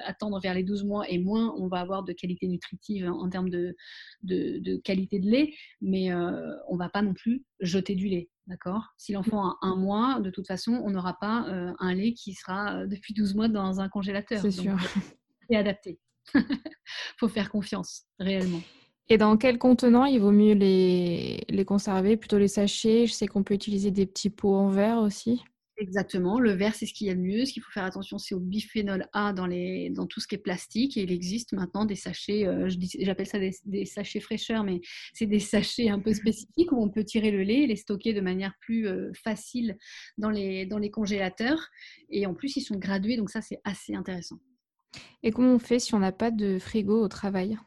attendre 0.04 0.40
vers 0.40 0.54
les 0.54 0.62
12 0.62 0.84
mois 0.84 1.08
et 1.08 1.18
moins 1.18 1.54
on 1.56 1.68
va 1.68 1.80
avoir 1.80 2.04
de 2.04 2.12
qualité 2.12 2.46
nutritive 2.48 3.08
en 3.08 3.28
termes 3.28 3.50
de, 3.50 3.74
de, 4.22 4.76
qualité 4.78 5.18
de 5.18 5.30
lait. 5.30 5.54
Mais 5.80 6.12
on 6.14 6.74
ne 6.74 6.78
va 6.78 6.88
pas 6.88 7.02
non 7.02 7.14
plus 7.14 7.44
jeter 7.60 7.94
du 7.94 8.08
lait. 8.08 8.30
D'accord? 8.46 8.92
Si 8.98 9.12
l'enfant 9.12 9.48
a 9.48 9.58
un 9.62 9.74
mois, 9.74 10.20
de 10.20 10.28
toute 10.28 10.46
façon, 10.46 10.72
on 10.84 10.90
n'aura 10.90 11.18
pas 11.18 11.46
un 11.78 11.94
lait 11.94 12.12
qui 12.12 12.34
sera 12.34 12.86
depuis 12.86 13.14
12 13.14 13.34
mois 13.34 13.48
dans 13.48 13.80
un 13.80 13.88
congélateur. 13.88 14.40
C'est 14.40 14.50
sûr. 14.50 14.76
C'est 15.48 15.56
adapté. 15.56 15.98
Il 16.34 16.42
faut 17.18 17.28
faire 17.28 17.50
confiance, 17.50 18.04
réellement. 18.18 18.60
Et 19.08 19.18
dans 19.18 19.36
quel 19.36 19.58
contenant 19.58 20.06
il 20.06 20.20
vaut 20.20 20.30
mieux 20.30 20.54
les, 20.54 21.44
les 21.48 21.64
conserver? 21.64 22.16
Plutôt 22.16 22.38
les 22.38 22.48
sachets? 22.48 23.06
Je 23.06 23.12
sais 23.12 23.26
qu'on 23.26 23.42
peut 23.42 23.54
utiliser 23.54 23.90
des 23.90 24.06
petits 24.06 24.30
pots 24.30 24.54
en 24.54 24.68
verre 24.68 24.98
aussi. 24.98 25.42
Exactement, 25.76 26.38
le 26.38 26.52
verre 26.52 26.72
c'est 26.72 26.86
ce 26.86 26.94
qu'il 26.94 27.08
y 27.08 27.10
a 27.10 27.14
de 27.14 27.20
mieux. 27.20 27.44
Ce 27.44 27.52
qu'il 27.52 27.60
faut 27.60 27.72
faire 27.72 27.84
attention 27.84 28.16
c'est 28.16 28.34
au 28.34 28.38
biphénol 28.38 29.08
A 29.12 29.32
dans, 29.32 29.46
les, 29.46 29.90
dans 29.90 30.06
tout 30.06 30.20
ce 30.20 30.28
qui 30.28 30.36
est 30.36 30.38
plastique. 30.38 30.96
Et 30.96 31.02
il 31.02 31.10
existe 31.10 31.52
maintenant 31.52 31.84
des 31.84 31.96
sachets, 31.96 32.46
euh, 32.46 32.70
j'appelle 33.00 33.26
ça 33.26 33.38
des, 33.38 33.84
sachets 33.84 34.20
fraîcheurs, 34.20 34.62
mais 34.62 34.80
c'est 35.12 35.26
des 35.26 35.38
sachets 35.40 35.88
un 35.88 35.98
peu 35.98 36.14
spécifiques 36.14 36.70
où 36.70 36.82
on 36.82 36.88
peut 36.88 37.04
tirer 37.04 37.32
le 37.32 37.42
lait 37.42 37.62
et 37.62 37.66
les 37.66 37.76
stocker 37.76 38.12
de 38.14 38.20
manière 38.20 38.54
plus 38.60 38.86
euh, 38.86 39.10
facile 39.14 39.76
dans 40.16 40.30
les, 40.30 40.64
dans 40.64 40.78
les 40.78 40.90
congélateurs. 40.90 41.68
Et 42.08 42.24
en 42.26 42.34
plus 42.34 42.56
ils 42.56 42.62
sont 42.62 42.76
gradués, 42.76 43.16
donc 43.16 43.30
ça 43.30 43.40
c'est 43.40 43.60
assez 43.64 43.96
intéressant. 43.96 44.36
Et 45.24 45.32
comment 45.32 45.54
on 45.54 45.58
fait 45.58 45.80
si 45.80 45.94
on 45.94 45.98
n'a 45.98 46.12
pas 46.12 46.30
de 46.30 46.60
frigo 46.60 47.02
au 47.02 47.08
travail? 47.08 47.58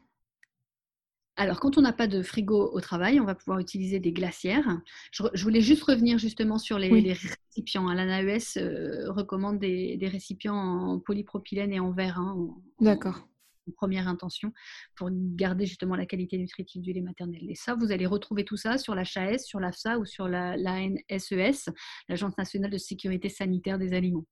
Alors, 1.37 1.59
quand 1.59 1.77
on 1.77 1.81
n'a 1.81 1.93
pas 1.93 2.07
de 2.07 2.23
frigo 2.23 2.71
au 2.73 2.81
travail, 2.81 3.19
on 3.19 3.25
va 3.25 3.35
pouvoir 3.35 3.59
utiliser 3.59 3.99
des 3.99 4.11
glacières. 4.11 4.81
Je, 5.11 5.43
voulais 5.43 5.61
juste 5.61 5.83
revenir 5.83 6.17
justement 6.17 6.57
sur 6.57 6.79
les, 6.79 6.89
récipients. 7.13 7.93
L'ANAES 7.93 8.57
euh, 8.57 9.11
recommande 9.11 9.59
des, 9.59 10.09
récipients 10.11 10.55
en 10.55 10.99
polypropylène 10.99 11.71
et 11.71 11.79
en 11.79 11.91
verre. 11.91 12.19
Hein, 12.19 12.49
D'accord. 12.81 13.27
Première 13.75 14.07
intention 14.07 14.51
pour 14.95 15.09
garder 15.11 15.65
justement 15.65 15.95
la 15.95 16.05
qualité 16.05 16.37
nutritive 16.37 16.81
du 16.81 16.91
lait 16.91 17.01
maternel. 17.01 17.45
Et 17.49 17.55
ça, 17.55 17.75
vous 17.75 17.91
allez 17.91 18.05
retrouver 18.05 18.43
tout 18.43 18.57
ça 18.57 18.77
sur 18.77 18.95
la 18.95 19.03
l'HAS, 19.03 19.39
sur 19.39 19.59
l'AFSA 19.59 19.99
ou 19.99 20.05
sur 20.05 20.27
la, 20.27 20.57
l'ANSES, 20.57 21.69
l'Agence 22.09 22.37
nationale 22.37 22.71
de 22.71 22.77
sécurité 22.77 23.29
sanitaire 23.29 23.77
des 23.77 23.93
aliments. 23.93 24.25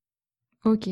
Ok. 0.63 0.89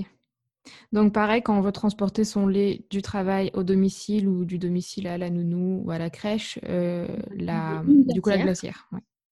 Donc 0.91 1.13
pareil, 1.13 1.41
quand 1.41 1.58
on 1.58 1.62
veut 1.62 1.71
transporter 1.71 2.23
son 2.23 2.47
lait 2.47 2.86
du 2.89 3.02
travail 3.02 3.52
au 3.54 3.63
domicile 3.63 4.28
ou 4.28 4.45
du 4.45 4.60
domicile 4.60 5.08
à 5.08 5.17
la 5.17 5.30
nounou 5.30 5.82
ou 5.84 5.91
à 5.91 5.97
la 5.97 6.10
crèche, 6.10 6.60
euh, 6.65 7.08
la, 7.36 7.84
du 7.86 8.21
coup 8.21 8.30
la 8.30 8.38
glacière. 8.38 8.89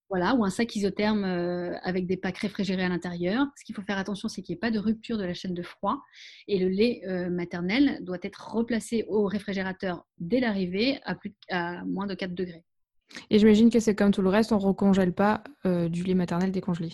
Voilà, 0.10 0.36
ou 0.36 0.44
un 0.44 0.50
sac 0.50 0.76
isotherme 0.76 1.24
euh, 1.24 1.74
avec 1.84 2.06
des 2.06 2.18
packs 2.18 2.40
réfrigérés 2.40 2.84
à 2.84 2.90
l'intérieur. 2.90 3.48
Ce 3.58 3.64
qu'il 3.64 3.74
faut 3.74 3.82
faire 3.82 3.98
attention, 3.98 4.28
c'est 4.28 4.42
qu'il 4.42 4.54
n'y 4.54 4.58
ait 4.58 4.60
pas 4.60 4.72
de 4.72 4.80
rupture 4.80 5.18
de 5.18 5.24
la 5.24 5.34
chaîne 5.34 5.54
de 5.54 5.64
froid. 5.64 6.02
Et 6.50 6.60
le 6.60 6.68
lait 6.68 7.02
euh, 7.08 7.30
maternel 7.30 8.00
doit 8.04 8.18
être 8.22 8.54
replacé 8.54 9.06
au 9.08 9.26
réfrigérateur 9.26 10.06
dès 10.20 10.42
l'arrivée 10.42 11.00
à, 11.06 11.16
à 11.50 11.86
moins 11.86 12.08
de 12.08 12.14
4 12.14 12.36
degrés. 12.36 12.66
Et 13.30 13.40
j'imagine 13.40 13.70
que 13.70 13.80
c'est 13.80 13.96
comme 13.96 14.12
tout 14.12 14.22
le 14.22 14.30
reste, 14.30 14.52
on 14.52 14.58
ne 14.58 14.62
recongèle 14.62 15.14
pas 15.14 15.44
du 15.66 16.04
lait 16.04 16.14
maternel 16.14 16.52
décongelé. 16.52 16.92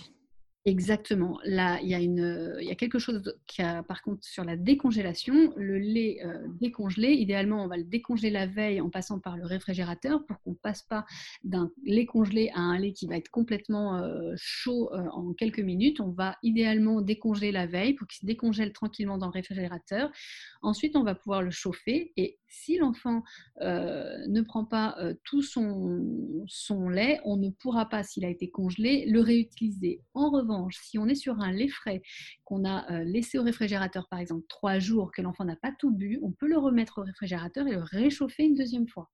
Exactement. 0.67 1.39
Là, 1.45 1.79
il 1.81 1.87
y, 1.87 1.95
a 1.95 2.71
a 2.71 2.75
quelque 2.75 2.99
chose 2.99 3.33
qui 3.47 3.61
a, 3.61 3.83
par 3.83 4.01
contre, 4.01 4.25
sur 4.25 4.43
la 4.43 4.57
décongélation. 4.57 5.53
Le 5.55 5.77
lait 5.77 6.19
euh, 6.25 6.45
décongelé, 6.59 7.13
idéalement, 7.13 7.63
on 7.63 7.69
va 7.69 7.77
le 7.77 7.85
décongeler 7.85 8.29
la 8.29 8.47
veille 8.47 8.81
en 8.81 8.89
passant 8.89 9.17
par 9.17 9.37
le 9.37 9.45
réfrigérateur 9.45 10.25
pour 10.25 10.41
qu'on 10.41 10.49
ne 10.49 10.55
passe 10.55 10.81
pas 10.81 11.05
d'un 11.45 11.71
lait 11.85 12.05
congelé 12.05 12.51
à 12.53 12.59
un 12.59 12.77
lait 12.77 12.91
qui 12.91 13.07
va 13.07 13.15
être 13.15 13.29
complètement 13.29 13.95
euh, 13.95 14.33
chaud 14.35 14.91
euh, 14.91 15.07
en 15.13 15.31
quelques 15.31 15.61
minutes. 15.61 16.01
On 16.01 16.11
va 16.11 16.35
idéalement 16.43 16.99
décongeler 16.99 17.53
la 17.53 17.65
veille 17.65 17.93
pour 17.93 18.05
qu'il 18.05 18.19
se 18.19 18.25
décongèle 18.25 18.73
tranquillement 18.73 19.17
dans 19.17 19.27
le 19.27 19.31
réfrigérateur. 19.31 20.11
Ensuite, 20.61 20.97
on 20.97 21.03
va 21.03 21.15
pouvoir 21.15 21.43
le 21.43 21.51
chauffer 21.51 22.11
et 22.17 22.39
si 22.47 22.77
l'enfant 22.77 23.23
ne 23.61 24.41
prend 24.41 24.65
pas 24.65 24.97
tout 25.23 25.41
son, 25.41 26.45
son 26.47 26.89
lait, 26.89 27.19
on 27.25 27.37
ne 27.37 27.49
pourra 27.49 27.89
pas, 27.89 28.03
s'il 28.03 28.25
a 28.25 28.29
été 28.29 28.49
congelé, 28.49 29.05
le 29.07 29.21
réutiliser. 29.21 30.01
En 30.13 30.29
revanche, 30.29 30.77
si 30.81 30.97
on 30.97 31.07
est 31.07 31.15
sur 31.15 31.39
un 31.39 31.51
lait 31.51 31.67
frais 31.67 32.01
qu'on 32.43 32.65
a 32.65 32.91
euh, 32.91 33.03
laissé 33.03 33.37
au 33.37 33.43
réfrigérateur, 33.43 34.07
par 34.09 34.19
exemple, 34.19 34.45
trois 34.47 34.79
jours, 34.79 35.11
que 35.11 35.21
l'enfant 35.21 35.45
n'a 35.45 35.55
pas 35.55 35.71
tout 35.77 35.91
bu, 35.91 36.19
on 36.23 36.31
peut 36.31 36.47
le 36.47 36.57
remettre 36.57 36.99
au 36.99 37.03
réfrigérateur 37.03 37.67
et 37.67 37.71
le 37.71 37.81
réchauffer 37.81 38.43
une 38.43 38.55
deuxième 38.55 38.87
fois. 38.87 39.09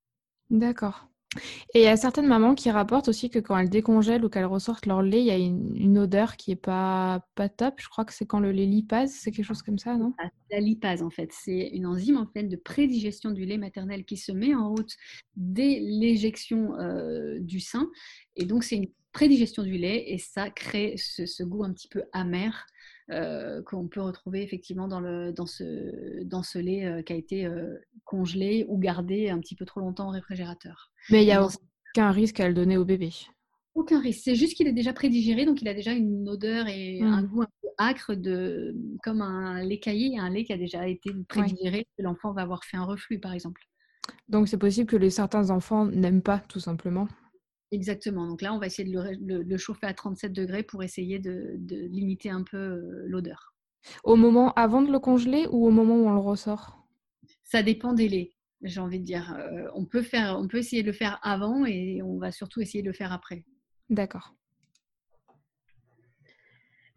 D'accord. 0.49 1.09
Et 1.73 1.79
il 1.79 1.83
y 1.83 1.87
a 1.87 1.97
certaines 1.97 2.27
mamans 2.27 2.55
qui 2.55 2.69
rapportent 2.71 3.07
aussi 3.07 3.29
que 3.29 3.39
quand 3.39 3.57
elles 3.57 3.69
décongèlent 3.69 4.23
ou 4.25 4.29
qu'elles 4.29 4.45
ressortent 4.45 4.85
leur 4.85 5.01
lait, 5.01 5.21
il 5.21 5.25
y 5.25 5.31
a 5.31 5.37
une, 5.37 5.97
odeur 5.97 6.37
qui 6.37 6.51
est 6.51 6.55
pas, 6.55 7.25
pas 7.35 7.49
top. 7.49 7.75
Je 7.77 7.89
crois 7.89 8.05
que 8.05 8.13
c'est 8.13 8.25
quand 8.25 8.39
le 8.39 8.51
lait 8.51 8.65
lipase, 8.65 9.11
c'est 9.11 9.31
quelque 9.31 9.45
chose 9.45 9.61
comme 9.61 9.77
ça, 9.77 9.95
non? 9.95 10.13
La 10.51 10.59
lipase, 10.59 11.01
en 11.01 11.09
fait, 11.09 11.31
c'est 11.31 11.69
une 11.69 11.85
enzyme 11.85 12.17
en 12.17 12.27
fait 12.27 12.43
de 12.43 12.55
prédigestion 12.55 13.31
du 13.31 13.45
lait 13.45 13.57
maternel 13.57 14.05
qui 14.05 14.17
se 14.17 14.31
met 14.31 14.53
en 14.53 14.69
route 14.69 14.95
dès 15.35 15.79
l'éjection 15.79 16.75
euh, 16.79 17.39
du 17.39 17.59
sein. 17.59 17.89
Et 18.35 18.45
donc, 18.45 18.63
c'est 18.63 18.75
une 18.75 18.89
prédigestion 19.13 19.63
du 19.63 19.77
lait 19.77 20.11
et 20.11 20.17
ça 20.17 20.49
crée 20.49 20.95
ce, 20.97 21.43
goût 21.43 21.63
un 21.63 21.71
petit 21.71 21.87
peu 21.87 22.03
amer 22.11 22.65
qu'on 23.09 23.87
peut 23.87 24.01
retrouver 24.01 24.41
effectivement 24.41 24.87
dans, 24.87 24.99
le, 24.99 25.31
dans, 25.33 25.45
ce, 25.45 26.23
dans 26.23 26.43
ce 26.43 26.57
lait 26.57 26.85
euh, 26.85 27.01
qui 27.01 27.13
a 27.13 27.15
été 27.15 27.45
euh, 27.45 27.75
congelé 28.05 28.65
ou 28.69 28.77
gardé 28.77 29.29
un 29.29 29.39
petit 29.39 29.55
peu 29.55 29.65
trop 29.65 29.79
longtemps 29.79 30.07
au 30.07 30.11
réfrigérateur. 30.11 30.91
Mais 31.09 31.23
il 31.23 31.25
n'y 31.25 31.31
a 31.31 31.45
aucun 31.45 32.11
risque 32.11 32.39
à 32.39 32.47
le 32.47 32.53
donner 32.53 32.77
au 32.77 32.85
bébé 32.85 33.11
aucun 33.75 33.99
risque. 33.99 34.21
C'est 34.23 34.35
juste 34.35 34.55
qu'il 34.55 34.67
est 34.67 34.73
déjà 34.73 34.93
prédigéré, 34.93 35.45
donc 35.45 35.63
il 35.63 35.67
a 35.67 35.73
déjà 35.73 35.93
une 35.93 36.29
odeur 36.29 36.67
et 36.67 37.01
un 37.01 37.23
mmh. 37.23 37.25
goût 37.25 37.41
un 37.41 37.47
peu 37.63 37.69
acre, 37.79 38.13
de, 38.13 38.75
comme 39.01 39.21
un 39.21 39.63
lait 39.63 39.79
caillé, 39.79 40.19
un 40.19 40.29
lait 40.29 40.43
qui 40.43 40.53
a 40.53 40.57
déjà 40.57 40.87
été 40.87 41.11
prédigéré, 41.27 41.87
que 41.97 42.03
l'enfant 42.03 42.33
va 42.33 42.43
avoir 42.43 42.63
fait 42.65 42.77
un 42.77 42.85
reflux, 42.85 43.19
par 43.19 43.33
exemple. 43.33 43.61
Donc 44.29 44.47
c'est 44.47 44.59
possible 44.59 44.87
que 44.87 44.95
les, 44.95 45.09
certains 45.09 45.49
enfants 45.49 45.85
n'aiment 45.85 46.21
pas, 46.21 46.39
tout 46.39 46.59
simplement. 46.59 47.07
Exactement. 47.73 48.27
Donc 48.27 48.43
là, 48.43 48.53
on 48.53 48.59
va 48.59 48.67
essayer 48.67 48.87
de 48.87 49.43
le, 49.43 49.57
chauffer 49.57 49.87
à 49.87 49.95
37 49.95 50.31
degrés 50.31 50.61
pour 50.61 50.83
essayer 50.83 51.17
de, 51.17 51.57
limiter 51.87 52.29
un 52.29 52.43
peu 52.43 52.57
euh, 52.57 53.03
l'odeur. 53.07 53.55
Au 54.03 54.15
moment 54.15 54.53
avant 54.53 54.83
de 54.83 54.91
le 54.91 54.99
congeler 54.99 55.47
ou 55.51 55.65
au 55.65 55.71
moment 55.71 55.95
où 55.95 56.07
on 56.07 56.13
le 56.13 56.19
ressort? 56.19 56.85
Ça 57.43 57.63
dépend 57.63 57.93
des 57.93 58.07
laits, 58.07 58.29
j'ai 58.61 58.79
envie 58.79 58.99
de 58.99 59.05
dire. 59.05 59.35
Euh, 59.35 59.67
on, 59.73 59.85
peut 59.85 60.03
faire, 60.03 60.37
on 60.39 60.47
peut 60.47 60.57
essayer 60.57 60.83
de 60.83 60.87
le 60.87 60.93
faire 60.93 61.19
avant 61.23 61.65
et 61.65 62.01
on 62.03 62.19
va 62.19 62.31
surtout 62.31 62.61
essayer 62.61 62.83
de 62.83 62.87
le 62.87 62.93
faire 62.93 63.11
après. 63.11 63.43
D'accord. 63.89 64.35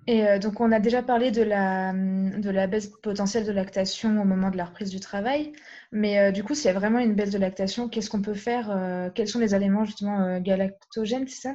Et 0.07 0.39
donc, 0.39 0.61
on 0.61 0.71
a 0.71 0.79
déjà 0.79 1.03
parlé 1.03 1.31
de 1.31 1.43
la, 1.43 1.93
de 1.93 2.51
la 2.51 2.67
baisse 2.67 2.93
potentielle 3.03 3.45
de 3.45 3.53
lactation 3.53 4.21
au 4.21 4.25
moment 4.25 4.51
de 4.51 4.57
la 4.57 4.67
reprise 4.67 4.91
du 4.91 5.01
travail. 5.01 5.53
Mais 5.91 6.31
du 6.31 6.45
coup, 6.45 6.55
s'il 6.55 6.67
y 6.67 6.75
a 6.75 6.79
vraiment 6.79 7.01
une 7.01 7.15
baisse 7.15 7.33
de 7.33 7.39
lactation, 7.39 7.89
qu'est-ce 7.89 8.09
qu'on 8.09 8.23
peut 8.23 8.35
faire 8.35 9.11
Quels 9.15 9.29
sont 9.29 9.41
les 9.41 9.55
aliments 9.55 9.85
justement 9.85 10.39
galactogènes, 10.41 11.27
c'est 11.27 11.49
ça? 11.49 11.55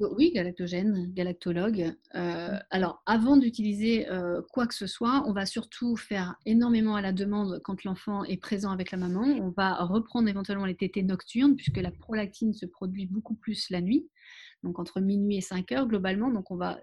Oui, 0.00 0.32
galactogène, 0.32 1.12
galactologue. 1.12 1.94
alors, 2.12 3.02
avant 3.06 3.36
d'utiliser 3.36 4.06
quoi 4.52 4.66
que 4.66 4.74
ce 4.74 4.86
soit, 4.86 5.22
on 5.26 5.32
va 5.32 5.46
surtout 5.46 5.96
faire 5.96 6.36
énormément 6.46 6.96
à 6.96 7.02
la 7.02 7.12
demande 7.12 7.60
quand 7.62 7.84
l'enfant 7.84 8.24
est 8.24 8.36
présent 8.36 8.70
avec 8.72 8.90
la 8.90 8.98
maman. 8.98 9.22
On 9.22 9.50
va 9.50 9.74
reprendre 9.84 10.28
éventuellement 10.28 10.66
les 10.66 10.76
tétés 10.76 11.02
nocturnes, 11.02 11.54
puisque 11.54 11.78
la 11.78 11.90
prolactine 11.90 12.52
se 12.52 12.66
produit 12.66 13.06
beaucoup 13.06 13.34
plus 13.34 13.70
la 13.70 13.80
nuit, 13.80 14.08
donc 14.62 14.78
entre 14.78 15.00
minuit 15.00 15.36
et 15.36 15.40
5 15.40 15.70
heures 15.72 15.86
globalement. 15.86 16.30
Donc, 16.30 16.50
on 16.50 16.56
va 16.56 16.78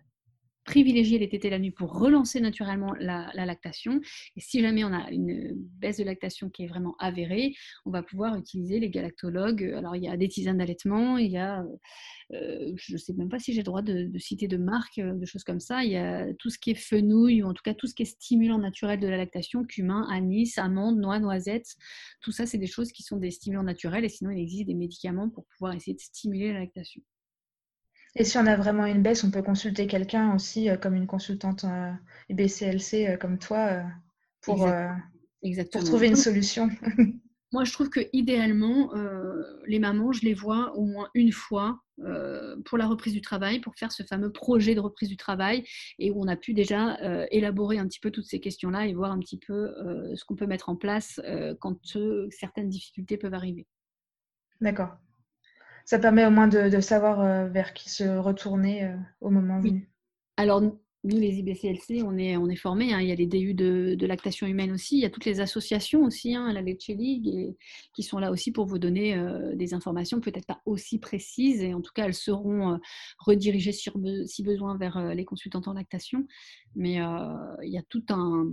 privilégier 0.64 1.18
les 1.20 1.30
tétés 1.30 1.50
la 1.50 1.60
nuit 1.60 1.72
pour 1.72 1.98
relancer 1.98 2.40
naturellement 2.40 2.94
la, 3.00 3.32
lactation. 3.34 4.00
Et 4.36 4.42
si 4.42 4.62
jamais 4.62 4.84
on 4.84 4.94
a 4.94 5.10
une 5.12 5.54
baisse 5.56 5.98
de 5.98 6.04
lactation 6.04 6.50
qui 6.50 6.64
est 6.64 6.68
vraiment 6.68 6.96
avérée, 7.00 7.54
on 7.86 7.92
va 7.92 8.04
pouvoir 8.04 8.36
utiliser 8.36 8.80
les 8.80 8.90
galactologues. 8.90 9.64
Alors, 9.76 9.96
il 9.96 10.04
y 10.04 10.08
a 10.08 10.18
des 10.18 10.28
tisanes 10.28 10.58
d'allaitement, 10.58 11.18
il 11.18 11.32
y 11.32 11.38
a, 11.38 11.66
euh, 12.34 12.72
je 12.76 12.94
ne 12.94 12.98
sais 12.98 13.14
même 13.14 13.30
pas 13.30 13.40
si 13.40 13.54
j'ai 13.54 13.62
le 13.62 13.66
droit 13.66 13.82
de, 13.82 14.10
citer 14.18 14.48
de 14.48 14.58
marques, 14.58 15.00
euh, 15.00 15.14
de 15.14 15.26
choses 15.26 15.44
comme 15.44 15.60
ça. 15.60 15.84
Il 15.84 15.92
y 15.92 15.98
a 15.98 16.34
tout 16.36 16.50
ce 16.50 16.60
qui 16.60 16.72
est 16.72 16.76
fenouil, 16.76 17.44
ou 17.44 17.48
en 17.48 17.54
tout 17.54 17.64
cas 17.64 17.74
tout 17.74 17.88
ce 17.88 17.96
qui 17.96 18.04
est 18.04 18.06
stimulant 18.06 18.60
naturel 18.60 19.00
de 19.00 19.08
la 19.08 19.18
lactation, 19.18 19.64
cumin, 19.64 20.08
anis, 20.10 20.58
amande, 20.58 21.00
noix, 21.00 21.20
noisettes. 21.20 21.76
Tout 22.22 22.32
ça, 22.32 22.46
c'est 22.46 22.58
des 22.58 22.68
choses 22.68 22.92
qui 22.92 23.04
sont 23.04 23.18
des 23.18 23.32
stimulants 23.32 23.64
naturels. 23.64 24.06
Et 24.06 24.10
sinon, 24.10 24.32
il 24.32 24.40
existe 24.40 24.68
des 24.68 24.76
médicaments 24.76 25.30
pour 25.30 25.46
pouvoir 25.46 25.74
essayer 25.74 25.96
de 25.96 26.02
stimuler 26.02 26.54
la 26.54 26.60
lactation. 26.60 27.02
Et 28.16 28.26
si 28.26 28.38
on 28.38 28.46
a 28.46 28.56
vraiment 28.56 28.86
une 28.86 29.02
baisse, 29.02 29.24
on 29.24 29.32
peut 29.32 29.42
consulter 29.42 29.88
quelqu'un 29.88 30.36
aussi, 30.36 30.70
euh, 30.70 30.78
comme 30.78 30.96
une 30.96 31.08
consultante 31.08 31.64
euh, 31.64 31.92
IBCLC 32.30 33.08
euh, 33.08 33.18
comme 33.18 33.38
toi, 33.38 33.84
pour, 34.42 34.68
pour 35.72 35.84
trouver 35.84 36.08
une 36.08 36.16
solution. 36.16 36.70
Moi, 37.54 37.66
je 37.66 37.74
trouve 37.74 37.90
que 37.90 38.00
idéalement, 38.14 38.94
les 39.68 39.78
mamans, 39.78 40.14
je 40.14 40.24
les 40.24 40.34
vois 40.34 40.74
au 40.78 40.86
moins 40.86 41.10
une 41.14 41.34
fois 41.34 41.82
pour 42.64 42.78
la 42.78 42.88
reprise 42.88 43.12
du 43.12 43.20
travail, 43.20 43.60
pour 43.60 43.76
faire 43.76 43.92
ce 43.92 44.04
fameux 44.04 44.32
projet 44.32 44.74
de 44.74 44.80
reprise 44.80 45.10
du 45.10 45.18
travail, 45.18 45.66
et 46.00 46.12
où 46.12 46.24
on 46.24 46.30
a 46.30 46.38
pu 46.38 46.54
déjà 46.54 46.98
élaborer 47.30 47.78
un 47.78 47.88
petit 47.90 48.00
peu 48.00 48.10
toutes 48.10 48.26
ces 48.26 48.40
questions-là 48.40 48.88
et 48.88 48.94
voir 48.94 49.12
un 49.12 49.20
petit 49.20 49.38
peu 49.38 49.70
ce 50.16 50.24
qu'on 50.24 50.38
peut 50.38 50.48
mettre 50.48 50.70
en 50.70 50.78
place 50.78 51.20
quand 51.60 51.78
certaines 52.30 52.70
difficultés 52.70 53.18
peuvent 53.18 53.34
arriver. 53.34 53.68
D'accord 54.62 54.96
ça 55.86 56.00
permet 56.00 56.26
au 56.26 56.32
moins 56.32 56.48
de, 56.48 56.80
savoir 56.80 57.22
euh, 57.22 57.48
vers 57.48 57.74
qui 57.74 57.90
se 57.90 58.04
retourner 58.04 58.86
euh, 58.86 58.96
au 59.20 59.30
moment 59.30 59.60
venu. 59.60 59.90
Alors, 60.38 60.62
nous, 60.62 60.80
les 61.04 61.40
IBCLC, 61.40 62.04
on 62.04 62.18
est, 62.18 62.38
on 62.38 62.48
est 62.48 62.56
formés. 62.56 62.94
Hein. 62.94 63.02
Il 63.02 63.08
y 63.08 63.12
a 63.12 63.16
les 63.16 63.26
DU 63.26 63.54
de, 63.54 64.06
lactation 64.06 64.46
humaine 64.46 64.72
aussi. 64.72 64.98
Il 64.98 65.02
y 65.02 65.06
a 65.06 65.10
toutes 65.10 65.26
les 65.26 65.40
associations 65.40 66.04
aussi, 66.04 66.36
hein, 66.36 66.54
la 66.54 66.62
Lecce 66.62 66.90
League, 66.90 67.28
et, 67.28 67.58
qui 67.94 68.04
sont 68.04 68.20
là 68.20 68.32
aussi 68.32 68.52
pour 68.52 68.68
vous 68.68 68.78
donner 68.78 69.16
euh, 69.16 69.56
des 69.56 69.74
informations, 69.74 70.20
peut-être 70.20 70.46
pas 70.46 70.62
aussi 70.66 71.00
précises. 71.00 71.62
Et 71.62 71.74
en 71.74 71.82
tout 71.82 71.92
cas, 71.94 72.06
elles 72.06 72.14
seront 72.14 72.80
redirigées 73.18 73.72
sur, 73.72 73.94
si 74.26 74.44
besoin 74.44 74.78
vers 74.78 75.16
les 75.16 75.26
consultants 75.26 75.64
en 75.66 75.74
lactation. 75.74 76.28
Mais 76.76 77.00
il 77.64 77.72
y 77.72 77.78
a 77.78 77.84
tout 77.90 78.06
un, 78.10 78.48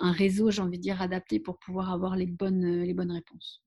un 0.00 0.12
réseau, 0.12 0.50
j'ai 0.50 0.62
envie 0.62 0.78
de 0.78 0.82
dire, 0.82 1.02
adapté 1.02 1.38
pour 1.38 1.58
pouvoir 1.58 1.92
avoir 1.92 2.16
les 2.16 2.26
bonnes, 2.26 2.82
les 2.82 2.94
bonnes 2.94 3.12
réponses. 3.12 3.62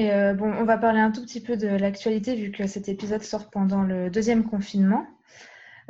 Euh, 0.00 0.34
bon, 0.34 0.52
on 0.52 0.64
va 0.64 0.78
parler 0.78 1.00
un 1.00 1.10
tout 1.10 1.22
petit 1.22 1.40
peu 1.40 1.56
de 1.56 1.66
l'actualité 1.66 2.34
vu 2.34 2.50
que 2.50 2.66
cet 2.66 2.88
épisode 2.88 3.22
sort 3.22 3.50
pendant 3.50 3.82
le 3.82 4.10
deuxième 4.10 4.44
confinement. 4.44 5.06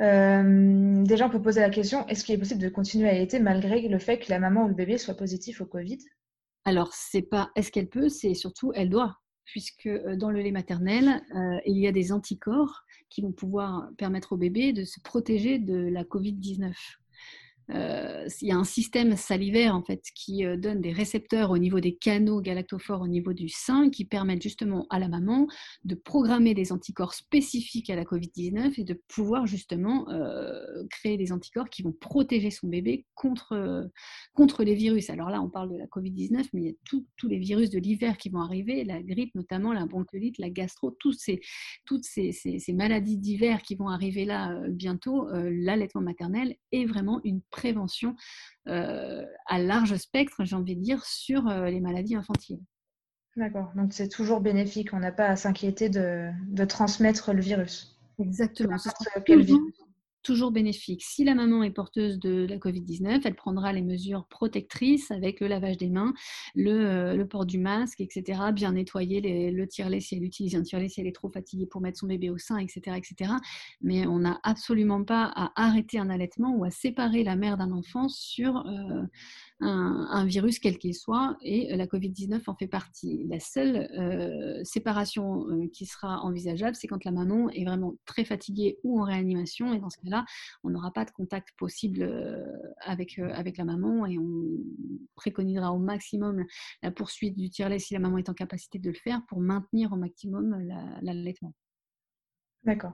Euh, 0.01 1.03
déjà, 1.03 1.27
on 1.27 1.31
peut 1.31 1.43
poser 1.43 1.61
la 1.61 1.71
question 1.71 2.07
est-ce 2.07 2.25
qu'il 2.25 2.35
est 2.35 2.39
possible 2.39 2.63
de 2.63 2.69
continuer 2.69 3.09
à 3.09 3.13
allaiter 3.13 3.41
malgré 3.41 3.81
le 3.89 3.99
fait 3.99 4.19
que 4.19 4.31
la 4.31 4.39
maman 4.39 4.65
ou 4.65 4.69
le 4.69 4.75
bébé 4.75 4.99
soit 4.99 5.15
positif 5.15 5.61
au 5.61 5.67
Covid? 5.67 5.99
Alors, 6.65 6.93
c'est 6.93 7.23
pas 7.23 7.51
est-ce 7.57 7.73
qu'elle 7.73 7.89
peut, 7.89 8.09
c'est 8.09 8.35
surtout 8.35 8.73
elle 8.75 8.91
doit, 8.91 9.17
puisque 9.45 9.87
euh, 9.87 10.15
dans 10.15 10.31
le 10.31 10.41
lait 10.41 10.53
maternel, 10.53 11.23
il 11.67 11.79
y 11.79 11.89
a 11.89 11.93
des 11.93 12.13
anticorps 12.13 12.85
qui 13.11 13.23
vont 13.23 13.33
pouvoir 13.33 13.89
permettre 13.97 14.35
au 14.35 14.37
bébé 14.37 14.73
de 14.73 14.85
se 14.85 15.01
protéger 15.01 15.59
de 15.59 15.89
la 15.89 16.05
Covid-19. 16.05 16.73
Euh, 17.71 18.27
il 18.41 18.49
y 18.49 18.53
a 18.53 18.57
un 18.57 18.65
système 18.65 19.17
salivaire 19.17 19.75
en 19.75 19.83
fait 19.83 20.03
qui 20.15 20.45
euh, 20.45 20.57
donne 20.57 20.81
des 20.81 20.93
récepteurs 20.93 21.51
au 21.51 21.59
niveau 21.59 21.81
des 21.81 21.95
canaux 21.95 22.41
galactophores 22.41 23.03
au 23.03 23.09
niveau 23.09 23.35
du 23.35 23.49
sein 23.49 23.91
qui 23.91 24.07
permettent 24.07 24.43
justement 24.43 24.87
à 24.89 24.99
la 24.99 25.09
maman 25.09 25.47
de 25.85 25.95
programmer 25.95 26.55
des 26.55 26.73
anticorps 26.73 27.13
spécifiques 27.13 27.91
à 27.91 27.97
la 27.97 28.05
Covid-19 28.05 28.81
et 28.81 28.85
de 28.85 28.95
pouvoir 29.09 29.47
justement 29.47 30.09
euh, 30.11 30.63
créer 30.91 31.19
des 31.19 31.31
anticorps 31.31 31.69
qui 31.69 31.83
vont 31.83 31.93
protéger 31.93 32.51
son 32.51 32.69
bébé 32.69 33.05
contre, 33.15 33.91
contre 34.33 34.65
les 34.65 34.75
virus. 34.75 35.11
Alors 35.11 35.29
là, 35.29 35.43
on 35.43 35.51
parle 35.51 35.71
de 35.71 35.77
la 35.77 35.87
Covid-19, 35.87 36.49
mais 36.55 36.63
il 36.63 36.67
y 36.67 36.71
a 36.71 36.75
tous 37.17 37.29
les 37.29 37.39
virus 37.39 37.71
de 37.71 37.79
l'hiver 37.79 38.17
qui 38.17 38.31
vont 38.31 38.41
arriver, 38.41 38.85
la 38.85 39.03
grippe 39.03 39.35
notamment, 39.35 39.73
la 39.73 39.85
bronchiolite, 39.85 40.39
la 40.39 40.51
gastro, 40.51 40.93
tous 40.99 41.13
ces, 41.13 41.41
toutes 41.85 42.05
ces, 42.05 42.33
ces 42.33 42.73
maladies 42.73 43.19
d'hiver 43.19 43.63
qui 43.63 43.75
vont 43.75 43.89
arriver 43.89 44.25
là 44.25 44.59
bientôt. 44.69 45.29
L'allaitement 45.33 46.01
maternel 46.01 46.57
est 46.73 46.85
vraiment 46.85 47.21
une 47.25 47.43
prévention 47.59 48.15
euh, 48.69 49.25
à 49.47 49.59
large 49.59 49.97
spectre, 49.97 50.45
j'ai 50.45 50.57
envie 50.57 50.77
de 50.77 50.83
dire, 50.83 51.05
sur 51.05 51.49
euh, 51.49 51.69
les 51.69 51.81
maladies 51.81 52.17
infantiles. 52.17 52.61
D'accord, 53.37 53.73
donc 53.77 53.93
c'est 53.93 54.09
toujours 54.09 54.41
bénéfique, 54.41 54.93
on 54.93 55.01
n'a 55.01 55.13
pas 55.13 55.27
à 55.27 55.37
s'inquiéter 55.37 55.89
de, 55.89 56.31
transmettre 56.65 57.33
le 57.33 57.41
virus. 57.41 57.99
Exactement, 58.19 58.77
quel 59.27 59.43
virus 59.43 59.88
toujours 60.23 60.51
bénéfique. 60.51 61.03
Si 61.03 61.25
la 61.25 61.35
maman 61.35 61.63
est 61.63 61.71
porteuse 61.71 62.19
de 62.19 62.47
la 62.47 62.57
Covid-19, 62.57 63.23
elle 63.25 63.35
prendra 63.35 63.73
les 63.73 63.83
mesures 63.83 64.27
protectrices 64.29 65.11
avec 65.11 65.41
le 65.41 65.49
lavage 65.49 65.77
des 65.77 65.89
mains, 65.89 66.13
le, 66.55 66.73
euh, 66.73 67.25
port 67.25 67.47
du 67.47 67.59
masque, 67.59 68.01
etc. 68.01 68.41
Bien 68.53 68.73
nettoyer 68.73 69.51
le 69.51 69.67
tire-lait 69.67 70.01
si 70.01 70.17
elle 70.17 70.25
utilise 70.25 70.57
un 70.57 70.63
tire-lait, 70.63 70.89
si 70.89 71.01
elle 71.01 71.07
est 71.07 71.15
trop 71.15 71.31
fatiguée 71.31 71.67
pour 71.67 71.81
mettre 71.81 71.99
son 71.99 72.07
bébé 72.07 72.31
au 72.31 72.39
sein, 72.39 72.59
etc. 72.59 72.97
etc. 72.97 73.33
Mais 73.81 74.07
on 74.07 74.19
n'a 74.19 74.41
absolument 74.43 75.05
pas 75.05 75.31
à 75.35 75.53
arrêter 75.57 75.99
un 75.99 76.11
allaitement 76.11 76.55
ou 76.57 76.65
à 76.65 76.71
séparer 76.71 77.25
la 77.25 77.37
mère 77.37 77.57
d'un 77.57 77.73
enfant 77.73 78.09
sur 78.09 78.67
euh, 78.67 79.03
un, 79.61 80.25
virus 80.25 80.59
quel 80.59 80.79
qu'il 80.79 80.95
soit, 80.95 81.37
et 81.43 81.75
la 81.75 81.87
Covid-19 81.87 82.43
en 82.47 82.55
fait 82.55 82.69
partie. 82.69 83.25
La 83.29 83.41
seule 83.41 83.89
euh, 83.99 84.63
séparation 84.65 85.47
qui 85.73 85.87
sera 85.87 86.21
envisageable, 86.23 86.77
c'est 86.77 86.87
quand 86.87 87.05
la 87.05 87.11
maman 87.11 87.51
est 87.51 87.65
vraiment 87.65 87.95
très 88.05 88.25
fatiguée 88.25 88.79
ou 88.85 89.01
en 89.01 89.05
réanimation, 89.05 89.73
et 89.73 89.81
dans 89.81 89.91
ce 89.91 89.99
cas-là, 89.99 90.25
on 90.63 90.71
n'aura 90.71 90.93
pas 90.93 91.05
de 91.05 91.11
contact 91.11 91.49
possible 91.57 92.03
euh, 92.03 92.45
avec, 92.81 93.19
euh, 93.19 93.31
avec 93.35 93.57
la 93.57 93.65
maman 93.65 94.07
et 94.07 94.19
on 94.19 94.59
préconisera 95.17 95.73
au 95.73 95.79
maximum 95.79 96.45
la 96.83 96.91
poursuite 96.91 97.37
du 97.37 97.51
tire-lait 97.51 97.79
si 97.79 97.95
la 97.95 98.01
maman 98.01 98.19
est 98.19 98.29
en 98.29 98.35
capacité 98.35 98.79
de 98.79 98.91
le 98.91 98.97
faire 98.97 99.23
pour 99.29 99.41
maintenir 99.41 99.93
au 99.93 99.97
maximum 99.97 100.57
l'allaitement. 101.03 101.55
D'accord. 102.65 102.93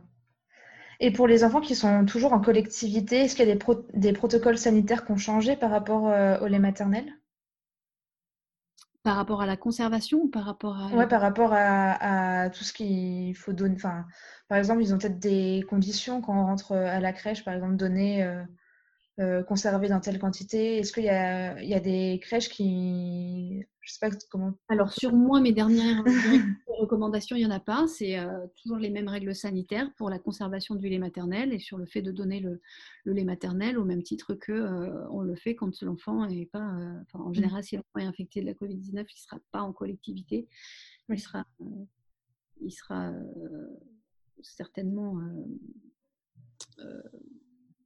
Et 1.05 1.11
pour 1.11 1.27
les 1.27 1.45
enfants 1.45 1.61
qui 1.61 1.75
sont 1.75 2.07
toujours 2.07 2.33
en 2.33 2.41
collectivité, 2.41 3.17
est-ce 3.17 3.37
qu'il 3.37 3.47
y 3.47 3.53
a 3.53 3.55
des, 3.55 3.61
des, 3.93 4.15
protocoles 4.15 4.57
sanitaires 4.57 5.05
qui 5.05 5.13
ont 5.13 5.19
changé 5.19 5.55
par 5.55 5.71
rapport 5.71 6.09
euh, 6.09 6.39
au 6.41 6.47
lait 6.47 6.59
maternel? 6.59 7.05
Par 9.03 9.17
rapport 9.17 9.43
à 9.43 9.47
la 9.47 9.59
conservation 9.59 10.21
ou 10.23 10.29
par 10.29 10.45
rapport 10.45 10.79
à... 10.79 10.89
Ouais, 10.97 11.07
par 11.07 11.21
rapport 11.21 11.51
à, 11.53 12.49
tout 12.49 12.65
ce 12.65 12.73
qu'il 12.73 13.37
faut 13.37 13.53
donner. 13.53 13.75
Enfin, 13.75 14.07
par 14.49 14.57
exemple, 14.57 14.81
ils 14.81 14.95
ont 14.95 14.99
peut-être 14.99 15.19
des 15.19 15.63
conditions 15.69 16.23
quand 16.23 16.41
on 16.41 16.47
rentre 16.47 16.73
à 16.73 17.01
la 17.01 17.13
crèche, 17.13 17.45
par 17.45 17.53
exemple, 17.53 17.77
donner, 17.77 18.25
euh, 18.25 18.41
euh, 18.41 18.45
conserver 19.47 19.89
dans 19.89 20.01
telle 20.01 20.19
quantité? 20.19 20.79
Est-ce 20.79 20.93
qu'il 20.93 21.05
y 21.05 21.07
y 21.07 21.75
a 21.75 21.81
des 21.81 22.19
crèches 22.23 22.49
qui, 22.49 23.65
je 23.85 23.93
sais 23.93 23.99
pas 24.01 24.17
comment. 24.31 24.55
Alors, 24.69 24.93
sur 24.93 25.13
moi, 25.13 25.41
mes 25.41 25.53
dernières 25.53 26.03
recommandations, 26.67 27.37
il 27.37 27.41
n'y 27.41 27.47
en 27.47 27.51
a 27.51 27.61
pas. 27.61 27.87
C'est 27.87 28.19
euh, 28.19 28.47
toujours 28.57 28.79
les 28.79 28.89
mêmes 28.89 29.09
règles 29.09 29.35
sanitaires 29.35 29.91
pour 29.97 30.09
la 30.09 30.19
conservation 30.19 30.75
du 30.75 30.89
lait 30.89 30.99
maternel 30.99 31.53
et 31.53 31.59
sur 31.59 31.77
le 31.77 31.85
fait 31.85 32.01
de 32.01 32.11
donner 32.11 32.41
le, 32.41 32.63
lait 33.05 33.25
maternel 33.25 33.79
au 33.79 33.85
même 33.85 34.03
titre 34.03 34.35
que 34.35 34.53
euh, 34.53 35.07
on 35.11 35.21
le 35.21 35.35
fait 35.35 35.55
quand 35.55 35.83
l'enfant 35.83 36.25
est 36.25 36.47
pas. 36.47 36.67
Euh, 36.67 36.99
en 37.13 37.31
mmh. 37.31 37.35
général, 37.35 37.63
si 37.63 37.77
l'enfant 37.77 37.99
est 37.99 38.07
infecté 38.07 38.41
de 38.41 38.47
la 38.47 38.55
Covid-19, 38.55 38.93
il 38.93 38.99
ne 38.99 39.05
sera 39.07 39.39
pas 39.53 39.61
en 39.61 39.73
collectivité. 39.73 40.49
Il 41.11 41.21
sera, 41.21 41.45
il 42.63 42.73
sera 42.73 43.13
certainement. 44.41 45.21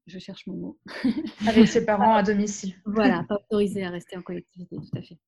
Je 0.08 0.18
cherche 0.18 0.46
mon 0.46 0.56
mot. 0.56 0.78
Avec 1.46 1.68
ses 1.68 1.84
parents 1.84 2.14
à 2.14 2.22
domicile. 2.22 2.74
Voilà, 2.84 3.24
pas 3.28 3.36
autorisé 3.36 3.84
à 3.84 3.90
rester 3.90 4.16
en 4.16 4.22
collectivité, 4.22 4.76
tout 4.76 4.98
à 4.98 5.02
fait. 5.02 5.18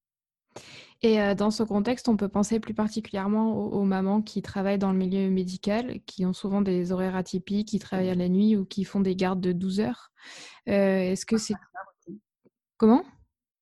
Et 1.02 1.20
euh, 1.20 1.34
dans 1.34 1.50
ce 1.50 1.62
contexte, 1.62 2.08
on 2.08 2.16
peut 2.16 2.28
penser 2.28 2.60
plus 2.60 2.74
particulièrement 2.74 3.54
aux, 3.54 3.84
mamans 3.84 4.20
qui 4.20 4.42
travaillent 4.42 4.78
dans 4.78 4.92
le 4.92 4.98
milieu 4.98 5.30
médical, 5.30 6.00
qui 6.06 6.26
ont 6.26 6.32
souvent 6.32 6.60
des 6.60 6.92
horaires 6.92 7.16
atypiques, 7.16 7.68
qui 7.68 7.78
travaillent 7.78 8.10
à 8.10 8.14
la 8.14 8.28
nuit 8.28 8.56
ou 8.56 8.64
qui 8.66 8.84
font 8.84 9.00
des 9.00 9.16
gardes 9.16 9.40
de 9.40 9.52
12 9.52 9.80
heures. 9.80 10.10
Euh, 10.68 11.00
est-ce 11.00 11.24
que 11.24 11.38
c'est... 11.38 11.54
Comment? 12.76 13.02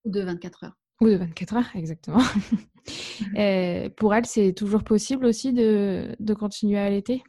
Ou 0.05 0.11
de 0.11 0.21
24 0.23 0.65
heures. 0.65 0.77
Ou 1.01 1.09
de 1.09 1.17
24 1.17 1.57
heures, 1.57 1.77
exactement. 1.77 2.23
pour 3.97 4.15
elles, 4.15 4.27
c'est 4.27 4.53
toujours 4.53 4.83
possible 4.83 5.27
aussi 5.27 5.53
de, 5.53 6.17
de 6.19 6.35
continuer 6.35 6.79
à 6.79 6.85
allaiter? 6.85 7.23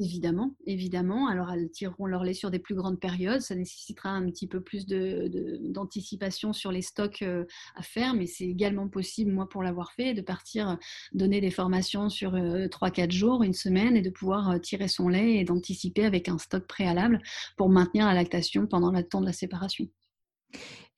Évidemment, 0.00 0.56
évidemment. 0.66 1.28
Alors, 1.28 1.52
elles 1.52 1.70
tireront 1.70 2.06
leur 2.06 2.24
lait 2.24 2.34
sur 2.34 2.50
des 2.50 2.58
plus 2.58 2.74
grandes 2.74 2.98
périodes. 2.98 3.40
Ça 3.40 3.54
nécessitera 3.54 4.08
un 4.08 4.28
petit 4.28 4.48
peu 4.48 4.60
plus 4.60 4.86
d'anticipation 4.86 6.52
sur 6.52 6.72
les 6.72 6.82
stocks 6.82 7.22
euh, 7.22 7.44
à 7.76 7.82
faire, 7.82 8.14
mais 8.14 8.26
c'est 8.26 8.44
également 8.44 8.88
possible, 8.88 9.30
moi, 9.30 9.48
pour 9.48 9.62
l'avoir 9.62 9.92
fait, 9.92 10.12
de 10.12 10.20
partir 10.20 10.70
euh, 10.70 10.74
donner 11.12 11.40
des 11.40 11.52
formations 11.52 12.08
sur 12.08 12.32
3-4 12.32 13.06
euh, 13.06 13.10
jours, 13.10 13.42
une 13.44 13.52
semaine, 13.52 13.96
et 13.96 14.02
de 14.02 14.10
pouvoir 14.10 14.60
tirer 14.60 14.88
son 14.88 15.08
lait 15.08 15.36
et 15.36 15.44
d'anticiper 15.44 16.04
avec 16.04 16.28
un 16.28 16.38
stock 16.38 16.66
préalable 16.66 17.22
pour 17.56 17.68
maintenir 17.68 18.06
la 18.06 18.14
lactation 18.14 18.66
pendant 18.66 18.90
le 18.90 19.04
temps 19.04 19.20
de 19.20 19.26
la 19.26 19.32
séparation. 19.32 19.86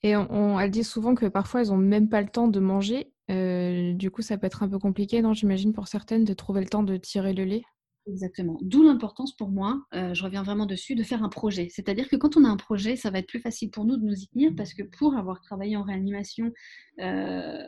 Et 0.02 0.16
on, 0.16 0.68
dit 0.68 0.84
souvent 0.84 1.14
que 1.14 1.26
parfois, 1.26 1.60
elles 1.60 1.68
n'ont 1.68 1.76
même 1.76 2.08
pas 2.08 2.22
le 2.22 2.28
temps 2.28 2.48
de 2.48 2.60
manger. 2.60 3.12
du 3.28 4.10
coup, 4.10 4.22
ça 4.22 4.38
peut 4.38 4.46
être 4.46 4.62
un 4.62 4.68
peu 4.68 4.78
compliqué, 4.78 5.20
non 5.20 5.34
J'imagine 5.34 5.74
pour 5.74 5.86
certaines 5.86 6.24
de 6.24 6.32
trouver 6.32 6.62
le 6.62 6.68
temps 6.68 6.82
de 6.82 6.96
tirer 6.96 7.34
le 7.34 7.44
lait? 7.44 7.62
Exactement. 8.08 8.56
D'où 8.62 8.84
l'importance 8.84 9.34
pour 9.34 9.48
moi, 9.50 9.84
euh, 9.94 10.14
je 10.14 10.22
reviens 10.22 10.44
vraiment 10.44 10.66
dessus, 10.66 10.94
de 10.94 11.02
faire 11.02 11.24
un 11.24 11.28
projet. 11.28 11.68
C'est-à-dire 11.70 12.08
que 12.08 12.14
quand 12.14 12.36
on 12.36 12.44
a 12.44 12.48
un 12.48 12.56
projet, 12.56 12.94
ça 12.94 13.10
va 13.10 13.18
être 13.18 13.26
plus 13.26 13.40
facile 13.40 13.70
pour 13.70 13.84
nous 13.84 13.96
de 13.96 14.04
nous 14.04 14.14
y 14.14 14.28
tenir 14.28 14.52
parce 14.56 14.74
que 14.74 14.84
pour 14.84 15.16
avoir 15.16 15.40
travaillé 15.40 15.76
en 15.76 15.82
réanimation 15.82 16.52
euh, 17.00 17.62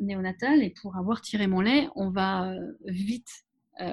néonatale 0.00 0.62
et 0.62 0.70
pour 0.80 0.96
avoir 0.96 1.20
tiré 1.20 1.46
mon 1.48 1.60
lait, 1.60 1.88
on 1.96 2.08
va 2.10 2.50
euh, 2.52 2.72
vite 2.86 3.28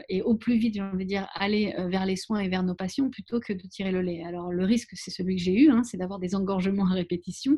et 0.09 0.21
au 0.21 0.35
plus 0.35 0.57
vite, 0.59 0.75
j'ai 0.75 0.81
envie 0.83 1.05
de 1.05 1.09
dire, 1.09 1.27
aller 1.33 1.73
vers 1.89 2.05
les 2.05 2.15
soins 2.15 2.37
et 2.37 2.47
vers 2.47 2.61
nos 2.61 2.75
patients 2.75 3.09
plutôt 3.09 3.39
que 3.39 3.51
de 3.51 3.63
tirer 3.67 3.91
le 3.91 4.03
lait. 4.03 4.23
Alors 4.23 4.51
le 4.51 4.63
risque, 4.63 4.91
c'est 4.93 5.09
celui 5.09 5.37
que 5.37 5.41
j'ai 5.41 5.59
eu, 5.59 5.71
hein, 5.71 5.81
c'est 5.83 5.97
d'avoir 5.97 6.19
des 6.19 6.35
engorgements 6.35 6.85
à 6.85 6.93
répétition. 6.93 7.57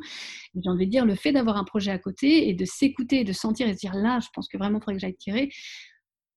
J'ai 0.56 0.70
envie 0.70 0.86
de 0.86 0.92
dire, 0.92 1.06
le 1.06 1.16
fait 1.16 1.34
d'avoir 1.34 1.58
un 1.58 1.66
projet 1.66 1.92
à 1.92 2.00
côté 2.00 2.48
et 2.48 2.54
de 2.54 2.64
s'écouter 2.64 3.26
de 3.26 3.34
sentir 3.34 3.68
et 3.68 3.74
de 3.74 3.78
dire 3.78 3.94
là, 3.94 4.22
je 4.22 4.30
pense 4.34 4.48
que 4.48 4.58
vraiment 4.58 4.78
il 4.78 4.82
faudrait 4.84 4.94
que 4.96 5.02
j'aille 5.02 5.18
tirer, 5.18 5.50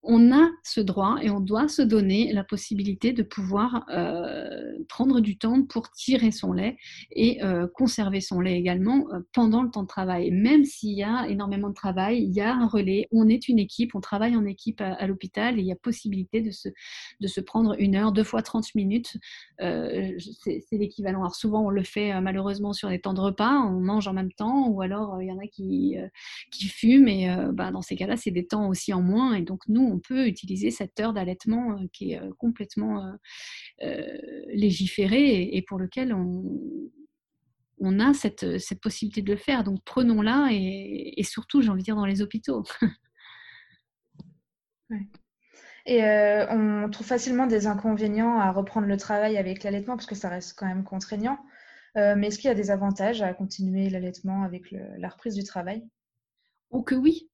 on 0.07 0.33
a 0.33 0.51
ce 0.63 0.81
droit 0.81 1.17
et 1.21 1.31
on 1.31 1.41
doit 1.41 1.69
se 1.69 1.83
donner 1.83 2.33
la 2.33 2.45
possibilité 2.45 3.13
de 3.13 3.23
pouvoir 3.23 3.85
euh, 3.91 4.79
prendre 4.89 5.21
du 5.21 5.37
temps 5.37 5.63
pour 5.65 5.91
tirer 5.91 6.31
son 6.31 6.53
lait 6.53 6.77
et 7.11 7.43
euh, 7.43 7.67
conserver 7.75 8.21
son 8.21 8.41
lait 8.41 8.57
également 8.57 9.07
euh, 9.13 9.21
pendant 9.33 9.63
le 9.63 9.71
temps 9.71 9.83
de 9.83 9.89
travail. 9.89 10.31
Même 10.31 10.65
s'il 10.65 10.93
y 10.93 11.03
a 11.03 11.29
énormément 11.29 11.69
de 11.69 11.75
travail, 11.75 12.23
il 12.23 12.33
y 12.33 12.41
a 12.41 12.55
un 12.55 12.67
relais, 12.67 13.09
on 13.11 13.29
est 13.29 13.49
une 13.49 13.59
équipe, 13.59 13.95
on 13.95 14.01
travaille 14.01 14.37
en 14.37 14.45
équipe 14.45 14.81
à, 14.81 15.07
l'hôpital 15.07 15.59
et 15.59 15.63
il 15.63 15.67
y 15.67 15.73
a 15.73 15.77
possibilité 15.77 16.41
de 16.41 16.51
se, 16.51 17.41
prendre 17.41 17.75
une 17.79 17.97
heure, 17.97 18.13
deux 18.13 18.25
fois 18.25 18.43
30 18.43 18.75
minutes. 18.75 19.17
c'est 19.59 20.63
l'équivalent. 20.73 21.21
Alors 21.21 21.35
souvent 21.35 21.65
on 21.65 21.71
le 21.71 21.83
fait 21.83 22.19
malheureusement 22.21 22.73
sur 22.73 22.89
les 22.89 23.01
temps 23.01 23.15
de 23.15 23.21
repas, 23.21 23.61
on 23.61 23.81
mange 23.81 24.09
en 24.09 24.13
même 24.13 24.33
temps 24.33 24.69
ou 24.69 24.81
alors 24.83 25.21
il 25.21 25.29
y 25.29 25.33
en 25.33 25.39
a 25.39 25.47
qui, 25.47 25.97
fument 26.69 27.09
et 27.09 27.37
bah, 27.53 27.71
dans 27.71 27.83
ces 27.83 27.97
cas-là 27.97 28.17
c'est 28.17 28.31
des 28.31 28.47
temps 28.47 28.69
aussi 28.69 28.93
en 28.93 29.03
moins 29.03 29.35
et 29.35 29.43
donc 29.43 29.63
nous 29.69 29.96
peut 29.99 30.27
utiliser 30.27 30.71
cette 30.71 30.99
heure 31.01 31.13
d'allaitement 31.13 31.73
euh, 31.73 31.87
qui 31.93 32.13
est 32.13 32.21
euh, 32.21 32.31
complètement 32.39 33.17
euh, 33.83 34.19
légiférée 34.49 35.57
et, 35.57 35.63
pour 35.63 35.79
lequel 35.79 36.13
on, 36.15 36.45
on 37.79 38.01
a 38.01 38.15
cette, 38.15 38.59
cette, 38.59 38.81
possibilité 38.81 39.23
de 39.23 39.31
le 39.31 39.37
faire. 39.37 39.65
Donc 39.65 39.81
prenons-la 39.85 40.49
et, 40.53 41.23
surtout, 41.23 41.63
j'ai 41.63 41.71
envie 41.71 41.83
de 41.83 41.85
dire, 41.85 41.97
dans 41.97 42.07
les 42.07 42.23
hôpitaux. 42.23 42.65
Et 45.89 46.03
on 46.03 46.89
trouve 46.91 47.07
facilement 47.07 47.47
des 47.47 47.69
inconvénients 47.69 48.41
à 48.41 48.51
reprendre 48.51 48.89
le 48.89 48.97
travail 48.97 49.37
avec 49.37 49.63
l'allaitement 49.63 49.95
parce 49.95 50.07
que 50.07 50.17
ça 50.17 50.29
reste 50.29 50.59
quand 50.59 50.67
même 50.67 50.83
contraignant. 50.83 51.39
mais 51.95 52.27
est-ce 52.27 52.39
qu'il 52.39 52.49
y 52.49 52.51
a 52.51 52.57
des 52.57 52.73
avantages 52.73 53.23
à 53.23 53.33
continuer 53.35 53.89
l'allaitement 53.89 54.43
avec 54.43 54.73
la 54.73 55.09
reprise 55.09 55.35
du 55.35 55.45
travail? 55.45 55.85
Oh 56.71 56.83
que 56.83 56.97
oui 56.97 57.31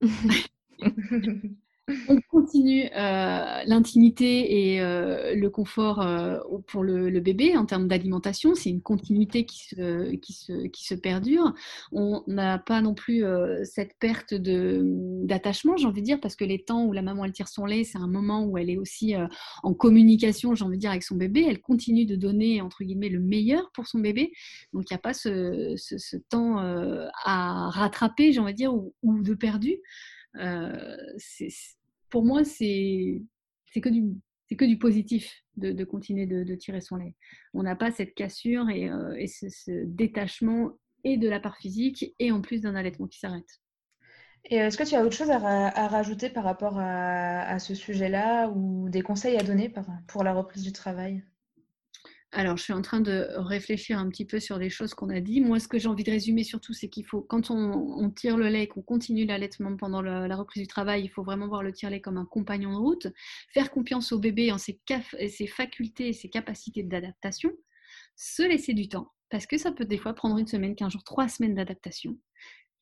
On 2.08 2.20
continue 2.30 2.90
euh, 2.96 3.62
l'intimité 3.64 4.72
et 4.72 4.80
euh, 4.80 5.36
le 5.36 5.50
confort 5.50 6.00
euh, 6.00 6.38
pour 6.66 6.82
le, 6.82 7.20
bébé 7.20 7.56
en 7.56 7.64
termes 7.64 7.86
d'alimentation. 7.86 8.56
C'est 8.56 8.70
une 8.70 8.82
continuité 8.82 9.46
qui 9.46 9.68
se, 9.68 10.16
qui, 10.16 10.32
se, 10.32 10.66
qui 10.66 10.84
se 10.84 10.96
perdure. 10.96 11.54
On 11.92 12.24
n'a 12.26 12.58
pas 12.58 12.80
non 12.80 12.94
plus 12.94 13.24
cette 13.62 13.96
perte 14.00 14.34
d'attachement, 14.34 15.76
j'ai 15.76 15.86
envie 15.86 16.00
de 16.00 16.06
dire, 16.06 16.20
parce 16.20 16.34
que 16.34 16.44
les 16.44 16.58
temps 16.64 16.84
où 16.84 16.92
la 16.92 17.02
maman 17.02 17.24
elle 17.24 17.32
tire 17.32 17.48
son 17.48 17.66
lait, 17.66 17.84
c'est 17.84 17.98
un 17.98 18.08
moment 18.08 18.44
où 18.44 18.58
elle 18.58 18.68
est 18.68 18.78
aussi 18.78 19.14
en 19.62 19.74
communication, 19.74 20.54
j'ai 20.54 20.64
envie 20.64 20.76
de 20.76 20.80
dire, 20.80 20.90
avec 20.90 21.04
son 21.04 21.16
bébé. 21.16 21.46
Elle 21.48 21.60
continue 21.60 22.04
de 22.04 22.16
donner, 22.16 22.60
entre 22.60 22.82
guillemets, 22.82 23.08
le 23.08 23.20
meilleur 23.20 23.70
pour 23.72 23.86
son 23.86 24.00
bébé. 24.00 24.32
Donc 24.72 24.90
il 24.90 24.92
n'y 24.92 24.96
a 24.96 25.00
pas 25.00 25.14
ce, 25.14 25.74
ce, 25.76 26.16
temps 26.28 26.58
à 26.58 27.70
rattraper, 27.70 28.32
j'ai 28.32 28.40
envie 28.40 28.52
de 28.52 28.56
dire, 28.56 28.74
ou, 28.74 28.92
ou 29.02 29.22
de 29.22 29.34
perdu. 29.34 29.78
Euh, 30.38 30.96
pour 32.10 32.24
moi, 32.24 32.44
c'est 32.44 33.22
que 33.80 34.64
du 34.64 34.78
positif 34.78 35.32
de, 35.56 35.84
continuer 35.84 36.26
de, 36.26 36.54
tirer 36.54 36.80
son 36.80 36.96
lait. 36.96 37.14
On 37.54 37.62
n'a 37.62 37.76
pas 37.76 37.90
cette 37.90 38.14
cassure 38.14 38.68
et, 38.70 38.90
euh, 38.90 39.26
ce, 39.26 39.84
détachement 39.84 40.72
et 41.04 41.16
de 41.16 41.28
la 41.28 41.40
part 41.40 41.56
physique 41.56 42.14
et 42.18 42.32
en 42.32 42.40
plus 42.40 42.60
d'un 42.60 42.74
allaitement 42.74 43.06
qui 43.06 43.18
s'arrête. 43.18 43.60
Est-ce 44.44 44.76
que 44.76 44.84
tu 44.84 44.94
as 44.94 45.04
autre 45.04 45.16
chose 45.16 45.30
à, 45.30 45.88
rajouter 45.88 46.30
par 46.30 46.44
rapport 46.44 46.78
à 46.78 47.58
ce 47.58 47.74
sujet-là 47.74 48.48
ou 48.50 48.88
des 48.88 49.02
conseils 49.02 49.36
à 49.36 49.42
donner 49.42 49.72
pour 50.06 50.22
la 50.22 50.32
reprise 50.32 50.62
du 50.62 50.72
travail? 50.72 51.24
Alors, 52.36 52.58
je 52.58 52.64
suis 52.64 52.74
en 52.74 52.82
train 52.82 53.00
de 53.00 53.28
réfléchir 53.36 53.98
un 53.98 54.10
petit 54.10 54.26
peu 54.26 54.40
sur 54.40 54.58
les 54.58 54.68
choses 54.68 54.92
qu'on 54.92 55.08
a 55.08 55.20
dit. 55.20 55.40
Moi, 55.40 55.58
ce 55.58 55.68
que 55.68 55.78
j'ai 55.78 55.88
envie 55.88 56.04
de 56.04 56.10
résumer 56.10 56.44
surtout, 56.44 56.74
c'est 56.74 56.90
qu'il 56.90 57.06
faut, 57.06 57.22
quand 57.22 57.50
on, 57.50 58.10
tire 58.10 58.36
le 58.36 58.48
lait 58.48 58.64
et 58.64 58.68
qu'on 58.68 58.82
continue 58.82 59.24
l'allaitement 59.24 59.74
pendant 59.74 60.02
la 60.02 60.36
reprise 60.36 60.62
du 60.62 60.66
travail, 60.66 61.02
il 61.02 61.08
faut 61.08 61.22
vraiment 61.22 61.48
voir 61.48 61.62
le 61.62 61.72
tire-lait 61.72 62.02
comme 62.02 62.18
un 62.18 62.26
compagnon 62.26 62.72
de 62.72 62.76
route, 62.76 63.06
faire 63.54 63.70
confiance 63.70 64.12
au 64.12 64.18
bébé 64.18 64.52
en 64.52 64.58
ses, 64.58 64.78
ses 65.30 65.46
facultés 65.46 66.08
et 66.08 66.12
ses 66.12 66.28
capacités 66.28 66.82
d'adaptation, 66.82 67.52
se 68.16 68.42
laisser 68.42 68.74
du 68.74 68.90
temps, 68.90 69.14
parce 69.30 69.46
que 69.46 69.56
ça 69.56 69.72
peut 69.72 69.86
des 69.86 69.96
fois 69.96 70.12
prendre 70.12 70.36
une 70.36 70.46
semaine, 70.46 70.76
quinze 70.76 70.92
jours, 70.92 71.04
trois 71.04 71.28
semaines 71.28 71.54
d'adaptation 71.54 72.18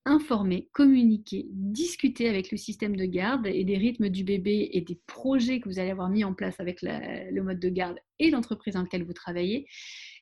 informer, 0.07 0.69
communiquer, 0.73 1.47
discuter 1.51 2.29
avec 2.29 2.51
le 2.51 2.57
système 2.57 2.95
de 2.95 3.05
garde 3.05 3.47
et 3.47 3.65
des 3.65 3.79
rythmes 3.79 4.09
du 4.09 4.23
bébé 4.23 4.71
et 4.73 4.83
des 4.83 5.01
projets 5.07 5.61
que 5.61 5.69
vous 5.69 5.79
allez 5.79 5.91
avoir 5.91 6.11
mis 6.11 6.25
en 6.25 6.35
place 6.35 6.61
avec 6.61 6.81
le 6.83 7.41
mode 7.43 7.59
de 7.59 7.69
garde 7.69 7.99
et 8.19 8.31
l'entreprise 8.31 8.75
dans 8.75 8.83
laquelle 8.83 9.05
vous 9.05 9.15
travaillez. 9.15 9.67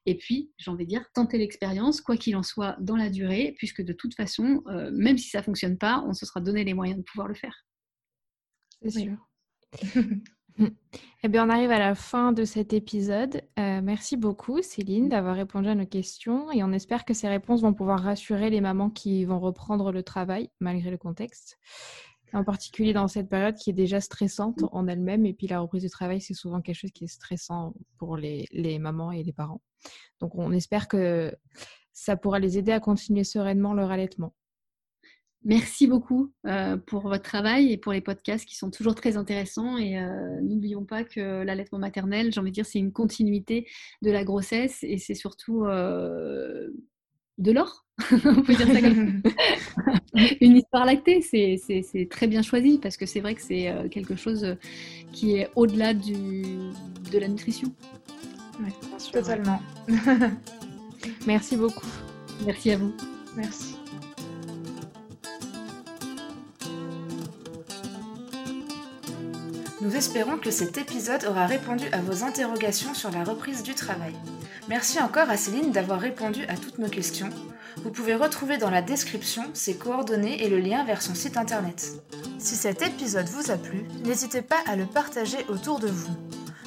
Et 0.07 0.17
puis, 0.17 0.53
j'ai 0.59 0.71
envie 0.71 0.85
de 0.85 0.89
dire, 0.89 1.05
tenter 1.15 1.39
l'expérience, 1.39 2.01
quoi 2.01 2.17
qu'il 2.17 2.37
en 2.37 2.43
soit, 2.43 2.77
dans 2.81 2.97
la 2.97 3.09
durée, 3.09 3.55
puisque 3.59 3.83
de 3.83 3.93
toute 3.93 4.15
façon, 4.15 4.63
euh, 4.67 4.91
même 4.93 5.19
si 5.19 5.29
ça 5.29 5.39
ne 5.39 5.45
fonctionne 5.45 5.79
pas, 5.79 6.03
on 6.07 6.13
se 6.13 6.27
sera 6.27 6.41
donné 6.41 6.65
les 6.65 6.75
moyens 6.75 6.99
de 6.99 7.05
pouvoir 7.05 7.29
le 7.29 7.35
faire. 7.35 7.67
C'est 8.83 8.91
sûr. 8.91 9.17
Eh 11.25 11.29
bien, 11.29 11.47
on 11.47 11.51
arrive 11.51 11.71
à 11.71 11.79
la 11.79 11.95
fin 11.95 12.33
de 12.33 12.45
cet 12.45 12.73
épisode. 12.73 13.43
Euh, 13.59 13.81
merci 13.81 14.17
beaucoup, 14.17 14.61
Céline, 14.61 15.09
d'avoir 15.09 15.37
répondu 15.37 15.69
à 15.69 15.75
nos 15.75 15.87
questions 15.87 16.51
et 16.51 16.63
on 16.65 16.73
espère 16.73 17.05
que 17.05 17.15
ces 17.15 17.29
réponses 17.29 17.63
vont 17.63 17.75
pouvoir 17.75 18.01
rassurer 18.01 18.51
les 18.51 18.61
mamans 18.61 18.91
qui 18.91 19.25
vont 19.25 19.39
reprendre 19.39 19.93
le 19.93 20.03
travail 20.03 20.51
malgré 20.61 20.91
le 20.91 20.99
contexte, 20.99 21.59
en 22.33 22.45
particulier 22.45 22.93
dans 22.93 23.09
cette 23.09 23.29
période 23.29 23.55
qui 23.55 23.71
est 23.71 23.75
déjà 23.75 24.01
stressante 24.01 24.65
en 24.73 24.89
elle-même. 24.89 25.25
Et 25.25 25.33
puis, 25.33 25.47
la 25.47 25.61
reprise 25.61 25.83
du 25.83 25.91
travail, 25.91 26.21
c'est 26.21 26.35
souvent 26.35 26.61
quelque 26.61 26.77
chose 26.77 26.93
qui 26.93 27.05
est 27.05 27.13
stressant 27.13 27.75
pour 27.99 28.17
les, 28.17 28.47
les 28.51 28.79
mamans 28.79 29.13
et 29.13 29.23
les 29.23 29.33
parents. 29.33 29.61
Donc, 30.21 30.35
on 30.35 30.53
espère 30.53 30.89
que 30.89 31.35
ça 31.93 32.17
pourra 32.17 32.39
les 32.39 32.59
aider 32.59 32.73
à 32.73 32.81
continuer 32.81 33.25
sereinement 33.25 33.75
leur 33.75 33.91
allaitement. 33.91 34.35
Merci 35.45 35.89
beaucoup 35.89 36.33
euh, 36.47 36.77
pour 36.77 37.03
votre 37.03 37.25
travail 37.25 37.73
et 37.73 37.77
pour 37.77 37.93
les 37.93 38.01
podcasts 38.01 38.45
qui 38.45 38.57
sont 38.57 38.71
toujours 38.71 38.95
très 38.95 39.17
intéressants. 39.17 39.77
Et 39.77 39.99
euh, 39.99 40.41
n'oublions 40.41 40.85
pas 40.85 41.03
que 41.03 41.43
l'allaitement 41.43 41.79
maternel, 41.79 42.33
j'ai 42.33 42.41
envie 42.41 42.51
de 42.51 42.55
dire, 42.55 42.67
c'est 42.67 42.79
une 42.79 42.93
continuité 42.93 43.67
de 44.03 44.11
la 44.11 44.23
grossesse 44.25 44.79
et 44.83 44.99
c'est 44.99 45.15
surtout 45.15 45.65
euh, 45.65 46.69
de 47.39 47.51
l'or. 47.51 47.87
On 48.25 48.43
peut 48.43 48.55
dire 48.55 48.69
ça 48.69 48.81
comme 48.81 49.23
une 50.41 50.57
histoire 50.57 50.85
lactée, 50.87 51.21
c'est 51.21 52.09
très 52.09 52.27
bien 52.29 52.43
choisi 52.43 52.79
parce 52.79 52.97
que 52.97 53.07
c'est 53.07 53.21
vrai 53.21 53.35
que 53.35 53.43
c'est 53.43 53.73
quelque 53.91 54.17
chose 54.17 54.57
qui 55.13 55.37
est 55.37 55.51
au-delà 55.57 55.93
de 55.93 57.19
la 57.19 57.29
nutrition. 57.29 57.75
Oui, 58.61 58.71
totalement. 59.13 59.61
Merci 61.27 61.57
beaucoup. 61.57 61.87
Merci 62.45 62.73
à 62.73 62.77
vous. 62.77 62.93
Merci. 63.37 63.72
Nous 69.83 69.97
espérons 69.97 70.39
que 70.39 70.53
cet 70.53 70.79
épisode 70.79 71.25
aura 71.25 71.47
répondu 71.47 71.87
à 71.91 72.01
vos 72.01 72.23
interrogations 72.23 72.95
sur 72.95 73.11
la 73.11 73.25
reprise 73.25 73.65
du 73.65 73.75
travail. 73.75 74.15
Merci 74.69 75.01
encore 75.01 75.29
à 75.29 75.37
Céline 75.37 75.73
d'avoir 75.73 75.99
répondu 75.99 76.45
à 76.45 76.57
toutes 76.57 76.79
nos 76.79 76.89
questions. 76.89 77.31
Vous 77.79 77.91
pouvez 77.91 78.15
retrouver 78.15 78.59
dans 78.59 78.71
la 78.71 78.81
description 78.81 79.43
ses 79.55 79.77
coordonnées 79.77 80.45
et 80.45 80.49
le 80.49 80.61
lien 80.61 80.85
vers 80.85 81.03
son 81.03 81.17
site 81.17 81.37
internet. 81.37 82.01
Si 82.39 82.55
cet 82.55 82.81
épisode 82.83 83.29
vous 83.29 83.51
a 83.51 83.57
plu, 83.57 83.83
n'hésitez 84.05 84.41
pas 84.41 84.63
à 84.69 84.77
le 84.77 84.87
partager 84.87 85.45
autour 85.49 85.81
de 85.81 85.89
vous. 85.89 86.15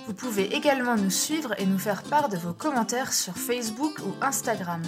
Vous 0.08 0.14
pouvez 0.14 0.54
également 0.54 0.98
nous 0.98 1.10
suivre 1.10 1.54
et 1.58 1.66
nous 1.66 1.80
faire 1.80 2.04
part 2.04 2.28
de 2.28 2.36
vos 2.36 2.54
commentaires 2.54 3.14
sur 3.14 3.38
Facebook 3.38 3.98
ou 4.00 4.14
Instagram. 4.22 4.82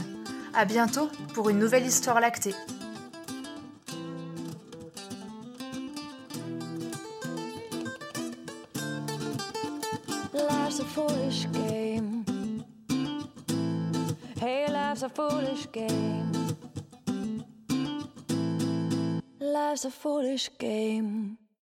A 0.53 0.65
bientôt 0.65 1.09
pour 1.33 1.49
une 1.49 1.59
nouvelle 1.59 1.85
histoire 1.85 2.19
lactée. 2.19 2.55
Life's 10.77 10.91
a 10.91 10.93
foolish 10.93 11.51
game. 11.53 12.25
Hey, 14.39 14.71
life's 14.71 15.01
a 15.01 15.09
foolish 15.09 15.71
game. 15.71 16.31
Life's 19.39 19.85
a 19.85 19.89
foolish 19.89 20.51
game. 20.59 21.39